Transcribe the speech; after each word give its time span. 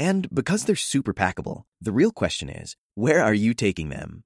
And 0.00 0.34
because 0.34 0.64
they're 0.64 0.76
super 0.76 1.12
packable, 1.12 1.64
the 1.78 1.92
real 1.92 2.10
question 2.10 2.48
is 2.48 2.74
where 2.94 3.22
are 3.22 3.34
you 3.34 3.52
taking 3.52 3.90
them? 3.90 4.24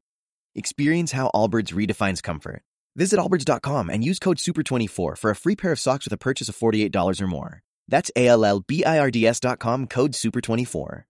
Experience 0.55 1.11
how 1.11 1.33
Allbirds 1.35 1.75
redefines 1.75 2.23
comfort. 2.23 2.63
Visit 2.95 3.19
allbirds.com 3.19 3.91
and 3.91 4.05
use 4.05 4.21
code 4.21 4.37
SUPER24 4.37 5.19
for 5.19 5.31
a 5.33 5.35
free 5.35 5.57
pair 5.57 5.73
of 5.73 5.81
socks 5.81 6.07
with 6.07 6.13
a 6.13 6.17
purchase 6.17 6.49
of 6.49 6.57
$48 6.57 7.21
or 7.21 7.27
more. 7.27 7.63
That's 7.89 8.09
A-L-L-B-I-R-D-S 8.15 9.41
dot 9.41 9.59
com, 9.59 9.89
code 9.89 10.13
SUPER24. 10.13 11.07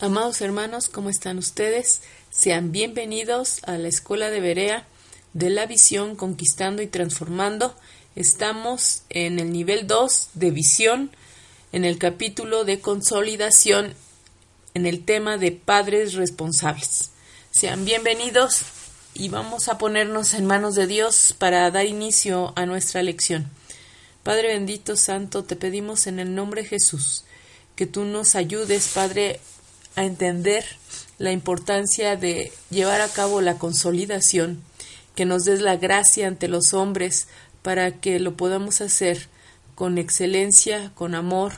Amados 0.00 0.40
hermanos, 0.40 0.88
¿cómo 0.88 1.10
están 1.10 1.36
ustedes? 1.36 2.00
Sean 2.32 2.72
bienvenidos 2.72 3.60
a 3.64 3.76
la 3.76 3.88
Escuela 3.88 4.30
de 4.30 4.40
Berea 4.40 4.86
de 5.34 5.50
la 5.50 5.66
Visión 5.66 6.16
Conquistando 6.16 6.80
y 6.80 6.86
Transformando. 6.86 7.74
Estamos 8.16 9.02
en 9.10 9.38
el 9.38 9.52
nivel 9.52 9.86
2 9.86 10.30
de 10.32 10.50
visión, 10.50 11.10
en 11.72 11.84
el 11.84 11.98
capítulo 11.98 12.64
de 12.64 12.80
consolidación, 12.80 13.94
en 14.74 14.86
el 14.86 15.04
tema 15.04 15.38
de 15.38 15.52
padres 15.52 16.14
responsables. 16.14 17.10
Sean 17.52 17.84
bienvenidos 17.84 18.62
y 19.14 19.28
vamos 19.28 19.68
a 19.68 19.78
ponernos 19.78 20.34
en 20.34 20.46
manos 20.46 20.74
de 20.74 20.86
Dios 20.86 21.34
para 21.38 21.70
dar 21.70 21.86
inicio 21.86 22.52
a 22.56 22.66
nuestra 22.66 23.02
lección. 23.02 23.48
Padre 24.24 24.48
bendito, 24.48 24.96
santo, 24.96 25.44
te 25.44 25.56
pedimos 25.56 26.06
en 26.06 26.18
el 26.18 26.34
nombre 26.34 26.62
de 26.62 26.68
Jesús 26.68 27.24
que 27.76 27.86
tú 27.86 28.04
nos 28.04 28.34
ayudes, 28.34 28.88
Padre, 28.88 29.40
a 29.96 30.04
entender 30.04 30.66
la 31.16 31.32
importancia 31.32 32.14
de 32.16 32.52
llevar 32.68 33.00
a 33.00 33.08
cabo 33.08 33.40
la 33.40 33.58
consolidación, 33.58 34.62
que 35.14 35.24
nos 35.24 35.44
des 35.44 35.62
la 35.62 35.76
gracia 35.76 36.26
ante 36.26 36.46
los 36.46 36.74
hombres 36.74 37.28
para 37.62 37.92
que 37.92 38.20
lo 38.20 38.36
podamos 38.36 38.82
hacer 38.82 39.29
con 39.80 39.96
excelencia, 39.96 40.92
con 40.94 41.14
amor, 41.14 41.54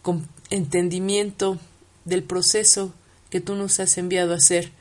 con 0.00 0.26
entendimiento 0.48 1.58
del 2.06 2.22
proceso 2.22 2.94
que 3.28 3.42
tú 3.42 3.56
nos 3.56 3.78
has 3.78 3.98
enviado 3.98 4.32
a 4.32 4.36
hacer. 4.36 4.72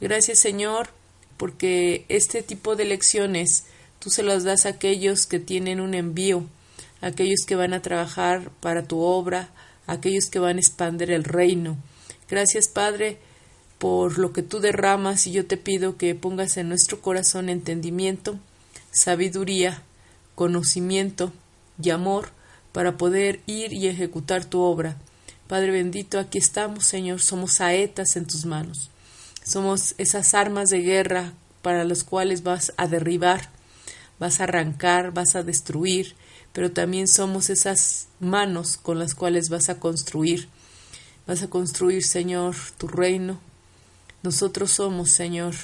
Gracias 0.00 0.38
Señor, 0.38 0.90
porque 1.36 2.04
este 2.08 2.44
tipo 2.44 2.76
de 2.76 2.84
lecciones 2.84 3.64
tú 3.98 4.10
se 4.10 4.22
las 4.22 4.44
das 4.44 4.64
a 4.64 4.68
aquellos 4.68 5.26
que 5.26 5.40
tienen 5.40 5.80
un 5.80 5.92
envío, 5.92 6.44
a 7.00 7.08
aquellos 7.08 7.40
que 7.48 7.56
van 7.56 7.72
a 7.72 7.82
trabajar 7.82 8.52
para 8.60 8.84
tu 8.84 9.00
obra, 9.00 9.50
a 9.88 9.94
aquellos 9.94 10.26
que 10.30 10.38
van 10.38 10.58
a 10.58 10.60
expandir 10.60 11.10
el 11.10 11.24
reino. 11.24 11.78
Gracias, 12.28 12.68
Padre, 12.68 13.18
por 13.78 14.20
lo 14.20 14.32
que 14.32 14.44
tú 14.44 14.60
derramas 14.60 15.26
y 15.26 15.32
yo 15.32 15.46
te 15.46 15.56
pido 15.56 15.96
que 15.96 16.14
pongas 16.14 16.58
en 16.58 16.68
nuestro 16.68 17.00
corazón 17.00 17.48
entendimiento, 17.48 18.38
sabiduría, 18.92 19.82
conocimiento 20.36 21.32
y 21.82 21.90
amor 21.90 22.30
para 22.72 22.96
poder 22.96 23.40
ir 23.46 23.72
y 23.72 23.88
ejecutar 23.88 24.44
tu 24.44 24.60
obra. 24.60 24.96
Padre 25.48 25.70
bendito, 25.70 26.18
aquí 26.18 26.38
estamos, 26.38 26.86
Señor, 26.86 27.20
somos 27.20 27.54
saetas 27.54 28.16
en 28.16 28.26
tus 28.26 28.46
manos. 28.46 28.90
Somos 29.44 29.94
esas 29.98 30.34
armas 30.34 30.70
de 30.70 30.80
guerra 30.80 31.32
para 31.62 31.84
las 31.84 32.04
cuales 32.04 32.42
vas 32.42 32.72
a 32.76 32.86
derribar, 32.86 33.50
vas 34.18 34.40
a 34.40 34.44
arrancar, 34.44 35.12
vas 35.12 35.34
a 35.34 35.42
destruir, 35.42 36.14
pero 36.52 36.70
también 36.70 37.08
somos 37.08 37.50
esas 37.50 38.08
manos 38.20 38.76
con 38.76 38.98
las 38.98 39.14
cuales 39.14 39.48
vas 39.48 39.68
a 39.68 39.80
construir 39.80 40.48
Vas 41.30 41.44
a 41.44 41.48
construir, 41.48 42.02
Señor, 42.02 42.56
tu 42.76 42.88
reino. 42.88 43.38
Nosotros 44.24 44.72
somos, 44.72 45.10
Señor, 45.10 45.54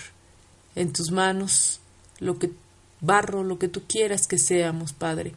en 0.77 0.93
tus 0.93 1.11
manos, 1.11 1.81
lo 2.21 2.39
que 2.39 2.53
barro, 3.01 3.43
lo 3.43 3.59
que 3.59 3.67
tú 3.67 3.83
quieras 3.89 4.29
que 4.29 4.39
seamos, 4.39 4.93
Padre. 4.93 5.35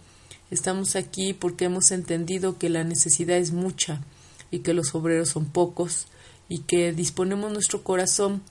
Estamos 0.52 0.96
aquí 0.96 1.34
porque 1.34 1.66
hemos 1.66 1.92
entendido 1.92 2.58
que 2.58 2.70
la 2.70 2.84
necesidad 2.84 3.38
es 3.38 3.52
mucha 3.52 4.02
y 4.50 4.60
que 4.60 4.74
los 4.74 4.96
obreros 4.96 5.30
son 5.30 5.46
pocos 5.46 6.08
y 6.48 6.60
que 6.60 6.92
disponemos 6.92 7.52
nuestro 7.52 7.84
corazón 7.84 8.42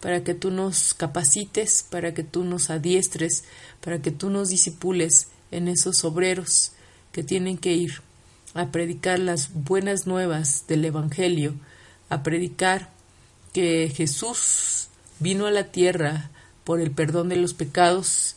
para 0.00 0.22
que 0.22 0.34
tú 0.34 0.52
nos 0.52 0.94
capacites, 0.94 1.84
para 1.90 2.14
que 2.14 2.22
tú 2.22 2.44
nos 2.44 2.70
adiestres, 2.70 3.44
para 3.80 4.00
que 4.00 4.12
tú 4.12 4.30
nos 4.30 4.50
disipules 4.50 5.28
en 5.50 5.66
esos 5.66 6.04
obreros 6.04 6.72
que 7.10 7.24
tienen 7.24 7.58
que 7.58 7.72
ir 7.74 8.02
a 8.54 8.70
predicar 8.70 9.18
las 9.18 9.52
buenas 9.52 10.06
nuevas 10.06 10.64
del 10.68 10.84
Evangelio, 10.84 11.54
a 12.08 12.22
predicar 12.22 12.90
que 13.52 13.92
Jesús 13.94 14.88
vino 15.18 15.46
a 15.46 15.50
la 15.50 15.64
tierra 15.64 16.30
por 16.62 16.80
el 16.80 16.92
perdón 16.92 17.28
de 17.28 17.36
los 17.36 17.54
pecados, 17.54 18.36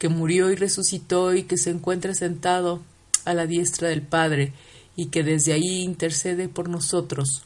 que 0.00 0.08
murió 0.08 0.50
y 0.50 0.56
resucitó 0.56 1.34
y 1.34 1.42
que 1.42 1.58
se 1.58 1.68
encuentra 1.68 2.14
sentado 2.14 2.80
a 3.26 3.34
la 3.34 3.46
diestra 3.46 3.90
del 3.90 4.00
Padre 4.00 4.54
y 4.96 5.08
que 5.08 5.22
desde 5.22 5.52
ahí 5.52 5.82
intercede 5.82 6.48
por 6.48 6.70
nosotros, 6.70 7.42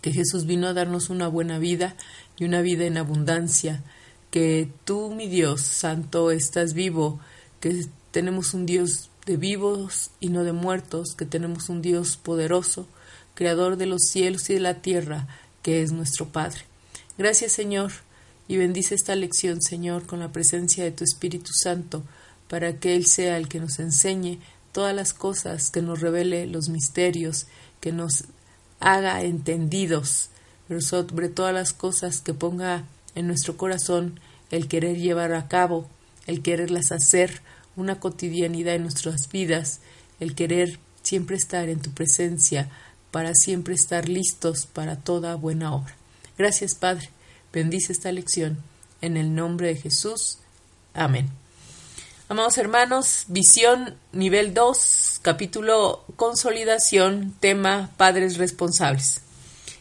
que 0.00 0.12
Jesús 0.12 0.46
vino 0.46 0.68
a 0.68 0.72
darnos 0.72 1.10
una 1.10 1.26
buena 1.26 1.58
vida 1.58 1.96
y 2.38 2.44
una 2.44 2.62
vida 2.62 2.84
en 2.84 2.96
abundancia, 2.96 3.82
que 4.30 4.70
tú, 4.84 5.12
mi 5.16 5.26
Dios 5.26 5.62
Santo, 5.62 6.30
estás 6.30 6.74
vivo, 6.74 7.18
que 7.58 7.86
tenemos 8.12 8.54
un 8.54 8.64
Dios 8.64 9.10
de 9.26 9.36
vivos 9.36 10.12
y 10.20 10.28
no 10.28 10.44
de 10.44 10.52
muertos, 10.52 11.16
que 11.16 11.26
tenemos 11.26 11.68
un 11.68 11.82
Dios 11.82 12.16
poderoso, 12.18 12.86
creador 13.34 13.76
de 13.76 13.86
los 13.86 14.02
cielos 14.04 14.48
y 14.48 14.54
de 14.54 14.60
la 14.60 14.74
tierra, 14.74 15.26
que 15.62 15.82
es 15.82 15.90
nuestro 15.90 16.28
Padre. 16.28 16.60
Gracias, 17.18 17.50
Señor, 17.50 17.90
y 18.52 18.58
bendice 18.58 18.94
esta 18.94 19.16
lección, 19.16 19.62
Señor, 19.62 20.04
con 20.04 20.20
la 20.20 20.30
presencia 20.30 20.84
de 20.84 20.90
tu 20.90 21.04
Espíritu 21.04 21.52
Santo, 21.54 22.02
para 22.48 22.78
que 22.78 22.96
Él 22.96 23.06
sea 23.06 23.38
el 23.38 23.48
que 23.48 23.60
nos 23.60 23.78
enseñe 23.78 24.40
todas 24.72 24.94
las 24.94 25.14
cosas, 25.14 25.70
que 25.70 25.80
nos 25.80 26.02
revele 26.02 26.46
los 26.46 26.68
misterios, 26.68 27.46
que 27.80 27.92
nos 27.92 28.24
haga 28.78 29.22
entendidos, 29.22 30.28
pero 30.68 30.82
sobre 30.82 31.30
todas 31.30 31.54
las 31.54 31.72
cosas 31.72 32.20
que 32.20 32.34
ponga 32.34 32.84
en 33.14 33.26
nuestro 33.26 33.56
corazón 33.56 34.20
el 34.50 34.68
querer 34.68 34.98
llevar 34.98 35.32
a 35.32 35.48
cabo, 35.48 35.88
el 36.26 36.42
quererlas 36.42 36.92
hacer, 36.92 37.40
una 37.74 38.00
cotidianidad 38.00 38.74
en 38.74 38.82
nuestras 38.82 39.30
vidas, 39.30 39.80
el 40.20 40.34
querer 40.34 40.78
siempre 41.02 41.36
estar 41.36 41.70
en 41.70 41.80
tu 41.80 41.90
presencia, 41.92 42.68
para 43.10 43.32
siempre 43.34 43.72
estar 43.72 44.10
listos 44.10 44.66
para 44.66 44.96
toda 44.96 45.36
buena 45.36 45.74
obra. 45.74 45.96
Gracias, 46.36 46.74
Padre. 46.74 47.08
Bendice 47.52 47.92
esta 47.92 48.10
lección. 48.12 48.62
En 49.02 49.16
el 49.18 49.34
nombre 49.34 49.68
de 49.68 49.76
Jesús. 49.76 50.38
Amén. 50.94 51.28
Amados 52.28 52.56
hermanos, 52.56 53.24
visión 53.28 53.94
nivel 54.12 54.54
2, 54.54 55.20
capítulo 55.20 56.02
consolidación, 56.16 57.34
tema 57.40 57.90
padres 57.98 58.38
responsables. 58.38 59.20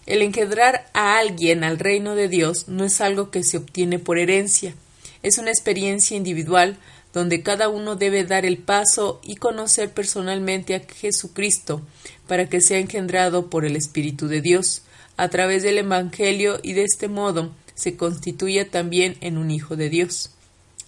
El 0.06 0.22
engendrar 0.22 0.90
a 0.94 1.18
alguien 1.18 1.64
al 1.64 1.80
reino 1.80 2.16
de 2.16 2.28
Dios 2.28 2.68
no 2.68 2.84
es 2.84 3.00
algo 3.00 3.32
que 3.32 3.44
se 3.44 3.56
obtiene 3.56 4.00
por 4.00 4.18
herencia, 4.18 4.76
es 5.24 5.38
una 5.38 5.52
experiencia 5.52 6.18
individual 6.18 6.78
donde 7.14 7.42
cada 7.42 7.70
uno 7.70 7.96
debe 7.96 8.26
dar 8.26 8.46
el 8.46 8.58
paso 8.58 9.22
y 9.24 9.36
conocer 9.36 9.92
personalmente 9.92 10.76
a 10.76 10.82
Jesucristo 10.82 11.82
para 12.28 12.50
que 12.50 12.60
sea 12.60 12.80
engendrado 12.80 13.50
por 13.50 13.64
el 13.64 13.78
Espíritu 13.78 14.28
de 14.28 14.42
Dios 14.42 14.82
a 15.18 15.30
través 15.30 15.64
del 15.64 15.78
Evangelio 15.78 16.60
y 16.64 16.74
de 16.74 16.84
este 16.84 17.08
modo 17.08 17.52
se 17.82 17.96
constituya 17.96 18.70
también 18.70 19.18
en 19.22 19.40
un 19.40 19.50
Hijo 19.50 19.76
de 19.76 19.90
Dios. 19.90 20.30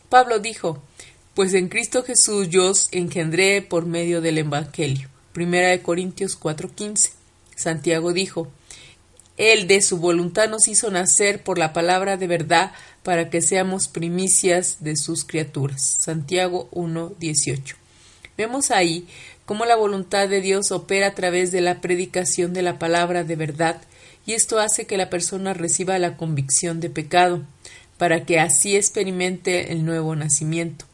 Pablo 0.09 0.37
dijo, 0.37 0.79
pues 1.33 1.55
en 1.55 1.67
Cristo 1.67 2.03
Jesús 2.03 2.49
yo 2.49 2.69
os 2.69 2.87
engendré 2.91 3.63
por 3.63 3.87
medio 3.87 4.21
del 4.21 4.37
Evangelio. 4.37 5.09
Primera 5.31 5.69
de 5.69 5.81
Corintios 5.81 6.39
4:15. 6.39 7.09
Santiago 7.55 8.13
dijo, 8.13 8.51
Él 9.37 9.67
de 9.67 9.81
su 9.81 9.97
voluntad 9.97 10.49
nos 10.49 10.67
hizo 10.67 10.91
nacer 10.91 11.41
por 11.41 11.57
la 11.57 11.73
palabra 11.73 12.15
de 12.15 12.27
verdad 12.27 12.73
para 13.01 13.31
que 13.31 13.41
seamos 13.41 13.87
primicias 13.87 14.77
de 14.81 14.95
sus 14.95 15.25
criaturas. 15.25 15.81
Santiago 15.81 16.69
1.18. 16.73 17.73
Vemos 18.37 18.69
ahí 18.69 19.07
cómo 19.45 19.65
la 19.65 19.75
voluntad 19.75 20.29
de 20.29 20.41
Dios 20.41 20.71
opera 20.71 21.07
a 21.07 21.15
través 21.15 21.51
de 21.51 21.61
la 21.61 21.81
predicación 21.81 22.53
de 22.53 22.61
la 22.61 22.77
palabra 22.77 23.23
de 23.23 23.35
verdad, 23.35 23.81
y 24.25 24.33
esto 24.33 24.59
hace 24.59 24.85
que 24.85 24.97
la 24.97 25.09
persona 25.09 25.53
reciba 25.53 25.99
la 25.99 26.17
convicción 26.17 26.79
de 26.79 26.89
pecado, 26.89 27.43
para 27.97 28.25
que 28.25 28.39
así 28.39 28.75
experimente 28.75 29.71
el 29.71 29.85
nuevo 29.85 30.15
nacimiento. 30.15 30.85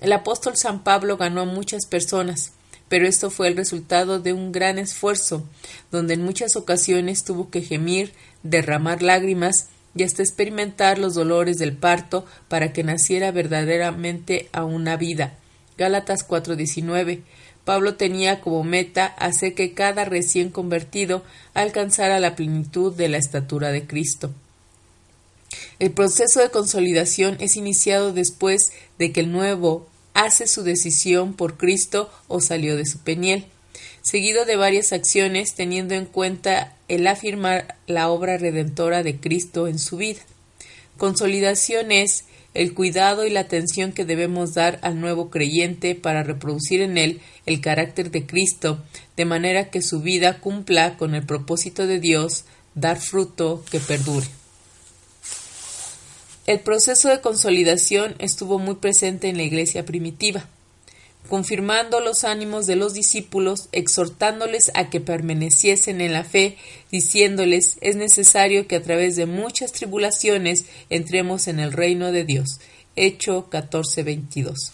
El 0.00 0.12
apóstol 0.12 0.56
San 0.56 0.84
Pablo 0.84 1.16
ganó 1.16 1.42
a 1.42 1.46
muchas 1.46 1.86
personas, 1.86 2.52
pero 2.88 3.06
esto 3.06 3.30
fue 3.30 3.48
el 3.48 3.56
resultado 3.56 4.20
de 4.20 4.32
un 4.32 4.52
gran 4.52 4.78
esfuerzo, 4.78 5.44
donde 5.90 6.14
en 6.14 6.24
muchas 6.24 6.56
ocasiones 6.56 7.24
tuvo 7.24 7.50
que 7.50 7.62
gemir, 7.62 8.12
derramar 8.42 9.02
lágrimas 9.02 9.66
y 9.94 10.02
hasta 10.02 10.22
experimentar 10.22 10.98
los 10.98 11.14
dolores 11.14 11.56
del 11.56 11.72
parto 11.72 12.26
para 12.48 12.72
que 12.72 12.84
naciera 12.84 13.32
verdaderamente 13.32 14.48
a 14.52 14.64
una 14.64 14.96
vida. 14.96 15.34
Gálatas 15.78 16.26
4:19. 16.26 17.22
Pablo 17.66 17.96
tenía 17.96 18.40
como 18.40 18.62
meta 18.62 19.06
hacer 19.06 19.54
que 19.54 19.74
cada 19.74 20.04
recién 20.04 20.50
convertido 20.50 21.24
alcanzara 21.52 22.20
la 22.20 22.36
plenitud 22.36 22.94
de 22.94 23.08
la 23.08 23.18
estatura 23.18 23.72
de 23.72 23.88
Cristo. 23.88 24.30
El 25.80 25.90
proceso 25.90 26.38
de 26.38 26.50
consolidación 26.50 27.36
es 27.40 27.56
iniciado 27.56 28.12
después 28.12 28.70
de 29.00 29.10
que 29.10 29.18
el 29.18 29.32
nuevo 29.32 29.88
hace 30.14 30.46
su 30.46 30.62
decisión 30.62 31.34
por 31.34 31.56
Cristo 31.56 32.08
o 32.28 32.40
salió 32.40 32.76
de 32.76 32.86
su 32.86 33.00
peniel, 33.00 33.46
seguido 34.00 34.44
de 34.44 34.54
varias 34.54 34.92
acciones 34.92 35.56
teniendo 35.56 35.94
en 35.94 36.06
cuenta 36.06 36.76
el 36.86 37.04
afirmar 37.08 37.74
la 37.88 38.10
obra 38.10 38.38
redentora 38.38 39.02
de 39.02 39.16
Cristo 39.16 39.66
en 39.66 39.80
su 39.80 39.96
vida. 39.96 40.20
Consolidación 40.98 41.90
es 41.90 42.26
el 42.56 42.74
cuidado 42.74 43.26
y 43.26 43.30
la 43.30 43.40
atención 43.40 43.92
que 43.92 44.04
debemos 44.04 44.54
dar 44.54 44.78
al 44.82 45.00
nuevo 45.00 45.30
creyente 45.30 45.94
para 45.94 46.22
reproducir 46.22 46.80
en 46.80 46.98
él 46.98 47.20
el 47.44 47.60
carácter 47.60 48.10
de 48.10 48.26
Cristo, 48.26 48.82
de 49.16 49.24
manera 49.24 49.70
que 49.70 49.82
su 49.82 50.00
vida 50.00 50.40
cumpla 50.40 50.96
con 50.96 51.14
el 51.14 51.24
propósito 51.24 51.86
de 51.86 52.00
Dios, 52.00 52.44
dar 52.74 52.98
fruto 52.98 53.64
que 53.70 53.80
perdure. 53.80 54.26
El 56.46 56.60
proceso 56.60 57.08
de 57.08 57.20
consolidación 57.20 58.14
estuvo 58.18 58.58
muy 58.58 58.76
presente 58.76 59.28
en 59.28 59.36
la 59.36 59.42
iglesia 59.42 59.84
primitiva, 59.84 60.48
confirmando 61.26 62.00
los 62.00 62.24
ánimos 62.24 62.66
de 62.66 62.76
los 62.76 62.94
discípulos, 62.94 63.68
exhortándoles 63.72 64.70
a 64.74 64.90
que 64.90 65.00
permaneciesen 65.00 66.00
en 66.00 66.12
la 66.12 66.24
fe, 66.24 66.56
diciéndoles 66.90 67.76
es 67.80 67.96
necesario 67.96 68.66
que 68.66 68.76
a 68.76 68.82
través 68.82 69.16
de 69.16 69.26
muchas 69.26 69.72
tribulaciones 69.72 70.66
entremos 70.90 71.48
en 71.48 71.60
el 71.60 71.72
reino 71.72 72.12
de 72.12 72.24
Dios. 72.24 72.60
Hecho 72.96 73.48
14:22. 73.50 74.72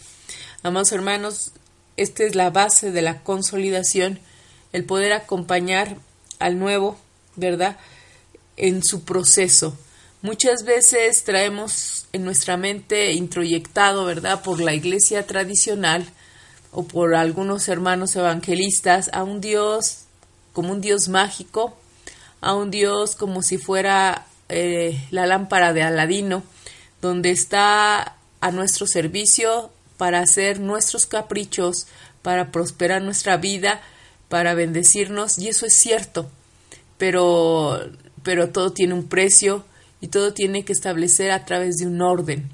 Amados 0.62 0.93
hermanos, 0.93 1.52
esta 1.96 2.25
es 2.25 2.34
la 2.34 2.50
base 2.50 2.93
de 2.93 3.02
la 3.02 3.22
consolidación, 3.22 4.20
el 4.72 4.84
poder 4.84 5.12
acompañar 5.12 5.96
al 6.38 6.58
nuevo, 6.58 6.96
¿verdad? 7.37 7.78
En 8.56 8.84
su 8.84 9.05
proceso 9.05 9.76
Muchas 10.22 10.64
veces 10.64 11.25
traemos 11.25 12.06
en 12.12 12.25
nuestra 12.25 12.56
mente 12.56 13.12
introyectado, 13.12 14.05
¿verdad?, 14.05 14.40
por 14.44 14.60
la 14.60 14.72
iglesia 14.72 15.26
tradicional 15.26 16.06
o 16.72 16.84
por 16.84 17.14
algunos 17.14 17.69
hermanos 17.69 18.16
evangelistas 18.16 19.10
a 19.12 19.22
un 19.22 19.40
Dios 19.40 20.06
como 20.52 20.72
un 20.72 20.80
Dios 20.80 21.08
mágico, 21.08 21.76
a 22.40 22.54
un 22.54 22.70
Dios 22.70 23.14
como 23.14 23.42
si 23.42 23.58
fuera 23.58 24.26
eh, 24.48 25.00
la 25.10 25.26
lámpara 25.26 25.72
de 25.72 25.82
Aladino, 25.82 26.42
donde 27.00 27.30
está 27.30 28.16
a 28.40 28.50
nuestro 28.50 28.86
servicio 28.86 29.70
para 29.96 30.20
hacer 30.20 30.60
nuestros 30.60 31.06
caprichos, 31.06 31.86
para 32.22 32.50
prosperar 32.50 33.02
nuestra 33.02 33.36
vida, 33.36 33.80
para 34.28 34.54
bendecirnos, 34.54 35.38
y 35.38 35.48
eso 35.48 35.66
es 35.66 35.74
cierto, 35.74 36.28
pero, 36.98 37.80
pero 38.22 38.50
todo 38.50 38.72
tiene 38.72 38.94
un 38.94 39.08
precio, 39.08 39.64
y 40.02 40.08
todo 40.08 40.34
tiene 40.34 40.64
que 40.64 40.72
establecer 40.72 41.30
a 41.30 41.44
través 41.46 41.76
de 41.76 41.86
un 41.86 42.02
orden. 42.02 42.50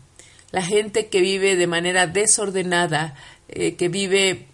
La 0.52 0.62
gente 0.62 1.08
que 1.08 1.20
vive 1.20 1.56
de 1.56 1.66
manera 1.66 2.06
desordenada, 2.06 3.16
eh, 3.48 3.74
que 3.76 3.88
vive 3.88 4.46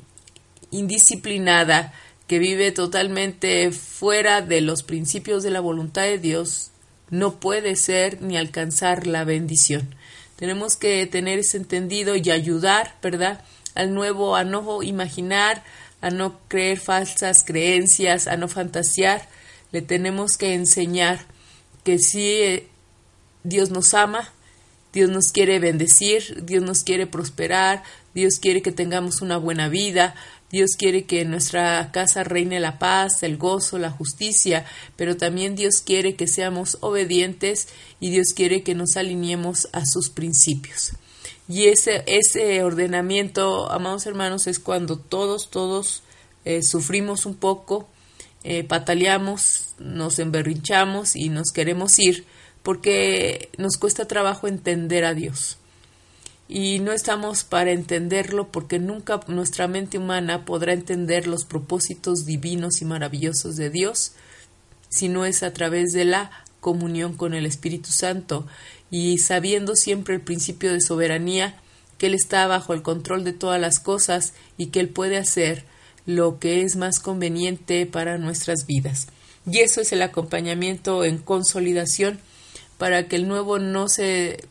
indisciplinada, 0.70 1.92
que 2.26 2.38
vive 2.38 2.72
totalmente 2.72 3.70
fuera 3.70 4.40
de 4.40 4.60
los 4.60 4.82
principios 4.82 5.42
de 5.42 5.50
la 5.50 5.60
voluntad 5.60 6.02
de 6.02 6.18
Dios, 6.18 6.70
no 7.10 7.38
puede 7.38 7.76
ser 7.76 8.22
ni 8.22 8.36
alcanzar 8.36 9.06
la 9.06 9.24
bendición. 9.24 9.94
Tenemos 10.36 10.76
que 10.76 11.06
tener 11.06 11.38
ese 11.38 11.58
entendido 11.58 12.16
y 12.16 12.30
ayudar, 12.30 12.96
¿verdad? 13.02 13.44
Al 13.74 13.94
nuevo 13.94 14.36
a 14.36 14.44
no 14.44 14.82
imaginar, 14.82 15.62
a 16.00 16.10
no 16.10 16.40
creer 16.48 16.80
falsas 16.80 17.44
creencias, 17.44 18.26
a 18.26 18.36
no 18.36 18.48
fantasear. 18.48 19.28
Le 19.70 19.82
tenemos 19.82 20.36
que 20.36 20.54
enseñar 20.54 21.20
que 21.84 21.98
sí 21.98 22.28
eh, 22.42 22.68
Dios 23.42 23.70
nos 23.70 23.94
ama, 23.94 24.32
Dios 24.94 25.10
nos 25.10 25.32
quiere 25.32 25.58
bendecir, 25.58 26.44
Dios 26.44 26.62
nos 26.62 26.84
quiere 26.84 27.08
prosperar, 27.08 27.82
Dios 28.14 28.38
quiere 28.38 28.62
que 28.62 28.70
tengamos 28.70 29.22
una 29.22 29.36
buena 29.36 29.68
vida, 29.68 30.14
Dios 30.52 30.76
quiere 30.78 31.04
que 31.04 31.22
en 31.22 31.32
nuestra 31.32 31.90
casa 31.90 32.22
reine 32.22 32.60
la 32.60 32.78
paz, 32.78 33.24
el 33.24 33.36
gozo, 33.36 33.76
la 33.76 33.90
justicia, 33.90 34.64
pero 34.94 35.16
también 35.16 35.56
Dios 35.56 35.82
quiere 35.84 36.14
que 36.14 36.28
seamos 36.28 36.78
obedientes 36.80 37.66
y 37.98 38.10
Dios 38.10 38.28
quiere 38.36 38.62
que 38.62 38.76
nos 38.76 38.96
alineemos 38.96 39.68
a 39.72 39.84
sus 39.84 40.10
principios. 40.10 40.92
Y 41.48 41.64
ese, 41.64 42.04
ese 42.06 42.62
ordenamiento, 42.62 43.70
amados 43.72 44.06
hermanos, 44.06 44.46
es 44.46 44.60
cuando 44.60 44.96
todos, 44.96 45.50
todos 45.50 46.04
eh, 46.44 46.62
sufrimos 46.62 47.26
un 47.26 47.34
poco, 47.34 47.88
eh, 48.44 48.62
pataleamos, 48.62 49.74
nos 49.80 50.20
emberrinchamos 50.20 51.16
y 51.16 51.30
nos 51.30 51.50
queremos 51.50 51.98
ir, 51.98 52.26
porque 52.64 53.50
nos 53.58 53.76
cuesta 53.76 54.08
trabajo 54.08 54.48
entender 54.48 55.04
a 55.04 55.14
Dios. 55.14 55.58
Y 56.48 56.78
no 56.80 56.92
estamos 56.92 57.44
para 57.44 57.72
entenderlo 57.72 58.48
porque 58.50 58.78
nunca 58.78 59.20
nuestra 59.28 59.68
mente 59.68 59.98
humana 59.98 60.44
podrá 60.44 60.72
entender 60.72 61.26
los 61.26 61.44
propósitos 61.44 62.24
divinos 62.24 62.80
y 62.80 62.86
maravillosos 62.86 63.56
de 63.56 63.70
Dios 63.70 64.12
si 64.88 65.08
no 65.08 65.24
es 65.26 65.42
a 65.42 65.52
través 65.52 65.92
de 65.92 66.04
la 66.06 66.30
comunión 66.60 67.14
con 67.14 67.34
el 67.34 67.44
Espíritu 67.44 67.90
Santo 67.90 68.46
y 68.90 69.18
sabiendo 69.18 69.76
siempre 69.76 70.14
el 70.14 70.20
principio 70.22 70.72
de 70.72 70.80
soberanía, 70.80 71.60
que 71.98 72.06
Él 72.06 72.14
está 72.14 72.46
bajo 72.46 72.72
el 72.72 72.82
control 72.82 73.24
de 73.24 73.32
todas 73.34 73.60
las 73.60 73.78
cosas 73.78 74.32
y 74.56 74.66
que 74.66 74.80
Él 74.80 74.88
puede 74.88 75.18
hacer 75.18 75.64
lo 76.06 76.38
que 76.38 76.62
es 76.62 76.76
más 76.76 76.98
conveniente 76.98 77.84
para 77.84 78.16
nuestras 78.16 78.66
vidas. 78.66 79.08
Y 79.50 79.58
eso 79.60 79.82
es 79.82 79.92
el 79.92 80.00
acompañamiento 80.00 81.04
en 81.04 81.18
consolidación 81.18 82.20
para 82.78 83.08
que 83.08 83.16
el 83.16 83.28
nuevo 83.28 83.58
no 83.58 83.88
se 83.88 84.48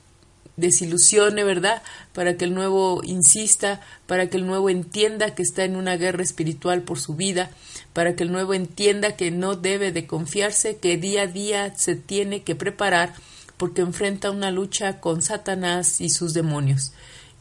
desilusione, 0.55 1.43
¿verdad? 1.43 1.81
Para 2.13 2.37
que 2.37 2.45
el 2.45 2.53
nuevo 2.53 3.01
insista, 3.03 3.81
para 4.05 4.29
que 4.29 4.37
el 4.37 4.45
nuevo 4.45 4.69
entienda 4.69 5.33
que 5.33 5.41
está 5.41 5.63
en 5.63 5.75
una 5.75 5.97
guerra 5.97 6.23
espiritual 6.23 6.83
por 6.83 6.99
su 6.99 7.15
vida, 7.15 7.49
para 7.93 8.15
que 8.15 8.23
el 8.23 8.31
nuevo 8.31 8.53
entienda 8.53 9.15
que 9.15 9.31
no 9.31 9.55
debe 9.55 9.91
de 9.91 10.05
confiarse, 10.05 10.77
que 10.77 10.97
día 10.97 11.23
a 11.23 11.27
día 11.27 11.75
se 11.75 11.95
tiene 11.95 12.43
que 12.43 12.55
preparar 12.55 13.13
porque 13.57 13.81
enfrenta 13.81 14.31
una 14.31 14.51
lucha 14.51 14.99
con 14.99 15.21
Satanás 15.21 16.01
y 16.01 16.09
sus 16.09 16.33
demonios. 16.33 16.91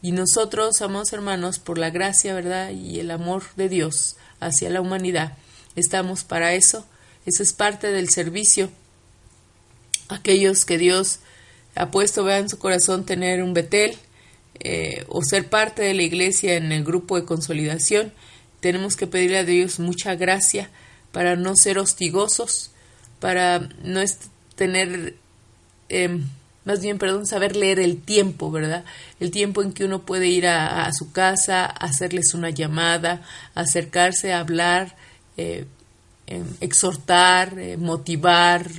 Y 0.01 0.11
nosotros, 0.11 0.81
amados 0.81 1.13
hermanos, 1.13 1.59
por 1.59 1.77
la 1.77 1.89
gracia, 1.89 2.33
¿verdad? 2.33 2.71
Y 2.71 2.99
el 2.99 3.11
amor 3.11 3.43
de 3.55 3.69
Dios 3.69 4.17
hacia 4.39 4.69
la 4.69 4.81
humanidad, 4.81 5.37
estamos 5.75 6.23
para 6.23 6.53
eso. 6.53 6.85
Eso 7.25 7.41
es 7.41 7.53
parte 7.53 7.91
del 7.91 8.09
servicio 8.09 8.69
aquellos 10.13 10.65
que 10.65 10.77
Dios 10.77 11.19
ha 11.75 11.91
puesto 11.91 12.29
en 12.29 12.49
su 12.49 12.59
corazón 12.59 13.05
tener 13.05 13.41
un 13.41 13.53
Betel 13.53 13.97
eh, 14.59 15.05
o 15.09 15.23
ser 15.23 15.49
parte 15.49 15.81
de 15.81 15.93
la 15.93 16.03
iglesia 16.03 16.55
en 16.55 16.71
el 16.71 16.83
grupo 16.83 17.19
de 17.19 17.25
consolidación, 17.25 18.13
tenemos 18.59 18.95
que 18.95 19.07
pedirle 19.07 19.39
a 19.39 19.43
Dios 19.43 19.79
mucha 19.79 20.15
gracia 20.15 20.69
para 21.11 21.35
no 21.35 21.55
ser 21.55 21.79
hostigosos, 21.79 22.71
para 23.19 23.59
no 23.83 24.01
tener, 24.55 25.15
em, 25.89 26.25
más 26.65 26.81
bien, 26.81 26.97
perdón, 26.97 27.25
saber 27.25 27.55
leer 27.55 27.79
el 27.79 28.01
tiempo, 28.01 28.51
¿verdad? 28.51 28.85
El 29.19 29.31
tiempo 29.31 29.63
en 29.63 29.73
que 29.73 29.85
uno 29.85 30.03
puede 30.03 30.27
ir 30.27 30.47
a, 30.47 30.91
su 30.93 31.11
casa, 31.11 31.65
hacerles 31.65 32.33
una 32.33 32.51
llamada, 32.51 33.21
acercarse 33.55 34.33
hablar, 34.33 34.95
eh, 35.37 35.65
em, 36.27 36.45
exhortar, 36.61 37.57
eh, 37.59 37.77
motivar, 37.77 38.69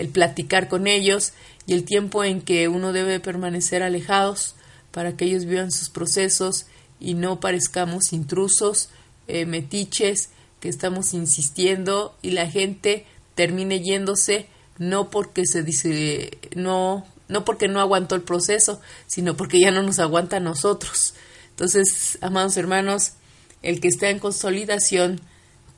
el 0.00 0.08
platicar 0.08 0.68
con 0.68 0.86
ellos 0.86 1.32
y 1.66 1.74
el 1.74 1.84
tiempo 1.84 2.24
en 2.24 2.40
que 2.40 2.68
uno 2.68 2.92
debe 2.92 3.20
permanecer 3.20 3.82
alejados 3.82 4.54
para 4.90 5.16
que 5.16 5.24
ellos 5.24 5.44
vivan 5.44 5.72
sus 5.72 5.88
procesos 5.88 6.66
y 7.00 7.14
no 7.14 7.40
parezcamos 7.40 8.12
intrusos, 8.12 8.90
eh, 9.28 9.46
metiches, 9.46 10.30
que 10.60 10.68
estamos 10.68 11.14
insistiendo 11.14 12.16
y 12.22 12.30
la 12.30 12.48
gente 12.48 13.04
termine 13.34 13.80
yéndose 13.80 14.46
no 14.78 15.10
porque 15.10 15.44
se 15.44 15.62
dice 15.62 16.38
no 16.54 17.04
no 17.28 17.44
porque 17.44 17.66
no 17.66 17.80
aguantó 17.80 18.14
el 18.14 18.22
proceso, 18.22 18.80
sino 19.06 19.36
porque 19.36 19.58
ya 19.58 19.70
no 19.70 19.82
nos 19.82 19.98
aguanta 19.98 20.36
a 20.36 20.40
nosotros. 20.40 21.14
Entonces, 21.50 22.18
amados 22.20 22.56
hermanos, 22.58 23.14
el 23.62 23.80
que 23.80 23.88
está 23.88 24.10
en 24.10 24.18
consolidación 24.18 25.20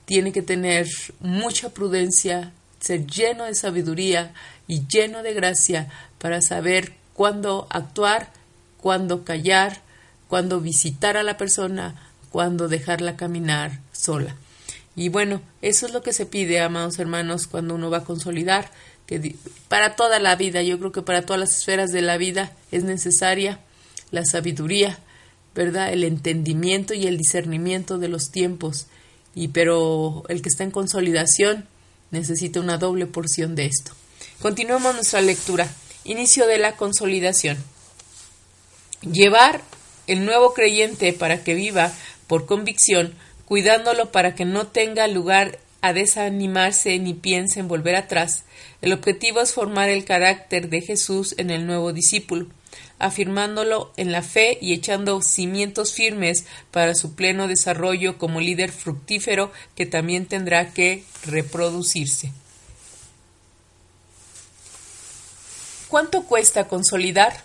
tiene 0.04 0.32
que 0.32 0.42
tener 0.42 0.88
mucha 1.20 1.70
prudencia, 1.70 2.52
ser 2.84 3.06
lleno 3.06 3.44
de 3.44 3.54
sabiduría 3.54 4.34
y 4.68 4.86
lleno 4.86 5.22
de 5.22 5.32
gracia 5.32 5.88
para 6.18 6.42
saber 6.42 6.92
cuándo 7.14 7.66
actuar, 7.70 8.30
cuándo 8.78 9.24
callar, 9.24 9.80
cuándo 10.28 10.60
visitar 10.60 11.16
a 11.16 11.22
la 11.22 11.38
persona, 11.38 11.94
cuándo 12.30 12.68
dejarla 12.68 13.16
caminar 13.16 13.80
sola. 13.92 14.36
Y 14.96 15.08
bueno, 15.08 15.40
eso 15.62 15.86
es 15.86 15.92
lo 15.92 16.02
que 16.02 16.12
se 16.12 16.26
pide, 16.26 16.60
amados 16.60 16.98
hermanos, 16.98 17.46
cuando 17.46 17.74
uno 17.74 17.90
va 17.90 17.98
a 17.98 18.04
consolidar, 18.04 18.70
que 19.06 19.34
para 19.68 19.96
toda 19.96 20.18
la 20.18 20.36
vida, 20.36 20.62
yo 20.62 20.78
creo 20.78 20.92
que 20.92 21.02
para 21.02 21.22
todas 21.22 21.40
las 21.40 21.56
esferas 21.56 21.90
de 21.90 22.02
la 22.02 22.16
vida 22.16 22.52
es 22.70 22.84
necesaria 22.84 23.60
la 24.10 24.24
sabiduría, 24.24 24.98
¿verdad? 25.54 25.92
El 25.92 26.04
entendimiento 26.04 26.94
y 26.94 27.06
el 27.06 27.16
discernimiento 27.16 27.98
de 27.98 28.08
los 28.08 28.30
tiempos. 28.30 28.86
Y 29.34 29.48
pero 29.48 30.24
el 30.28 30.42
que 30.42 30.48
está 30.48 30.64
en 30.64 30.70
consolidación 30.70 31.66
necesita 32.10 32.60
una 32.60 32.78
doble 32.78 33.06
porción 33.06 33.54
de 33.54 33.66
esto. 33.66 33.92
Continuamos 34.40 34.94
nuestra 34.94 35.20
lectura. 35.20 35.68
Inicio 36.04 36.46
de 36.46 36.58
la 36.58 36.76
consolidación. 36.76 37.56
Llevar 39.02 39.62
el 40.06 40.24
nuevo 40.24 40.54
creyente 40.54 41.12
para 41.12 41.42
que 41.42 41.54
viva 41.54 41.92
por 42.26 42.46
convicción 42.46 43.14
cuidándolo 43.44 44.10
para 44.10 44.34
que 44.34 44.44
no 44.44 44.66
tenga 44.66 45.06
lugar 45.06 45.58
a 45.80 45.92
desanimarse 45.92 46.98
ni 46.98 47.14
piense 47.14 47.60
en 47.60 47.68
volver 47.68 47.96
atrás. 47.96 48.44
El 48.80 48.92
objetivo 48.92 49.40
es 49.40 49.52
formar 49.52 49.90
el 49.90 50.04
carácter 50.04 50.70
de 50.70 50.80
Jesús 50.80 51.34
en 51.36 51.50
el 51.50 51.66
nuevo 51.66 51.92
discípulo, 51.92 52.46
afirmándolo 52.98 53.92
en 53.96 54.12
la 54.12 54.22
fe 54.22 54.58
y 54.60 54.72
echando 54.72 55.22
cimientos 55.22 55.92
firmes 55.92 56.44
para 56.70 56.94
su 56.94 57.14
pleno 57.14 57.48
desarrollo 57.48 58.18
como 58.18 58.40
líder 58.40 58.72
fructífero 58.72 59.52
que 59.74 59.86
también 59.86 60.26
tendrá 60.26 60.72
que 60.72 61.04
reproducirse. 61.26 62.32
¿Cuánto 65.88 66.24
cuesta 66.24 66.66
consolidar? 66.66 67.44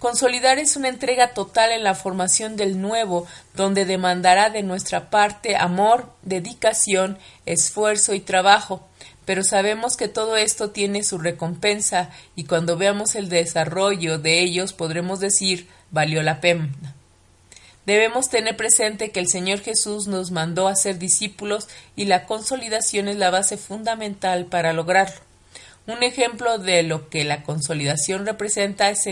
Consolidar 0.00 0.58
es 0.58 0.76
una 0.76 0.88
entrega 0.88 1.32
total 1.32 1.72
en 1.72 1.84
la 1.84 1.94
formación 1.94 2.56
del 2.56 2.80
nuevo, 2.80 3.26
donde 3.54 3.84
demandará 3.84 4.50
de 4.50 4.62
nuestra 4.62 5.08
parte 5.08 5.56
amor, 5.56 6.12
dedicación, 6.22 7.18
esfuerzo 7.46 8.12
y 8.12 8.20
trabajo. 8.20 8.86
Pero 9.24 9.42
sabemos 9.42 9.96
que 9.96 10.08
todo 10.08 10.36
esto 10.36 10.70
tiene 10.70 11.02
su 11.02 11.18
recompensa 11.18 12.10
y 12.36 12.44
cuando 12.44 12.76
veamos 12.76 13.14
el 13.14 13.28
desarrollo 13.28 14.18
de 14.18 14.40
ellos 14.40 14.72
podremos 14.72 15.20
decir 15.20 15.68
valió 15.90 16.22
la 16.22 16.40
pena. 16.40 16.70
Debemos 17.86 18.30
tener 18.30 18.56
presente 18.56 19.10
que 19.10 19.20
el 19.20 19.28
Señor 19.28 19.60
Jesús 19.60 20.06
nos 20.06 20.30
mandó 20.30 20.68
a 20.68 20.76
ser 20.76 20.98
discípulos 20.98 21.68
y 21.96 22.06
la 22.06 22.24
consolidación 22.24 23.08
es 23.08 23.16
la 23.16 23.30
base 23.30 23.58
fundamental 23.58 24.46
para 24.46 24.72
lograrlo. 24.72 25.20
Un 25.86 26.02
ejemplo 26.02 26.58
de 26.58 26.82
lo 26.82 27.10
que 27.10 27.24
la 27.24 27.42
consolidación 27.42 28.24
representa 28.24 28.90
es 28.90 29.06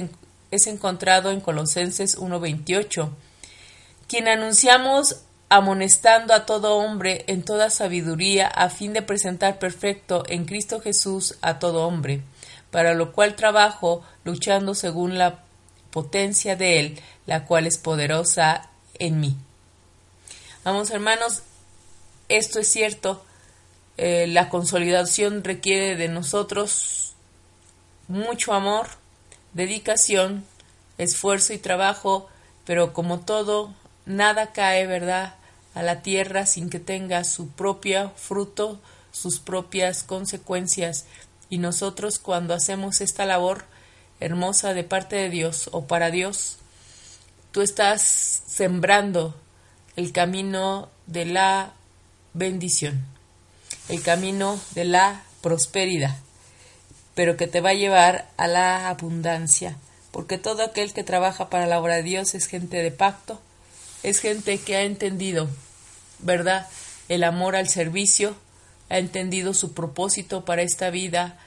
es 0.53 0.67
encontrado 0.67 1.31
en 1.31 1.41
Colosenses 1.41 2.19
1.28, 2.19 3.09
quien 4.07 4.29
anunciamos 4.29 5.23
amonestando 5.53 6.33
a 6.33 6.47
todo 6.47 6.79
hombre 6.79 7.27
en 7.27 7.43
toda 7.43 7.69
sabiduría 7.69 8.47
a 8.47 8.71
fin 8.71 8.95
de 8.95 9.03
presentar 9.03 9.59
perfecto 9.59 10.25
en 10.29 10.47
Cristo 10.47 10.81
Jesús 10.81 11.37
a 11.43 11.59
todo 11.59 11.87
hombre, 11.87 12.23
para 12.71 12.95
lo 12.95 13.13
cual 13.13 13.37
trabajo 13.37 14.03
luchando 14.25 14.75
según 14.75 15.19
la 15.19 15.41
potencia 15.91 16.57
de 16.57 16.81
Él, 16.81 17.01
la 17.27 17.45
cual 17.45 17.67
es 17.67 17.77
poderosa 17.77 18.71
en 18.99 19.21
mí. 19.21 19.37
Vamos 20.65 20.91
hermanos, 20.91 21.43
esto 22.31 22.59
es 22.59 22.69
cierto, 22.69 23.23
eh, 23.99 24.27
la 24.29 24.49
consolidación 24.49 25.45
requiere 25.45 25.97
de 25.97 26.09
nosotros 26.09 27.13
mucho 28.09 28.55
amor, 28.55 28.89
dedicación, 29.53 30.47
esfuerzo 30.97 31.53
y 31.53 31.59
trabajo, 31.59 32.31
pero 32.65 32.95
como 32.95 33.21
todo, 33.21 33.75
nada 34.07 34.53
cae, 34.53 34.87
¿verdad?, 34.87 35.35
a 35.75 35.83
la 35.83 36.03
tierra 36.03 36.47
sin 36.47 36.71
que 36.71 36.81
tenga 36.81 37.25
su 37.25 37.49
propio 37.49 38.13
fruto, 38.17 38.81
sus 39.11 39.41
propias 39.41 40.03
consecuencias. 40.03 41.07
Y 41.51 41.59
nosotros 41.59 42.19
cuando 42.19 42.55
hacemos 42.55 43.01
esta 43.01 43.27
labor 43.27 43.65
hermosa 44.21 44.75
de 44.75 44.85
parte 44.85 45.17
de 45.17 45.31
Dios 45.31 45.69
o 45.73 45.87
para 45.87 46.11
Dios, 46.11 46.59
tú 47.51 47.61
estás 47.61 48.03
sembrando 48.03 49.35
el 49.97 50.13
camino 50.13 50.89
de 51.07 51.27
la 51.27 51.73
bendición, 52.33 53.05
el 53.89 54.03
camino 54.03 54.59
de 54.75 54.85
la 54.85 55.25
prosperidad 55.43 56.17
pero 57.15 57.37
que 57.37 57.47
te 57.47 57.61
va 57.61 57.71
a 57.71 57.75
llevar 57.75 58.29
a 58.37 58.47
la 58.47 58.89
abundancia, 58.89 59.77
porque 60.11 60.39
todo 60.39 60.63
aquel 60.63 60.93
que 60.93 61.05
trabaja 61.05 61.51
para 61.51 61.67
la 61.67 61.81
obra 61.81 61.97
de 61.97 62.03
Dios 62.03 62.35
es 62.35 62.47
gente 62.47 62.79
de 62.79 62.91
pacto, 62.91 63.41
es 64.03 64.21
gente 64.21 64.59
que 64.59 64.77
ha 64.77 64.83
entendido, 64.83 65.49
¿verdad?, 66.19 66.67
el 67.09 67.25
amor 67.25 67.57
al 67.57 67.69
servicio, 67.69 68.37
ha 68.89 68.99
entendido 68.99 69.55
su 69.55 69.75
propósito 69.75 70.45
para 70.45 70.63
esta 70.63 70.91
vida, 70.91 71.39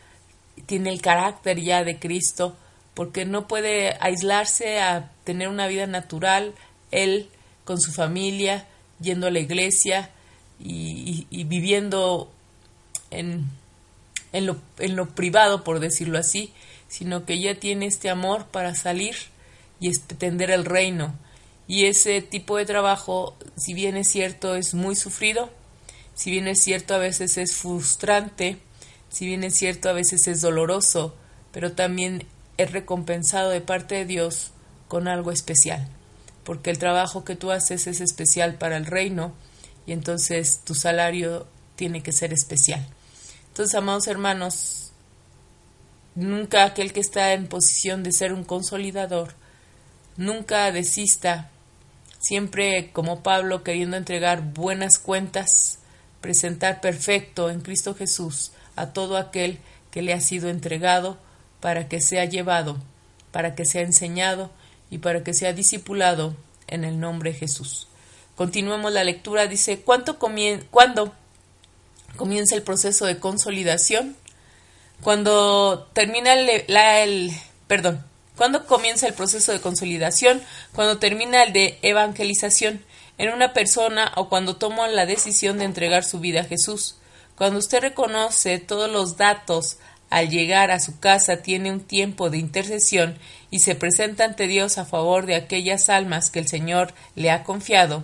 tiene 0.66 0.90
el 0.90 1.02
carácter 1.02 1.60
ya 1.60 1.84
de 1.84 2.00
Cristo, 2.00 2.56
porque 2.94 3.26
no 3.26 3.48
puede 3.48 3.98
aislarse 4.00 4.80
a 4.80 5.12
tener 5.24 5.48
una 5.48 5.68
vida 5.68 5.88
natural, 5.88 6.54
él 6.92 7.30
con 7.64 7.80
su 7.80 7.92
familia, 7.92 8.68
yendo 9.00 9.28
a 9.28 9.32
la 9.32 9.40
iglesia 9.40 10.12
y, 10.60 11.44
viviendo 11.46 12.32
en 13.12 13.50
en 14.36 14.46
lo, 14.46 14.58
en 14.80 14.98
lo 14.98 15.08
privado, 15.16 15.64
por 15.64 15.80
decirlo 15.80 16.18
así, 16.18 16.52
sino 16.90 17.26
que 17.26 17.40
ya 17.40 17.56
tiene 17.56 17.86
este 17.86 18.10
amor 18.10 18.48
para 18.48 18.76
salir 18.76 19.16
y 19.80 19.88
extender 19.88 20.52
el 20.52 20.66
reino. 20.66 21.16
Y 21.68 21.86
ese 21.86 22.22
tipo 22.22 22.58
de 22.58 22.66
trabajo, 22.66 23.36
si 23.58 23.74
bien 23.74 23.98
es 23.98 24.08
cierto, 24.08 24.56
es 24.56 24.74
muy 24.74 24.96
sufrido, 24.96 25.50
si 26.14 26.32
bien 26.32 26.48
es 26.48 26.62
cierto, 26.62 26.94
a 26.94 27.00
veces 27.00 27.38
es 27.38 27.56
frustrante, 27.56 28.58
si 29.10 29.26
bien 29.26 29.44
es 29.44 29.56
cierto, 29.56 29.90
a 29.90 29.94
veces 29.94 30.28
es 30.28 30.42
doloroso, 30.42 31.16
pero 31.52 31.74
también 31.74 32.28
es 32.58 32.72
recompensado 32.72 33.50
de 33.50 33.62
parte 33.62 33.96
de 33.96 34.06
Dios 34.06 34.52
con 34.88 35.08
algo 35.08 35.32
especial, 35.32 35.88
porque 36.44 36.70
el 36.70 36.78
trabajo 36.78 37.26
que 37.26 37.36
tú 37.36 37.52
haces 37.52 37.88
es 37.88 38.00
especial 38.00 38.56
para 38.56 38.78
el 38.78 38.86
reino 38.86 39.34
y 39.86 39.92
entonces 39.92 40.62
tu 40.64 40.76
salario 40.76 41.48
tiene 41.76 42.02
que 42.02 42.12
ser 42.12 42.34
especial. 42.34 42.86
Entonces, 43.48 43.76
amados 43.76 44.08
hermanos, 44.08 44.92
nunca 46.16 46.64
aquel 46.64 46.94
que 46.94 47.00
está 47.00 47.34
en 47.34 47.48
posición 47.48 48.04
de 48.04 48.12
ser 48.12 48.34
un 48.34 48.44
consolidador, 48.44 49.34
nunca 50.18 50.72
desista, 50.72 51.52
siempre 52.26 52.90
como 52.92 53.22
Pablo 53.22 53.64
queriendo 53.64 53.98
entregar 53.98 54.42
buenas 54.42 54.98
cuentas, 54.98 55.78
presentar 56.22 56.82
perfecto 56.82 57.52
en 57.52 57.62
Cristo 57.62 57.94
Jesús 57.94 58.52
a 58.76 58.94
todo 58.94 59.18
aquel 59.18 59.60
que 59.92 60.02
le 60.02 60.12
ha 60.12 60.20
sido 60.20 60.50
entregado 60.50 61.20
para 61.60 61.88
que 61.88 62.02
sea 62.02 62.26
llevado, 62.26 62.78
para 63.32 63.54
que 63.54 63.66
sea 63.66 63.84
enseñado 63.84 64.50
y 64.90 64.98
para 64.98 65.24
que 65.24 65.36
sea 65.36 65.54
discipulado 65.54 66.36
en 66.68 66.84
el 66.84 67.00
nombre 67.00 67.32
de 67.32 67.38
Jesús. 67.38 67.88
Continuemos 68.36 68.92
la 68.92 69.04
lectura, 69.04 69.46
dice, 69.46 69.82
¿cuánto 69.82 70.18
¿cuándo 70.18 71.14
comienza 72.18 72.56
el 72.56 72.64
proceso 72.64 73.06
de 73.06 73.20
consolidación. 73.20 74.16
Cuando 75.02 75.90
termina 75.94 76.34
el 76.34 77.32
perdón, 77.68 78.04
cuando 78.36 78.66
comienza 78.66 79.08
el 79.08 79.14
proceso 79.14 79.52
de 79.52 79.62
consolidación, 79.62 80.42
cuando 80.74 80.98
termina 80.98 81.44
el 81.44 81.54
de 81.54 81.80
evangelización 81.82 82.84
en 83.18 83.30
una 83.30 83.54
persona 83.54 84.12
o 84.16 84.30
cuando 84.30 84.58
toma 84.58 84.88
la 84.88 85.06
decisión 85.06 85.58
de 85.58 85.66
entregar 85.66 86.04
su 86.04 86.20
vida 86.20 86.42
a 86.42 86.46
Jesús. 86.46 86.96
Cuando 87.38 87.60
usted 87.60 87.82
reconoce 87.82 88.60
todos 88.60 88.90
los 88.90 89.18
datos 89.18 89.78
al 90.10 90.30
llegar 90.30 90.72
a 90.72 90.80
su 90.80 91.00
casa, 91.00 91.38
tiene 91.38 91.72
un 91.72 91.82
tiempo 91.82 92.30
de 92.30 92.38
intercesión 92.38 93.18
y 93.52 93.60
se 93.60 93.76
presenta 93.76 94.26
ante 94.26 94.48
Dios 94.48 94.78
a 94.78 94.86
favor 94.86 95.26
de 95.26 95.36
aquellas 95.36 95.90
almas 95.90 96.30
que 96.30 96.40
el 96.40 96.48
Señor 96.48 96.94
le 97.16 97.32
ha 97.32 97.44
confiado, 97.44 98.04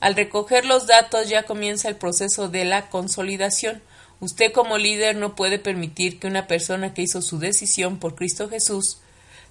al 0.00 0.14
recoger 0.14 0.66
los 0.66 0.86
datos 0.86 1.28
ya 1.28 1.44
comienza 1.44 1.88
el 1.88 1.96
proceso 1.96 2.48
de 2.48 2.64
la 2.64 2.88
consolidación. 2.90 3.82
Usted 4.20 4.52
como 4.52 4.78
líder 4.78 5.16
no 5.16 5.34
puede 5.34 5.58
permitir 5.58 6.18
que 6.18 6.26
una 6.26 6.46
persona 6.46 6.94
que 6.94 7.02
hizo 7.02 7.22
su 7.22 7.38
decisión 7.38 7.98
por 7.98 8.14
Cristo 8.14 8.48
Jesús 8.48 8.98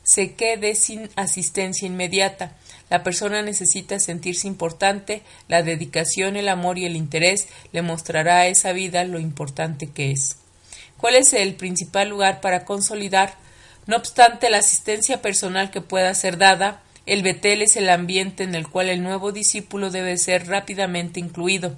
se 0.05 0.35
quede 0.35 0.75
sin 0.75 1.09
asistencia 1.15 1.87
inmediata. 1.87 2.53
La 2.89 3.03
persona 3.03 3.41
necesita 3.41 3.99
sentirse 3.99 4.47
importante, 4.47 5.23
la 5.47 5.63
dedicación, 5.63 6.37
el 6.37 6.47
amor 6.47 6.77
y 6.77 6.85
el 6.85 6.95
interés 6.95 7.47
le 7.73 7.81
mostrará 7.81 8.37
a 8.37 8.47
esa 8.47 8.71
vida 8.71 9.03
lo 9.03 9.19
importante 9.19 9.89
que 9.89 10.11
es. 10.11 10.37
¿Cuál 10.97 11.15
es 11.15 11.33
el 11.33 11.55
principal 11.55 12.07
lugar 12.07 12.39
para 12.39 12.63
consolidar? 12.63 13.35
No 13.87 13.97
obstante, 13.97 14.49
la 14.49 14.59
asistencia 14.59 15.21
personal 15.21 15.71
que 15.71 15.81
pueda 15.81 16.13
ser 16.13 16.37
dada 16.37 16.83
el 17.05 17.21
Betel 17.21 17.61
es 17.61 17.75
el 17.75 17.89
ambiente 17.89 18.43
en 18.43 18.55
el 18.55 18.67
cual 18.67 18.89
el 18.89 19.03
nuevo 19.03 19.31
discípulo 19.31 19.91
debe 19.91 20.17
ser 20.17 20.47
rápidamente 20.47 21.19
incluido. 21.19 21.77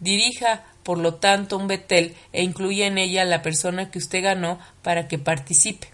Dirija, 0.00 0.64
por 0.82 0.98
lo 0.98 1.14
tanto, 1.14 1.56
un 1.56 1.68
Betel 1.68 2.16
e 2.32 2.42
incluya 2.42 2.86
en 2.86 2.98
ella 2.98 3.22
a 3.22 3.26
la 3.26 3.42
persona 3.42 3.90
que 3.90 3.98
usted 3.98 4.22
ganó 4.22 4.58
para 4.82 5.06
que 5.06 5.18
participe. 5.18 5.93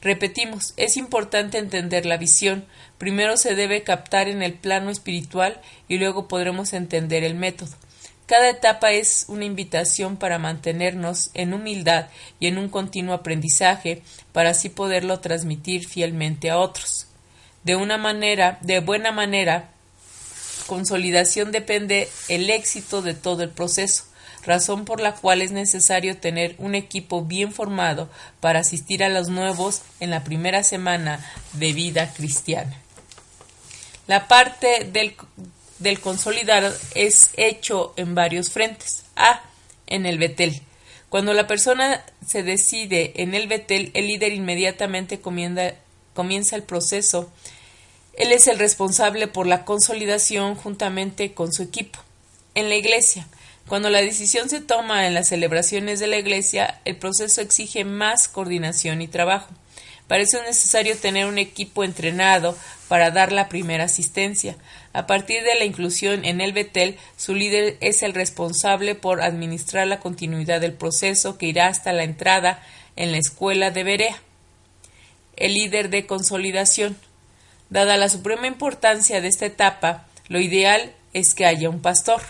Repetimos, 0.00 0.74
es 0.76 0.96
importante 0.96 1.58
entender 1.58 2.06
la 2.06 2.16
visión. 2.16 2.64
Primero 2.98 3.36
se 3.36 3.54
debe 3.54 3.82
captar 3.82 4.28
en 4.28 4.42
el 4.42 4.54
plano 4.54 4.90
espiritual 4.90 5.60
y 5.88 5.98
luego 5.98 6.28
podremos 6.28 6.72
entender 6.72 7.24
el 7.24 7.34
método. 7.34 7.74
Cada 8.26 8.50
etapa 8.50 8.92
es 8.92 9.24
una 9.28 9.46
invitación 9.46 10.18
para 10.18 10.38
mantenernos 10.38 11.30
en 11.32 11.54
humildad 11.54 12.08
y 12.38 12.46
en 12.46 12.58
un 12.58 12.68
continuo 12.68 13.14
aprendizaje 13.14 14.02
para 14.32 14.50
así 14.50 14.68
poderlo 14.68 15.20
transmitir 15.20 15.88
fielmente 15.88 16.50
a 16.50 16.58
otros. 16.58 17.06
De 17.64 17.74
una 17.74 17.96
manera, 17.96 18.58
de 18.60 18.80
buena 18.80 19.12
manera, 19.12 19.70
consolidación 20.66 21.50
depende 21.52 22.08
el 22.28 22.50
éxito 22.50 23.02
de 23.02 23.14
todo 23.14 23.42
el 23.42 23.50
proceso 23.50 24.04
razón 24.48 24.84
por 24.84 25.00
la 25.00 25.14
cual 25.14 25.42
es 25.42 25.52
necesario 25.52 26.16
tener 26.16 26.56
un 26.58 26.74
equipo 26.74 27.22
bien 27.24 27.52
formado 27.52 28.08
para 28.40 28.60
asistir 28.60 29.04
a 29.04 29.08
los 29.08 29.28
nuevos 29.28 29.82
en 30.00 30.10
la 30.10 30.24
primera 30.24 30.64
semana 30.64 31.24
de 31.52 31.72
vida 31.72 32.12
cristiana. 32.12 32.76
La 34.08 34.26
parte 34.26 34.84
del, 34.84 35.14
del 35.78 36.00
consolidar 36.00 36.72
es 36.94 37.30
hecho 37.36 37.92
en 37.96 38.14
varios 38.14 38.50
frentes. 38.50 39.04
A. 39.14 39.42
En 39.86 40.06
el 40.06 40.18
Betel. 40.18 40.62
Cuando 41.08 41.32
la 41.32 41.46
persona 41.46 42.04
se 42.26 42.42
decide 42.42 43.22
en 43.22 43.34
el 43.34 43.48
Betel, 43.48 43.90
el 43.94 44.06
líder 44.06 44.32
inmediatamente 44.32 45.20
comienza 45.20 46.56
el 46.56 46.62
proceso. 46.62 47.30
Él 48.12 48.32
es 48.32 48.46
el 48.48 48.58
responsable 48.58 49.28
por 49.28 49.46
la 49.46 49.64
consolidación 49.64 50.54
juntamente 50.54 51.32
con 51.32 51.52
su 51.52 51.62
equipo. 51.62 51.98
En 52.54 52.68
la 52.68 52.74
iglesia, 52.74 53.26
cuando 53.68 53.90
la 53.90 54.00
decisión 54.00 54.48
se 54.48 54.60
toma 54.60 55.06
en 55.06 55.14
las 55.14 55.28
celebraciones 55.28 56.00
de 56.00 56.06
la 56.06 56.16
Iglesia, 56.16 56.80
el 56.84 56.96
proceso 56.96 57.40
exige 57.40 57.84
más 57.84 58.26
coordinación 58.26 59.02
y 59.02 59.08
trabajo. 59.08 59.48
Parece 60.06 60.40
necesario 60.42 60.96
tener 60.96 61.26
un 61.26 61.36
equipo 61.36 61.84
entrenado 61.84 62.56
para 62.88 63.10
dar 63.10 63.30
la 63.30 63.48
primera 63.50 63.84
asistencia. 63.84 64.56
A 64.94 65.06
partir 65.06 65.42
de 65.42 65.54
la 65.58 65.66
inclusión 65.66 66.24
en 66.24 66.40
el 66.40 66.54
Betel, 66.54 66.96
su 67.18 67.34
líder 67.34 67.76
es 67.80 68.02
el 68.02 68.14
responsable 68.14 68.94
por 68.94 69.20
administrar 69.20 69.86
la 69.86 70.00
continuidad 70.00 70.62
del 70.62 70.72
proceso 70.72 71.36
que 71.36 71.46
irá 71.46 71.66
hasta 71.66 71.92
la 71.92 72.04
entrada 72.04 72.62
en 72.96 73.12
la 73.12 73.18
escuela 73.18 73.70
de 73.70 73.84
Berea. 73.84 74.22
El 75.36 75.52
líder 75.52 75.90
de 75.90 76.06
consolidación. 76.06 76.96
Dada 77.68 77.98
la 77.98 78.08
suprema 78.08 78.46
importancia 78.46 79.20
de 79.20 79.28
esta 79.28 79.44
etapa, 79.44 80.06
lo 80.28 80.40
ideal 80.40 80.94
es 81.12 81.34
que 81.34 81.44
haya 81.44 81.68
un 81.68 81.82
pastor 81.82 82.22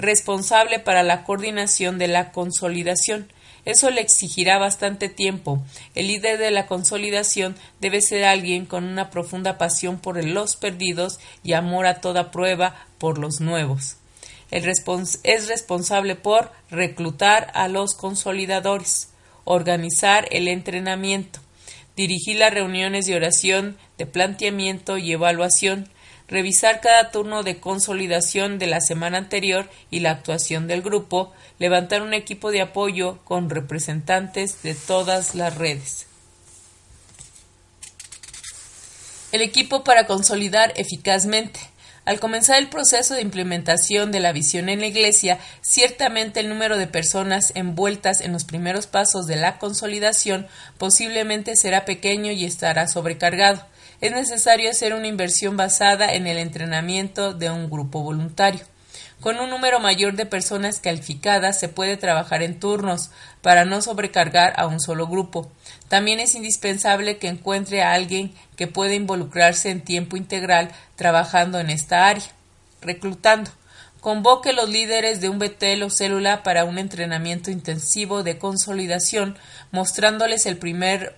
responsable 0.00 0.78
para 0.78 1.02
la 1.02 1.24
coordinación 1.24 1.98
de 1.98 2.08
la 2.08 2.32
consolidación. 2.32 3.30
Eso 3.64 3.90
le 3.90 4.00
exigirá 4.00 4.58
bastante 4.58 5.08
tiempo. 5.08 5.62
El 5.94 6.08
líder 6.08 6.38
de 6.38 6.50
la 6.50 6.66
consolidación 6.66 7.56
debe 7.80 8.00
ser 8.00 8.24
alguien 8.24 8.64
con 8.64 8.84
una 8.84 9.10
profunda 9.10 9.58
pasión 9.58 9.98
por 9.98 10.22
los 10.24 10.56
perdidos 10.56 11.20
y 11.42 11.52
amor 11.52 11.86
a 11.86 12.00
toda 12.00 12.30
prueba 12.30 12.86
por 12.98 13.18
los 13.18 13.40
nuevos. 13.40 13.96
es 14.50 15.46
responsable 15.46 16.16
por 16.16 16.50
reclutar 16.70 17.52
a 17.54 17.68
los 17.68 17.94
consolidadores, 17.94 19.10
organizar 19.44 20.26
el 20.32 20.48
entrenamiento, 20.48 21.38
dirigir 21.96 22.38
las 22.38 22.52
reuniones 22.52 23.06
de 23.06 23.14
oración, 23.14 23.76
de 23.98 24.06
planteamiento 24.06 24.98
y 24.98 25.12
evaluación, 25.12 25.88
revisar 26.30 26.80
cada 26.80 27.10
turno 27.10 27.42
de 27.42 27.58
consolidación 27.58 28.58
de 28.58 28.68
la 28.68 28.80
semana 28.80 29.18
anterior 29.18 29.68
y 29.90 30.00
la 30.00 30.12
actuación 30.12 30.68
del 30.68 30.80
grupo, 30.80 31.32
levantar 31.58 32.02
un 32.02 32.14
equipo 32.14 32.52
de 32.52 32.62
apoyo 32.62 33.18
con 33.24 33.50
representantes 33.50 34.62
de 34.62 34.74
todas 34.74 35.34
las 35.34 35.56
redes. 35.56 36.06
El 39.32 39.42
equipo 39.42 39.84
para 39.84 40.06
consolidar 40.06 40.72
eficazmente. 40.76 41.60
Al 42.06 42.18
comenzar 42.18 42.58
el 42.58 42.68
proceso 42.68 43.14
de 43.14 43.20
implementación 43.20 44.10
de 44.10 44.20
la 44.20 44.32
visión 44.32 44.68
en 44.68 44.80
la 44.80 44.86
Iglesia, 44.86 45.38
ciertamente 45.60 46.40
el 46.40 46.48
número 46.48 46.78
de 46.78 46.86
personas 46.86 47.52
envueltas 47.54 48.22
en 48.22 48.32
los 48.32 48.44
primeros 48.44 48.86
pasos 48.86 49.26
de 49.26 49.36
la 49.36 49.58
consolidación 49.58 50.48
posiblemente 50.78 51.56
será 51.56 51.84
pequeño 51.84 52.32
y 52.32 52.44
estará 52.46 52.88
sobrecargado 52.88 53.66
es 54.00 54.12
necesario 54.12 54.70
hacer 54.70 54.94
una 54.94 55.08
inversión 55.08 55.56
basada 55.56 56.14
en 56.14 56.26
el 56.26 56.38
entrenamiento 56.38 57.34
de 57.34 57.50
un 57.50 57.68
grupo 57.68 58.02
voluntario. 58.02 58.64
Con 59.20 59.38
un 59.38 59.50
número 59.50 59.80
mayor 59.80 60.14
de 60.14 60.24
personas 60.24 60.80
calificadas 60.80 61.60
se 61.60 61.68
puede 61.68 61.98
trabajar 61.98 62.42
en 62.42 62.58
turnos 62.58 63.10
para 63.42 63.66
no 63.66 63.82
sobrecargar 63.82 64.54
a 64.56 64.66
un 64.66 64.80
solo 64.80 65.06
grupo. 65.06 65.52
También 65.88 66.20
es 66.20 66.34
indispensable 66.34 67.18
que 67.18 67.28
encuentre 67.28 67.82
a 67.82 67.92
alguien 67.92 68.32
que 68.56 68.66
pueda 68.66 68.94
involucrarse 68.94 69.68
en 69.68 69.82
tiempo 69.82 70.16
integral 70.16 70.70
trabajando 70.96 71.60
en 71.60 71.68
esta 71.68 72.08
área. 72.08 72.24
Reclutando. 72.80 73.50
Convoque 74.00 74.54
los 74.54 74.70
líderes 74.70 75.20
de 75.20 75.28
un 75.28 75.38
Betel 75.38 75.82
o 75.82 75.90
célula 75.90 76.42
para 76.42 76.64
un 76.64 76.78
entrenamiento 76.78 77.50
intensivo 77.50 78.22
de 78.22 78.38
consolidación, 78.38 79.36
mostrándoles 79.70 80.46
el 80.46 80.56
primer 80.56 81.16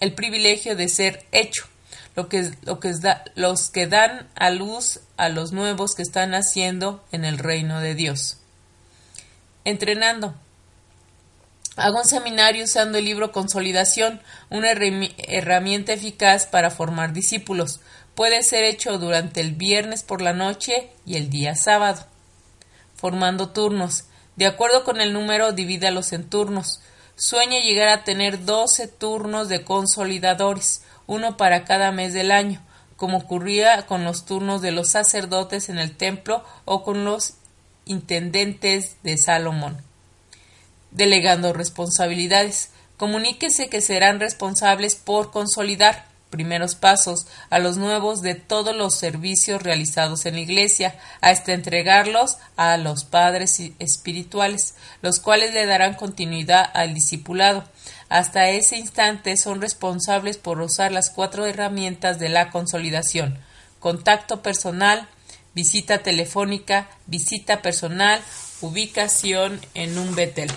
el 0.00 0.14
privilegio 0.14 0.76
de 0.76 0.88
ser 0.88 1.26
hecho 1.32 1.66
lo 2.16 2.28
que, 2.30 2.50
lo 2.62 2.80
que 2.80 2.92
los 3.34 3.68
que 3.68 3.86
dan 3.86 4.28
a 4.34 4.50
luz 4.50 5.00
a 5.18 5.28
los 5.28 5.52
nuevos 5.52 5.94
que 5.94 6.02
están 6.02 6.30
naciendo 6.30 7.04
en 7.12 7.24
el 7.24 7.38
reino 7.38 7.80
de 7.80 7.94
Dios. 7.94 8.38
Entrenando. 9.64 10.34
Hago 11.76 11.98
un 11.98 12.06
seminario 12.06 12.64
usando 12.64 12.96
el 12.96 13.04
libro 13.04 13.32
Consolidación, 13.32 14.22
una 14.48 14.70
herramienta 14.70 15.92
eficaz 15.92 16.46
para 16.46 16.70
formar 16.70 17.12
discípulos. 17.12 17.80
Puede 18.14 18.42
ser 18.42 18.64
hecho 18.64 18.96
durante 18.96 19.42
el 19.42 19.52
viernes 19.52 20.02
por 20.02 20.22
la 20.22 20.32
noche 20.32 20.90
y 21.04 21.16
el 21.16 21.28
día 21.28 21.54
sábado. 21.54 22.06
Formando 22.94 23.50
turnos. 23.50 24.04
De 24.36 24.46
acuerdo 24.46 24.84
con 24.84 25.02
el 25.02 25.12
número, 25.12 25.52
divídalos 25.52 26.14
en 26.14 26.30
turnos. 26.30 26.80
Sueña 27.14 27.60
llegar 27.60 27.90
a 27.90 28.04
tener 28.04 28.46
12 28.46 28.88
turnos 28.88 29.50
de 29.50 29.64
consolidadores 29.64 30.80
uno 31.06 31.36
para 31.36 31.64
cada 31.64 31.92
mes 31.92 32.12
del 32.12 32.30
año, 32.30 32.60
como 32.96 33.18
ocurría 33.18 33.86
con 33.86 34.04
los 34.04 34.24
turnos 34.24 34.62
de 34.62 34.72
los 34.72 34.88
sacerdotes 34.88 35.68
en 35.68 35.78
el 35.78 35.96
templo 35.96 36.44
o 36.64 36.82
con 36.82 37.04
los 37.04 37.34
intendentes 37.84 38.96
de 39.02 39.16
Salomón. 39.16 39.78
Delegando 40.90 41.52
responsabilidades. 41.52 42.70
Comuníquese 42.96 43.68
que 43.68 43.82
serán 43.82 44.20
responsables 44.20 44.94
por 44.94 45.30
consolidar 45.30 46.06
primeros 46.30 46.74
pasos 46.74 47.26
a 47.50 47.58
los 47.58 47.76
nuevos 47.76 48.20
de 48.22 48.34
todos 48.34 48.74
los 48.74 48.94
servicios 48.94 49.62
realizados 49.62 50.26
en 50.26 50.34
la 50.34 50.40
Iglesia, 50.40 50.98
hasta 51.20 51.52
entregarlos 51.52 52.38
a 52.56 52.76
los 52.76 53.04
padres 53.04 53.60
espirituales, 53.78 54.74
los 55.02 55.20
cuales 55.20 55.54
le 55.54 55.66
darán 55.66 55.94
continuidad 55.94 56.68
al 56.74 56.94
discipulado. 56.94 57.64
Hasta 58.08 58.48
ese 58.50 58.76
instante 58.76 59.36
son 59.36 59.60
responsables 59.60 60.36
por 60.36 60.60
usar 60.60 60.92
las 60.92 61.10
cuatro 61.10 61.46
herramientas 61.46 62.18
de 62.18 62.28
la 62.28 62.50
consolidación 62.50 63.38
contacto 63.86 64.42
personal, 64.42 65.06
visita 65.54 65.98
telefónica, 65.98 66.88
visita 67.06 67.62
personal, 67.62 68.20
ubicación 68.60 69.60
en 69.74 69.96
un 69.96 70.14
Betel. 70.16 70.50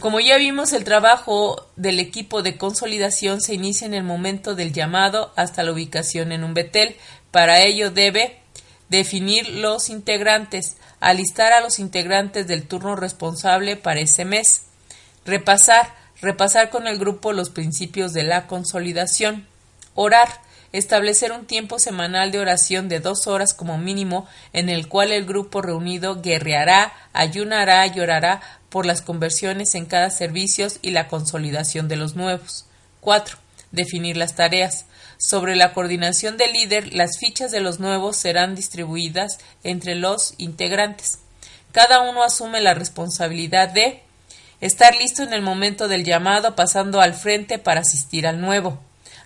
Como 0.00 0.20
ya 0.20 0.36
vimos, 0.36 0.74
el 0.74 0.84
trabajo 0.84 1.66
del 1.76 1.98
equipo 1.98 2.42
de 2.42 2.58
consolidación 2.58 3.40
se 3.40 3.54
inicia 3.54 3.86
en 3.86 3.94
el 3.94 4.02
momento 4.02 4.54
del 4.54 4.74
llamado 4.74 5.32
hasta 5.34 5.62
la 5.62 5.72
ubicación 5.72 6.30
en 6.30 6.44
un 6.44 6.52
Betel. 6.52 6.96
Para 7.30 7.62
ello 7.62 7.90
debe 7.90 8.40
definir 8.90 9.48
los 9.48 9.88
integrantes, 9.88 10.76
alistar 11.00 11.54
a 11.54 11.60
los 11.60 11.78
integrantes 11.78 12.46
del 12.46 12.66
turno 12.66 12.96
responsable 12.96 13.76
para 13.76 14.00
ese 14.00 14.26
mes, 14.26 14.62
Repasar, 15.24 15.94
repasar 16.20 16.70
con 16.70 16.86
el 16.86 16.98
grupo 16.98 17.32
los 17.32 17.50
principios 17.50 18.12
de 18.12 18.24
la 18.24 18.46
consolidación. 18.46 19.46
Orar, 19.94 20.28
establecer 20.72 21.32
un 21.32 21.46
tiempo 21.46 21.78
semanal 21.78 22.32
de 22.32 22.40
oración 22.40 22.88
de 22.88 23.00
dos 23.00 23.26
horas 23.26 23.54
como 23.54 23.78
mínimo 23.78 24.26
en 24.52 24.68
el 24.68 24.88
cual 24.88 25.12
el 25.12 25.24
grupo 25.24 25.62
reunido 25.62 26.20
guerreará, 26.20 26.92
ayunará 27.12 27.86
y 27.86 28.00
orará 28.00 28.42
por 28.68 28.84
las 28.84 29.00
conversiones 29.00 29.74
en 29.76 29.86
cada 29.86 30.10
servicio 30.10 30.66
y 30.82 30.90
la 30.90 31.08
consolidación 31.08 31.88
de 31.88 31.96
los 31.96 32.16
nuevos. 32.16 32.66
4. 33.00 33.38
Definir 33.70 34.16
las 34.16 34.34
tareas. 34.34 34.86
Sobre 35.16 35.54
la 35.54 35.72
coordinación 35.72 36.36
del 36.36 36.52
líder, 36.52 36.92
las 36.92 37.18
fichas 37.18 37.52
de 37.52 37.60
los 37.60 37.78
nuevos 37.78 38.16
serán 38.16 38.56
distribuidas 38.56 39.38
entre 39.62 39.94
los 39.94 40.34
integrantes. 40.38 41.20
Cada 41.70 42.00
uno 42.00 42.24
asume 42.24 42.60
la 42.60 42.74
responsabilidad 42.74 43.68
de 43.68 44.02
estar 44.66 44.96
listo 44.96 45.22
en 45.22 45.34
el 45.34 45.42
momento 45.42 45.88
del 45.88 46.04
llamado 46.04 46.56
pasando 46.56 47.02
al 47.02 47.12
frente 47.12 47.58
para 47.58 47.80
asistir 47.80 48.26
al 48.26 48.40
nuevo, 48.40 48.78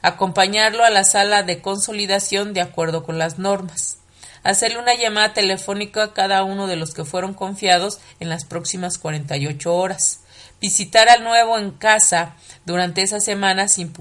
acompañarlo 0.02 0.84
a 0.84 0.90
la 0.90 1.04
sala 1.04 1.44
de 1.44 1.62
consolidación 1.62 2.54
de 2.54 2.60
acuerdo 2.60 3.04
con 3.04 3.18
las 3.18 3.38
normas, 3.38 3.98
hacerle 4.42 4.80
una 4.80 4.96
llamada 4.96 5.34
telefónica 5.34 6.02
a 6.02 6.12
cada 6.12 6.42
uno 6.42 6.66
de 6.66 6.74
los 6.74 6.92
que 6.92 7.04
fueron 7.04 7.34
confiados 7.34 8.00
en 8.18 8.30
las 8.30 8.44
próximas 8.44 8.98
48 8.98 9.72
horas, 9.72 10.22
visitar 10.60 11.08
al 11.08 11.22
nuevo 11.22 11.56
en 11.56 11.70
casa 11.70 12.34
durante 12.66 13.02
esa 13.02 13.20
semana 13.20 13.68
sin, 13.68 13.94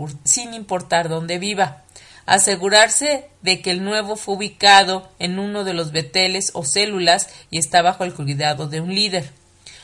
importar 0.56 1.08
dónde 1.08 1.38
viva, 1.38 1.84
asegurarse 2.26 3.30
de 3.44 3.62
que 3.62 3.70
el 3.70 3.84
nuevo 3.84 4.16
fue 4.16 4.38
ubicado 4.38 5.08
en 5.20 5.38
uno 5.38 5.64
de 5.64 5.76
los 5.76 5.92
beteles 5.92 6.50
o 6.56 6.66
células 6.66 7.30
y 7.52 7.60
está 7.60 7.84
bajo 7.84 8.06
el 8.06 8.16
cuidado 8.16 8.68
de 8.68 8.82
un 8.82 8.96
líder. 8.96 9.32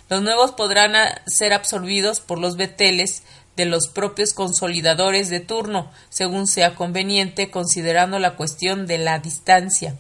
Los 0.10 0.22
nuevos 0.22 0.52
podrán 0.52 0.94
ser 1.26 1.54
absorbidos 1.54 2.20
por 2.20 2.40
los 2.40 2.58
beteles 2.58 3.24
de 3.56 3.66
los 3.66 3.88
propios 3.88 4.34
consolidadores 4.34 5.30
de 5.30 5.40
turno, 5.40 5.92
según 6.10 6.48
sea 6.48 6.76
conveniente, 6.76 7.52
considerando 7.52 8.20
la 8.20 8.36
cuestión 8.36 8.88
de 8.88 8.98
la 8.98 9.20
distancia. 9.20 9.96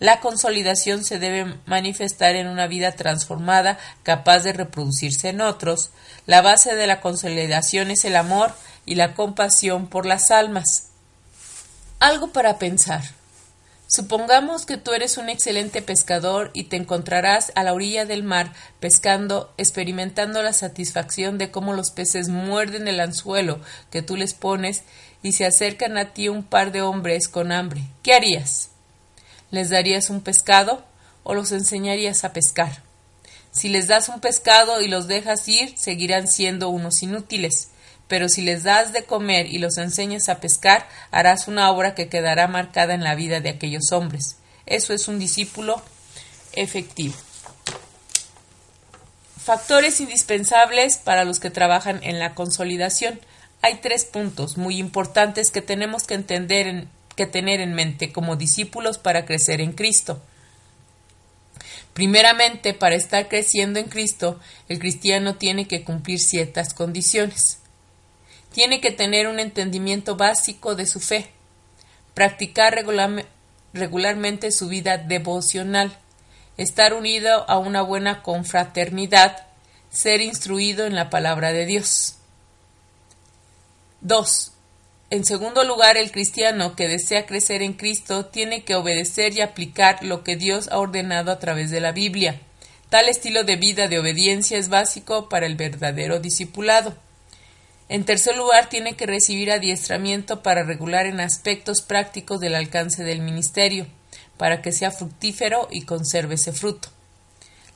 La 0.00 0.20
consolidación 0.20 1.04
se 1.04 1.18
debe 1.18 1.56
manifestar 1.66 2.36
en 2.36 2.46
una 2.46 2.68
vida 2.68 2.92
transformada, 2.92 3.78
capaz 4.04 4.40
de 4.40 4.52
reproducirse 4.52 5.30
en 5.30 5.40
otros. 5.40 5.90
La 6.26 6.40
base 6.40 6.76
de 6.76 6.86
la 6.86 7.00
consolidación 7.00 7.90
es 7.90 8.04
el 8.04 8.14
amor 8.14 8.52
y 8.86 8.94
la 8.94 9.14
compasión 9.14 9.88
por 9.88 10.06
las 10.06 10.30
almas. 10.30 10.90
Algo 11.98 12.32
para 12.32 12.58
pensar. 12.58 13.17
Supongamos 13.90 14.66
que 14.66 14.76
tú 14.76 14.92
eres 14.92 15.16
un 15.16 15.30
excelente 15.30 15.80
pescador 15.80 16.50
y 16.52 16.64
te 16.64 16.76
encontrarás 16.76 17.52
a 17.54 17.64
la 17.64 17.72
orilla 17.72 18.04
del 18.04 18.22
mar 18.22 18.52
pescando, 18.80 19.50
experimentando 19.56 20.42
la 20.42 20.52
satisfacción 20.52 21.38
de 21.38 21.50
cómo 21.50 21.72
los 21.72 21.90
peces 21.90 22.28
muerden 22.28 22.86
el 22.86 23.00
anzuelo 23.00 23.60
que 23.90 24.02
tú 24.02 24.16
les 24.16 24.34
pones 24.34 24.82
y 25.22 25.32
se 25.32 25.46
acercan 25.46 25.96
a 25.96 26.12
ti 26.12 26.28
un 26.28 26.42
par 26.42 26.70
de 26.70 26.82
hombres 26.82 27.28
con 27.28 27.50
hambre. 27.50 27.80
¿Qué 28.02 28.12
harías? 28.12 28.68
¿Les 29.50 29.70
darías 29.70 30.10
un 30.10 30.20
pescado 30.20 30.84
o 31.22 31.32
los 31.32 31.50
enseñarías 31.52 32.24
a 32.24 32.34
pescar? 32.34 32.82
Si 33.52 33.70
les 33.70 33.86
das 33.86 34.10
un 34.10 34.20
pescado 34.20 34.82
y 34.82 34.88
los 34.88 35.08
dejas 35.08 35.48
ir, 35.48 35.78
seguirán 35.78 36.28
siendo 36.28 36.68
unos 36.68 37.02
inútiles 37.02 37.70
pero 38.08 38.30
si 38.30 38.42
les 38.42 38.64
das 38.64 38.92
de 38.92 39.04
comer 39.04 39.46
y 39.46 39.58
los 39.58 39.76
enseñas 39.76 40.28
a 40.28 40.40
pescar, 40.40 40.88
harás 41.10 41.46
una 41.46 41.70
obra 41.70 41.94
que 41.94 42.08
quedará 42.08 42.48
marcada 42.48 42.94
en 42.94 43.04
la 43.04 43.14
vida 43.14 43.40
de 43.40 43.50
aquellos 43.50 43.92
hombres. 43.92 44.38
Eso 44.64 44.94
es 44.94 45.08
un 45.08 45.18
discípulo 45.18 45.80
efectivo. 46.54 47.14
Factores 49.44 50.00
indispensables 50.00 50.96
para 50.96 51.24
los 51.24 51.38
que 51.38 51.50
trabajan 51.50 52.00
en 52.02 52.18
la 52.18 52.34
consolidación. 52.34 53.20
Hay 53.60 53.76
tres 53.76 54.04
puntos 54.04 54.56
muy 54.56 54.78
importantes 54.78 55.50
que 55.50 55.62
tenemos 55.62 56.04
que 56.04 56.14
entender 56.14 56.86
que 57.14 57.26
tener 57.26 57.60
en 57.60 57.74
mente 57.74 58.12
como 58.12 58.36
discípulos 58.36 58.96
para 58.98 59.24
crecer 59.24 59.60
en 59.60 59.72
Cristo. 59.72 60.22
Primeramente, 61.92 62.74
para 62.74 62.94
estar 62.94 63.28
creciendo 63.28 63.80
en 63.80 63.88
Cristo, 63.88 64.38
el 64.68 64.78
cristiano 64.78 65.34
tiene 65.34 65.66
que 65.66 65.82
cumplir 65.82 66.20
ciertas 66.20 66.74
condiciones 66.74 67.58
tiene 68.58 68.80
que 68.80 68.90
tener 68.90 69.28
un 69.28 69.38
entendimiento 69.38 70.16
básico 70.16 70.74
de 70.74 70.84
su 70.84 70.98
fe, 70.98 71.30
practicar 72.12 72.76
regularmente 73.72 74.50
su 74.50 74.66
vida 74.66 74.98
devocional, 74.98 75.96
estar 76.56 76.92
unido 76.92 77.48
a 77.48 77.56
una 77.58 77.82
buena 77.82 78.20
confraternidad, 78.24 79.46
ser 79.90 80.20
instruido 80.20 80.86
en 80.86 80.96
la 80.96 81.08
palabra 81.08 81.52
de 81.52 81.66
Dios. 81.66 82.16
2. 84.00 84.50
En 85.10 85.24
segundo 85.24 85.62
lugar, 85.62 85.96
el 85.96 86.10
cristiano 86.10 86.74
que 86.74 86.88
desea 86.88 87.26
crecer 87.26 87.62
en 87.62 87.74
Cristo 87.74 88.26
tiene 88.26 88.64
que 88.64 88.74
obedecer 88.74 89.34
y 89.34 89.40
aplicar 89.40 90.02
lo 90.02 90.24
que 90.24 90.34
Dios 90.34 90.66
ha 90.72 90.78
ordenado 90.78 91.30
a 91.30 91.38
través 91.38 91.70
de 91.70 91.78
la 91.78 91.92
Biblia. 91.92 92.40
Tal 92.88 93.08
estilo 93.08 93.44
de 93.44 93.54
vida 93.54 93.86
de 93.86 94.00
obediencia 94.00 94.58
es 94.58 94.68
básico 94.68 95.28
para 95.28 95.46
el 95.46 95.54
verdadero 95.54 96.18
discipulado. 96.18 96.96
En 97.88 98.04
tercer 98.04 98.36
lugar, 98.36 98.68
tiene 98.68 98.96
que 98.96 99.06
recibir 99.06 99.50
adiestramiento 99.50 100.42
para 100.42 100.62
regular 100.62 101.06
en 101.06 101.20
aspectos 101.20 101.80
prácticos 101.80 102.38
del 102.38 102.54
alcance 102.54 103.02
del 103.02 103.22
ministerio, 103.22 103.86
para 104.36 104.60
que 104.60 104.72
sea 104.72 104.90
fructífero 104.90 105.68
y 105.70 105.82
conserve 105.82 106.34
ese 106.34 106.52
fruto. 106.52 106.90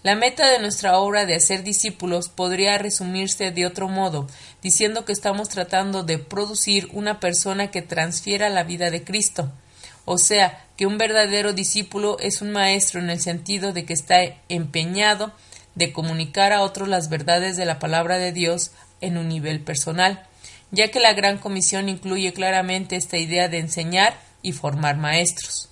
La 0.02 0.16
meta 0.16 0.50
de 0.50 0.58
nuestra 0.58 0.98
obra 0.98 1.26
de 1.26 1.36
hacer 1.36 1.62
discípulos 1.62 2.28
podría 2.28 2.76
resumirse 2.76 3.52
de 3.52 3.66
otro 3.66 3.88
modo, 3.88 4.26
diciendo 4.60 5.04
que 5.04 5.12
estamos 5.12 5.48
tratando 5.48 6.02
de 6.02 6.18
producir 6.18 6.88
una 6.92 7.20
persona 7.20 7.70
que 7.70 7.82
transfiera 7.82 8.48
la 8.48 8.64
vida 8.64 8.90
de 8.90 9.04
Cristo. 9.04 9.52
O 10.04 10.18
sea, 10.18 10.66
que 10.76 10.86
un 10.86 10.98
verdadero 10.98 11.52
discípulo 11.52 12.18
es 12.18 12.42
un 12.42 12.50
maestro 12.50 13.00
en 13.00 13.10
el 13.10 13.20
sentido 13.20 13.72
de 13.72 13.84
que 13.84 13.92
está 13.92 14.16
empeñado 14.48 15.32
de 15.76 15.92
comunicar 15.92 16.52
a 16.52 16.62
otros 16.62 16.88
las 16.88 17.08
verdades 17.08 17.56
de 17.56 17.64
la 17.64 17.78
palabra 17.78 18.18
de 18.18 18.32
Dios 18.32 18.72
en 19.02 19.18
un 19.18 19.28
nivel 19.28 19.60
personal, 19.60 20.26
ya 20.70 20.90
que 20.90 21.00
la 21.00 21.12
Gran 21.12 21.36
Comisión 21.36 21.90
incluye 21.90 22.32
claramente 22.32 22.96
esta 22.96 23.18
idea 23.18 23.48
de 23.48 23.58
enseñar 23.58 24.18
y 24.40 24.52
formar 24.52 24.96
maestros. 24.96 25.68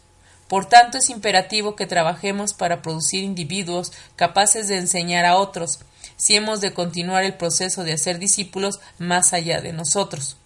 Por 0.47 0.67
tanto, 0.67 0.99
es 0.99 1.11
imperativo 1.11 1.77
que 1.77 1.87
trabajemos 1.87 2.55
para 2.55 2.83
producir 2.83 3.23
individuos 3.23 3.93
capaces 4.17 4.69
de 4.69 4.77
enseñar 4.77 5.25
a 5.25 5.37
otros, 5.37 5.79
si 6.17 6.37
hemos 6.37 6.61
de 6.61 6.75
continuar 6.75 7.25
el 7.25 7.35
proceso 7.35 7.83
de 7.83 7.95
hacer 7.95 8.19
discípulos 8.19 8.81
más 8.99 9.33
allá 9.33 9.61
de 9.61 9.73
nosotros. 9.73 10.37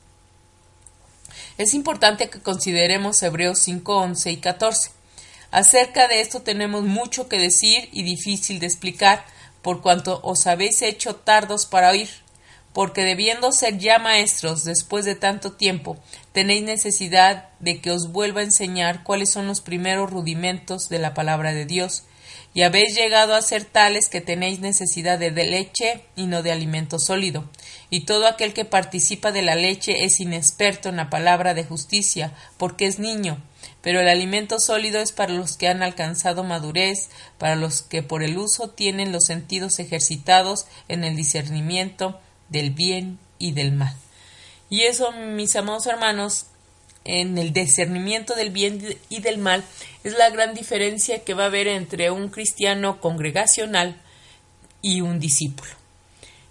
Es 1.57 1.75
importante 1.75 2.29
que 2.31 2.40
consideremos 2.40 3.23
Hebreos 3.23 3.61
5, 3.61 3.97
11 3.97 4.31
y 4.31 4.37
14. 4.37 4.90
Acerca 5.51 6.07
de 6.07 6.20
esto 6.20 6.42
tenemos 6.42 6.83
mucho 6.83 7.29
que 7.29 7.38
decir 7.38 7.88
y 7.92 8.03
difícil 8.03 8.59
de 8.61 8.66
explicar, 8.66 9.25
por 9.62 9.81
cuanto 9.81 10.20
os 10.23 10.47
habéis 10.47 10.83
hecho 10.83 11.16
tardos 11.16 11.64
para 11.64 11.90
oír 11.90 12.11
porque 12.75 13.05
debiendo 13.05 13.53
ser 13.53 13.79
ya 13.79 14.01
maestros 14.01 14.65
después 14.65 15.05
de 15.05 15.15
tanto 15.15 15.53
tiempo, 15.53 15.97
tenéis 16.33 16.65
necesidad 16.65 17.49
de 17.61 17.81
que 17.81 17.93
os 17.93 18.11
vuelva 18.11 18.41
a 18.41 18.45
enseñar 18.45 19.05
cuáles 19.05 19.31
son 19.31 19.47
los 19.47 19.61
primeros 19.61 20.11
rudimentos 20.11 20.89
de 20.89 20.99
la 20.99 21.15
palabra 21.15 21.55
de 21.55 21.67
Dios, 21.67 22.03
y 22.53 22.63
habéis 22.63 22.97
llegado 22.97 23.35
a 23.35 23.43
ser 23.43 23.65
tales 23.65 24.09
que 24.09 24.21
tenéis 24.21 24.59
necesidad 24.59 25.19
de 25.19 25.31
leche 25.31 26.05
y 26.17 26.27
no 26.27 26.43
de 26.43 26.53
alimento 26.53 26.99
sólido. 26.99 27.49
Y 27.91 28.01
todo 28.01 28.27
aquel 28.27 28.53
que 28.53 28.65
participa 28.65 29.31
de 29.33 29.43
la 29.43 29.55
leche 29.55 30.05
es 30.05 30.21
inexperto 30.21 30.89
en 30.89 30.97
la 30.97 31.11
palabra 31.11 31.55
de 31.55 31.65
justicia, 31.65 32.33
porque 32.57 32.87
es 32.87 32.99
niño. 32.99 33.43
Pero 33.83 34.01
el 34.01 34.09
alimento 34.09 34.61
sólido 34.61 35.01
es 35.01 35.11
para 35.11 35.33
los 35.33 35.57
que 35.57 35.69
han 35.69 35.83
alcanzado 35.83 36.45
madurez, 36.45 37.09
para 37.39 37.57
los 37.57 37.83
que 37.83 38.03
por 38.03 38.23
el 38.23 38.39
uso 38.39 38.71
tienen 38.71 39.13
los 39.13 39.25
sentidos 39.25 39.79
ejercitados 39.81 40.67
en 40.89 41.03
el 41.03 41.17
discernimiento 41.17 42.21
del 42.49 42.71
bien 42.71 43.19
y 43.39 43.53
del 43.53 43.73
mal. 43.73 43.95
Y 44.71 44.83
eso, 44.83 45.13
mis 45.13 45.55
amados 45.57 45.87
hermanos, 45.87 46.47
en 47.05 47.37
el 47.39 47.53
discernimiento 47.53 48.35
del 48.35 48.51
bien 48.51 48.97
y 49.09 49.21
del 49.21 49.39
mal, 49.39 49.65
es 50.03 50.17
la 50.17 50.31
gran 50.31 50.55
diferencia 50.55 51.23
que 51.23 51.35
va 51.35 51.45
a 51.45 51.47
haber 51.47 51.69
entre 51.69 52.11
un 52.11 52.29
cristiano 52.29 53.01
congregacional 53.01 54.01
y 54.83 55.01
un 55.01 55.21
discípulo. 55.21 55.71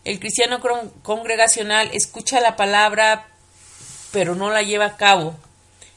El 0.05 0.19
cristiano 0.19 0.59
congregacional 1.01 1.89
escucha 1.93 2.41
la 2.41 2.55
palabra, 2.55 3.27
pero 4.11 4.35
no 4.35 4.49
la 4.49 4.61
lleva 4.61 4.85
a 4.85 4.97
cabo. 4.97 5.35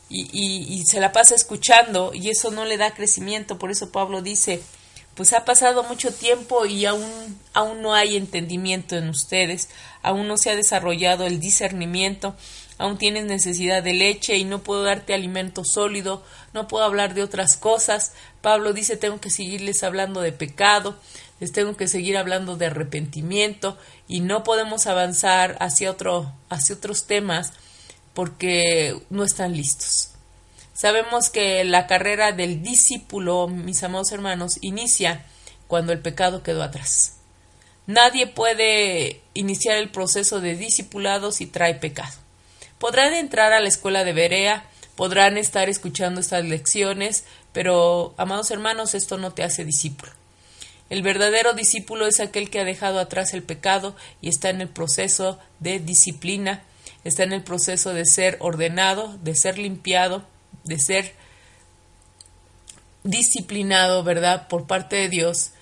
Y, 0.09 0.85
se 0.87 1.01
la 1.01 1.11
pasa 1.11 1.35
escuchando 1.35 2.13
y 2.15 2.31
eso 2.31 2.53
no 2.53 2.65
le 2.65 2.77
da 2.77 2.95
crecimiento. 2.95 3.59
Por 3.59 3.73
eso 3.73 3.91
Pablo 3.91 4.23
dice, 4.23 4.63
pues 5.17 5.33
ha 5.33 5.45
pasado 5.45 5.83
mucho 5.83 6.13
tiempo 6.13 6.67
y 6.67 6.85
aún, 6.85 7.41
aún 7.55 7.83
no 7.83 7.95
hay 7.95 8.17
entendimiento 8.17 8.97
en 8.97 9.09
ustedes, 9.09 9.71
aún 10.03 10.29
no 10.29 10.37
se 10.37 10.51
ha 10.51 10.57
desarrollado 10.57 11.25
el 11.25 11.41
discernimiento, 11.41 12.37
aún 12.79 12.99
tienes 12.99 13.25
necesidad 13.25 13.83
de 13.83 13.95
leche 13.95 14.37
y 14.37 14.45
no 14.45 14.63
puedo 14.63 14.83
darte 14.83 15.15
alimento 15.15 15.65
sólido, 15.65 16.23
no 16.53 16.69
puedo 16.69 16.85
hablar 16.85 17.15
de 17.15 17.23
otras 17.23 17.57
cosas. 17.57 18.13
Pablo 18.43 18.75
dice 18.75 18.99
tengo 18.99 19.19
que 19.19 19.31
seguirles 19.31 19.83
hablando 19.83 20.21
de 20.21 20.33
pecado, 20.33 20.99
les 21.41 21.51
tengo 21.53 21.77
que 21.77 21.89
seguir 21.89 22.17
hablando 22.17 22.57
de 22.57 22.67
arrepentimiento. 22.67 23.79
Y 24.09 24.21
no 24.21 24.45
podemos 24.45 24.87
avanzar 24.87 25.57
hacia 25.61 25.91
otro, 25.91 26.33
hacia 26.49 26.77
otros 26.77 27.07
temas 27.07 27.53
porque 28.15 29.01
no 29.11 29.25
están 29.25 29.57
listos. 29.57 30.16
Sabemos 30.77 31.31
que 31.31 31.65
la 31.65 31.87
carrera 31.87 32.33
del 32.33 32.63
discípulo, 32.63 33.49
mis 33.49 33.83
amados 33.83 34.13
hermanos, 34.13 34.59
inicia 34.61 35.25
cuando 35.69 35.95
el 35.95 36.01
pecado 36.01 36.43
quedó 36.43 36.63
atrás. 36.63 37.17
Nadie 37.87 38.27
puede 38.27 39.23
iniciar 39.33 39.79
el 39.79 39.89
proceso 39.89 40.43
de 40.43 40.55
discipulado 40.55 41.33
si 41.33 41.47
trae 41.47 41.77
pecado. 41.77 42.13
Podrán 42.79 43.15
entrar 43.15 43.55
a 43.55 43.61
la 43.61 43.69
escuela 43.69 44.05
de 44.05 44.13
Berea, 44.13 44.67
podrán 44.97 45.39
estar 45.39 45.71
escuchando 45.71 46.21
estas 46.21 46.45
lecciones, 46.45 47.25
pero, 47.55 48.13
amados 48.19 48.51
hermanos, 48.51 48.95
esto 48.95 49.17
no 49.17 49.33
te 49.33 49.45
hace 49.45 49.65
discípulo. 49.65 50.13
El 50.91 51.01
verdadero 51.01 51.55
discípulo 51.55 52.07
es 52.07 52.21
aquel 52.21 52.51
que 52.51 52.61
ha 52.61 52.65
dejado 52.65 53.01
atrás 53.01 53.33
el 53.33 53.43
pecado 53.43 53.97
y 54.21 54.29
está 54.29 54.51
en 54.51 54.61
el 54.61 54.69
proceso 54.69 55.39
de 55.59 55.79
disciplina, 55.79 56.65
está 57.03 57.23
en 57.23 57.33
el 57.33 57.43
proceso 57.43 57.95
de 57.95 58.05
ser 58.05 58.37
ordenado, 58.41 59.17
de 59.23 59.35
ser 59.35 59.57
limpiado, 59.57 60.23
de 60.67 60.79
ser 60.79 61.15
disciplinado, 63.05 64.03
¿verdad?, 64.05 64.49
por 64.49 64.67
parte 64.67 64.97
de 64.97 65.09
Dios 65.09 65.53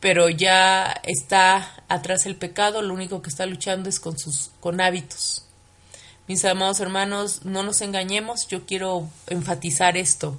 pero 0.00 0.28
ya 0.28 1.00
está 1.04 1.82
atrás 1.88 2.26
el 2.26 2.36
pecado, 2.36 2.82
lo 2.82 2.94
único 2.94 3.20
que 3.20 3.30
está 3.30 3.46
luchando 3.46 3.88
es 3.88 3.98
con 3.98 4.18
sus 4.18 4.50
con 4.60 4.80
hábitos. 4.80 5.44
Mis 6.28 6.44
amados 6.44 6.80
hermanos, 6.80 7.44
no 7.44 7.62
nos 7.62 7.80
engañemos, 7.80 8.46
yo 8.48 8.66
quiero 8.66 9.08
enfatizar 9.28 9.96
esto. 9.96 10.38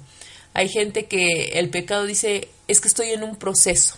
Hay 0.54 0.68
gente 0.68 1.06
que 1.06 1.58
el 1.58 1.68
pecado 1.68 2.04
dice, 2.04 2.48
es 2.68 2.80
que 2.80 2.88
estoy 2.88 3.10
en 3.10 3.22
un 3.22 3.36
proceso. 3.36 3.96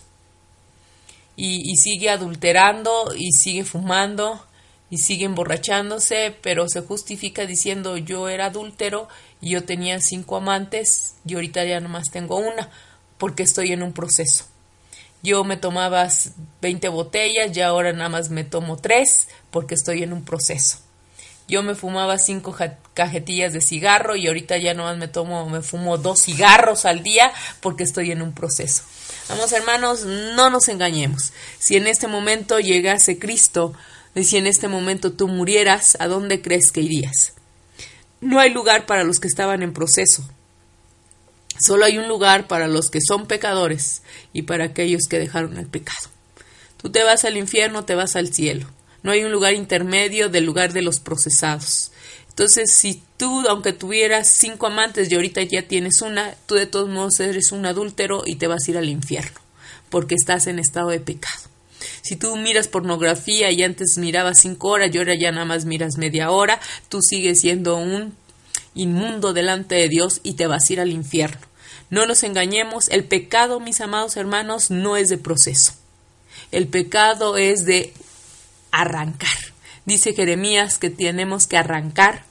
Y, 1.35 1.71
y 1.71 1.77
sigue 1.77 2.09
adulterando 2.09 3.13
y 3.15 3.31
sigue 3.31 3.63
fumando 3.63 4.43
y 4.93 4.99
sigue 4.99 5.25
emborrachándose, 5.25 6.37
pero 6.43 6.69
se 6.69 6.81
justifica 6.81 7.47
diciendo 7.47 7.97
yo 7.97 8.29
era 8.29 8.45
adúltero 8.45 9.07
y 9.41 9.49
yo 9.49 9.63
tenía 9.63 9.99
cinco 9.99 10.35
amantes 10.35 11.15
y 11.25 11.33
ahorita 11.33 11.65
ya 11.65 11.79
nomás 11.79 12.11
tengo 12.11 12.37
una 12.37 12.69
porque 13.17 13.41
estoy 13.41 13.71
en 13.71 13.81
un 13.81 13.93
proceso. 13.93 14.45
Yo 15.23 15.43
me 15.45 15.57
tomaba 15.57 16.07
20 16.61 16.89
botellas 16.89 17.57
y 17.57 17.61
ahora 17.61 17.91
nada 17.91 18.09
más 18.09 18.29
me 18.29 18.43
tomo 18.43 18.77
tres 18.77 19.29
porque 19.49 19.73
estoy 19.73 20.03
en 20.03 20.13
un 20.13 20.25
proceso. 20.25 20.77
Yo 21.47 21.63
me 21.63 21.73
fumaba 21.73 22.19
cinco 22.19 22.55
cajetillas 22.93 23.51
de 23.51 23.61
cigarro 23.61 24.15
y 24.15 24.27
ahorita 24.27 24.57
ya 24.57 24.75
nomás 24.75 24.97
me 24.97 25.07
tomo, 25.07 25.49
me 25.49 25.63
fumo 25.63 25.97
dos 25.97 26.21
cigarros 26.21 26.85
al 26.85 27.01
día 27.01 27.33
porque 27.61 27.83
estoy 27.83 28.11
en 28.11 28.21
un 28.21 28.33
proceso. 28.33 28.83
Vamos 29.27 29.53
hermanos, 29.53 30.05
no 30.05 30.51
nos 30.51 30.67
engañemos. 30.67 31.33
Si 31.57 31.77
en 31.77 31.87
este 31.87 32.05
momento 32.05 32.59
llegase 32.59 33.17
Cristo, 33.17 33.73
si 34.21 34.37
en 34.37 34.47
este 34.47 34.67
momento 34.67 35.13
tú 35.13 35.27
murieras, 35.27 35.97
¿a 35.99 36.07
dónde 36.07 36.41
crees 36.41 36.71
que 36.71 36.81
irías? 36.81 37.33
No 38.21 38.39
hay 38.39 38.51
lugar 38.51 38.85
para 38.85 39.03
los 39.03 39.19
que 39.19 39.27
estaban 39.27 39.63
en 39.63 39.73
proceso. 39.73 40.23
Solo 41.59 41.85
hay 41.85 41.97
un 41.97 42.07
lugar 42.07 42.47
para 42.47 42.67
los 42.67 42.89
que 42.89 42.99
son 43.01 43.27
pecadores 43.27 44.01
y 44.31 44.43
para 44.43 44.65
aquellos 44.65 45.07
que 45.09 45.19
dejaron 45.19 45.57
el 45.57 45.67
pecado. 45.67 46.09
Tú 46.77 46.91
te 46.91 47.03
vas 47.03 47.25
al 47.25 47.37
infierno, 47.37 47.85
te 47.85 47.95
vas 47.95 48.15
al 48.15 48.33
cielo. 48.33 48.67
No 49.01 49.11
hay 49.11 49.23
un 49.23 49.31
lugar 49.31 49.53
intermedio 49.53 50.29
del 50.29 50.45
lugar 50.45 50.73
de 50.73 50.81
los 50.81 50.99
procesados. 50.99 51.91
Entonces, 52.29 52.71
si 52.71 53.03
tú, 53.17 53.47
aunque 53.47 53.73
tuvieras 53.73 54.27
cinco 54.27 54.67
amantes 54.67 55.11
y 55.11 55.15
ahorita 55.15 55.43
ya 55.43 55.67
tienes 55.67 56.01
una, 56.01 56.35
tú 56.45 56.55
de 56.55 56.65
todos 56.65 56.89
modos 56.89 57.19
eres 57.19 57.51
un 57.51 57.65
adúltero 57.65 58.23
y 58.25 58.37
te 58.37 58.47
vas 58.47 58.67
a 58.67 58.71
ir 58.71 58.77
al 58.77 58.89
infierno, 58.89 59.39
porque 59.89 60.15
estás 60.15 60.47
en 60.47 60.57
estado 60.57 60.89
de 60.89 60.99
pecado. 60.99 61.52
Si 62.01 62.15
tú 62.15 62.35
miras 62.35 62.67
pornografía 62.67 63.51
y 63.51 63.63
antes 63.63 63.97
mirabas 63.97 64.39
cinco 64.39 64.69
horas 64.69 64.89
y 64.93 64.97
ahora 64.97 65.15
ya 65.19 65.31
nada 65.31 65.45
más 65.45 65.65
miras 65.65 65.97
media 65.97 66.31
hora, 66.31 66.59
tú 66.89 67.01
sigues 67.01 67.41
siendo 67.41 67.77
un 67.77 68.15
inmundo 68.75 69.33
delante 69.33 69.75
de 69.75 69.89
Dios 69.89 70.19
y 70.23 70.33
te 70.33 70.47
vas 70.47 70.69
a 70.69 70.73
ir 70.73 70.79
al 70.79 70.91
infierno. 70.91 71.41
No 71.89 72.05
nos 72.05 72.23
engañemos, 72.23 72.89
el 72.89 73.03
pecado, 73.03 73.59
mis 73.59 73.81
amados 73.81 74.17
hermanos, 74.17 74.71
no 74.71 74.97
es 74.97 75.09
de 75.09 75.17
proceso. 75.17 75.73
El 76.51 76.67
pecado 76.67 77.37
es 77.37 77.65
de 77.65 77.93
arrancar. 78.71 79.37
Dice 79.85 80.13
Jeremías 80.13 80.79
que 80.79 80.89
tenemos 80.89 81.45
que 81.45 81.57
arrancar, 81.57 82.23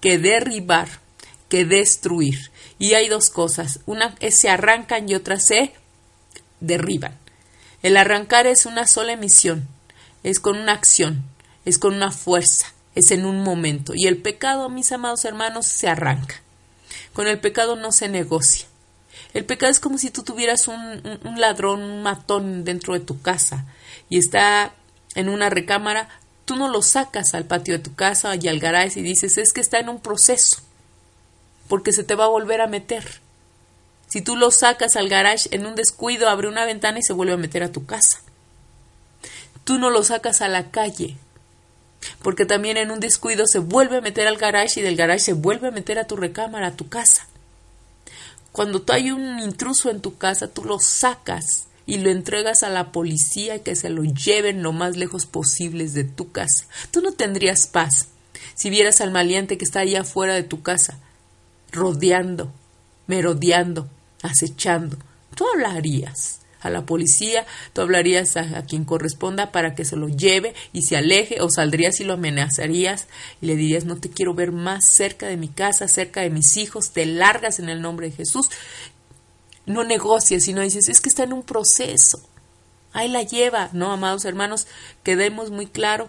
que 0.00 0.18
derribar, 0.18 0.88
que 1.48 1.64
destruir. 1.64 2.50
Y 2.78 2.94
hay 2.94 3.08
dos 3.08 3.30
cosas, 3.30 3.80
una 3.86 4.14
es 4.20 4.40
se 4.40 4.48
arrancan 4.48 5.08
y 5.08 5.14
otra 5.14 5.38
se 5.38 5.72
derriban. 6.60 7.16
El 7.82 7.96
arrancar 7.96 8.46
es 8.46 8.66
una 8.66 8.86
sola 8.86 9.12
emisión, 9.12 9.68
es 10.24 10.40
con 10.40 10.56
una 10.56 10.72
acción, 10.72 11.24
es 11.64 11.78
con 11.78 11.94
una 11.94 12.10
fuerza, 12.10 12.72
es 12.94 13.12
en 13.12 13.24
un 13.24 13.42
momento. 13.42 13.92
Y 13.94 14.06
el 14.06 14.16
pecado, 14.16 14.68
mis 14.68 14.90
amados 14.90 15.24
hermanos, 15.24 15.66
se 15.66 15.88
arranca. 15.88 16.42
Con 17.12 17.28
el 17.28 17.38
pecado 17.38 17.76
no 17.76 17.92
se 17.92 18.08
negocia. 18.08 18.66
El 19.34 19.44
pecado 19.44 19.70
es 19.70 19.80
como 19.80 19.98
si 19.98 20.10
tú 20.10 20.22
tuvieras 20.22 20.68
un, 20.68 21.02
ladrón, 21.36 21.82
un 21.82 22.02
matón 22.02 22.64
dentro 22.64 22.94
de 22.94 23.00
tu 23.00 23.20
casa 23.20 23.66
y 24.08 24.18
está 24.18 24.72
en 25.14 25.28
una 25.28 25.50
recámara, 25.50 26.08
tú 26.44 26.56
no 26.56 26.68
lo 26.68 26.82
sacas 26.82 27.34
al 27.34 27.44
patio 27.44 27.74
de 27.74 27.84
tu 27.84 27.94
casa 27.94 28.34
y 28.36 28.48
al 28.48 28.58
garage 28.58 29.00
y 29.00 29.02
dices, 29.02 29.36
es 29.38 29.52
que 29.52 29.60
está 29.60 29.78
en 29.78 29.88
un 29.88 30.00
proceso, 30.00 30.60
porque 31.68 31.92
se 31.92 32.04
te 32.04 32.14
va 32.14 32.24
a 32.24 32.28
volver 32.28 32.60
a 32.60 32.66
meter. 32.66 33.20
Si 34.08 34.22
tú 34.22 34.36
lo 34.36 34.50
sacas 34.50 34.96
al 34.96 35.08
garage 35.08 35.48
en 35.52 35.66
un 35.66 35.74
descuido, 35.74 36.28
abre 36.28 36.48
una 36.48 36.64
ventana 36.64 36.98
y 36.98 37.02
se 37.02 37.12
vuelve 37.12 37.34
a 37.34 37.38
meter 37.38 37.62
a 37.62 37.72
tu 37.72 37.86
casa. 37.86 38.20
Tú 39.64 39.78
no 39.78 39.90
lo 39.90 40.02
sacas 40.02 40.40
a 40.40 40.48
la 40.48 40.70
calle, 40.70 41.16
porque 42.22 42.46
también 42.46 42.78
en 42.78 42.90
un 42.90 43.00
descuido 43.00 43.46
se 43.46 43.58
vuelve 43.58 43.98
a 43.98 44.00
meter 44.00 44.26
al 44.26 44.38
garage 44.38 44.80
y 44.80 44.82
del 44.82 44.96
garage 44.96 45.20
se 45.20 45.32
vuelve 45.34 45.68
a 45.68 45.72
meter 45.72 45.98
a 45.98 46.06
tu 46.06 46.16
recámara, 46.16 46.68
a 46.68 46.76
tu 46.76 46.88
casa. 46.88 47.26
Cuando 48.50 48.80
tú 48.80 48.94
hay 48.94 49.10
un 49.10 49.40
intruso 49.40 49.90
en 49.90 50.00
tu 50.00 50.16
casa, 50.16 50.48
tú 50.48 50.64
lo 50.64 50.78
sacas 50.78 51.66
y 51.84 51.98
lo 51.98 52.10
entregas 52.10 52.62
a 52.62 52.70
la 52.70 52.92
policía 52.92 53.62
que 53.62 53.76
se 53.76 53.90
lo 53.90 54.04
lleven 54.04 54.62
lo 54.62 54.72
más 54.72 54.96
lejos 54.96 55.26
posibles 55.26 55.92
de 55.92 56.04
tu 56.04 56.32
casa. 56.32 56.66
Tú 56.90 57.02
no 57.02 57.12
tendrías 57.12 57.66
paz 57.66 58.08
si 58.54 58.70
vieras 58.70 59.00
al 59.00 59.10
maleante 59.10 59.58
que 59.58 59.64
está 59.64 59.80
allá 59.80 60.00
afuera 60.00 60.34
de 60.34 60.42
tu 60.42 60.62
casa, 60.62 60.98
rodeando, 61.70 62.50
merodeando, 63.06 63.88
acechando. 64.22 64.96
Tú 65.34 65.44
hablarías 65.52 66.40
a 66.60 66.70
la 66.70 66.84
policía, 66.84 67.46
tú 67.72 67.82
hablarías 67.82 68.36
a, 68.36 68.62
quien 68.62 68.84
corresponda 68.84 69.52
para 69.52 69.74
que 69.74 69.84
se 69.84 69.96
lo 69.96 70.08
lleve 70.08 70.54
y 70.72 70.82
se 70.82 70.96
aleje, 70.96 71.40
o 71.40 71.50
saldrías 71.50 72.00
y 72.00 72.04
lo 72.04 72.14
amenazarías 72.14 73.06
y 73.40 73.46
le 73.46 73.56
dirías 73.56 73.84
no 73.84 73.96
te 73.96 74.10
quiero 74.10 74.34
ver 74.34 74.52
más 74.52 74.84
cerca 74.84 75.26
de 75.26 75.36
mi 75.36 75.48
casa, 75.48 75.88
cerca 75.88 76.20
de 76.22 76.30
mis 76.30 76.56
hijos, 76.56 76.90
te 76.90 77.06
largas 77.06 77.58
en 77.58 77.68
el 77.68 77.80
nombre 77.80 78.10
de 78.10 78.16
Jesús. 78.16 78.50
No 79.66 79.84
negocias, 79.84 80.44
sino 80.44 80.62
dices, 80.62 80.88
es 80.88 81.00
que 81.00 81.08
está 81.08 81.24
en 81.24 81.32
un 81.32 81.42
proceso. 81.42 82.20
Ahí 82.92 83.08
la 83.08 83.22
lleva, 83.22 83.68
¿no, 83.72 83.92
amados 83.92 84.24
hermanos? 84.24 84.66
Quedemos 85.02 85.50
muy 85.50 85.66
claro 85.66 86.08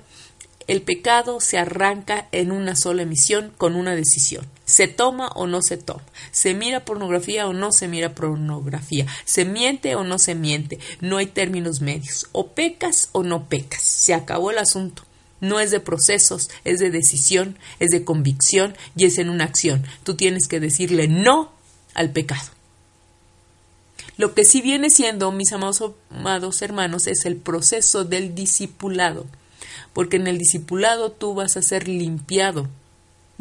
el 0.70 0.84
pecado 0.84 1.40
se 1.40 1.58
arranca 1.58 2.28
en 2.32 2.52
una 2.52 2.76
sola 2.76 3.02
emisión 3.02 3.52
con 3.58 3.76
una 3.76 3.96
decisión. 3.96 4.46
Se 4.66 4.88
toma 4.88 5.30
o 5.30 5.48
no 5.48 5.64
se 5.64 5.78
toma. 5.78 6.04
Se 6.30 6.54
mira 6.54 6.86
pornografía 6.86 7.48
o 7.48 7.54
no 7.54 7.72
se 7.72 7.88
mira 7.88 8.14
pornografía. 8.14 9.08
Se 9.26 9.46
miente 9.46 9.96
o 9.96 10.04
no 10.04 10.20
se 10.20 10.36
miente. 10.36 10.78
No 11.02 11.18
hay 11.18 11.26
términos 11.26 11.82
medios. 11.82 12.28
O 12.34 12.50
pecas 12.50 13.10
o 13.14 13.24
no 13.24 13.50
pecas. 13.50 13.82
Se 13.82 14.14
acabó 14.14 14.52
el 14.52 14.60
asunto. 14.60 15.02
No 15.42 15.60
es 15.60 15.72
de 15.72 15.80
procesos, 15.80 16.52
es 16.66 16.80
de 16.80 16.92
decisión, 16.92 17.58
es 17.80 17.90
de 17.90 18.04
convicción 18.04 18.78
y 18.96 19.06
es 19.06 19.18
en 19.18 19.32
una 19.32 19.46
acción. 19.46 19.88
Tú 20.04 20.14
tienes 20.18 20.48
que 20.48 20.60
decirle 20.60 21.08
no 21.08 21.52
al 21.96 22.12
pecado. 22.12 22.48
Lo 24.18 24.36
que 24.36 24.46
sí 24.46 24.62
viene 24.62 24.92
siendo, 24.92 25.32
mis 25.32 25.52
amados, 25.52 25.94
amados 26.12 26.62
hermanos, 26.62 27.08
es 27.08 27.26
el 27.26 27.38
proceso 27.38 28.06
del 28.06 28.36
discipulado 28.36 29.26
porque 29.94 30.18
en 30.18 30.28
el 30.28 30.38
discipulado 30.38 31.12
tú 31.12 31.34
vas 31.34 31.58
a 31.58 31.62
ser 31.62 31.88
limpiado. 31.88 32.68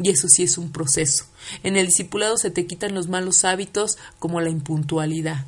Y 0.01 0.09
eso 0.09 0.27
sí 0.29 0.43
es 0.43 0.57
un 0.57 0.71
proceso. 0.71 1.25
En 1.63 1.75
el 1.75 1.87
discipulado 1.87 2.37
se 2.37 2.51
te 2.51 2.65
quitan 2.65 2.93
los 2.93 3.09
malos 3.09 3.43
hábitos 3.43 3.97
como 4.17 4.39
la 4.39 4.49
impuntualidad, 4.49 5.45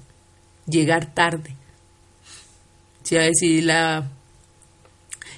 llegar 0.68 1.14
tarde. 1.14 1.56
Si, 3.04 3.62
la, 3.62 4.10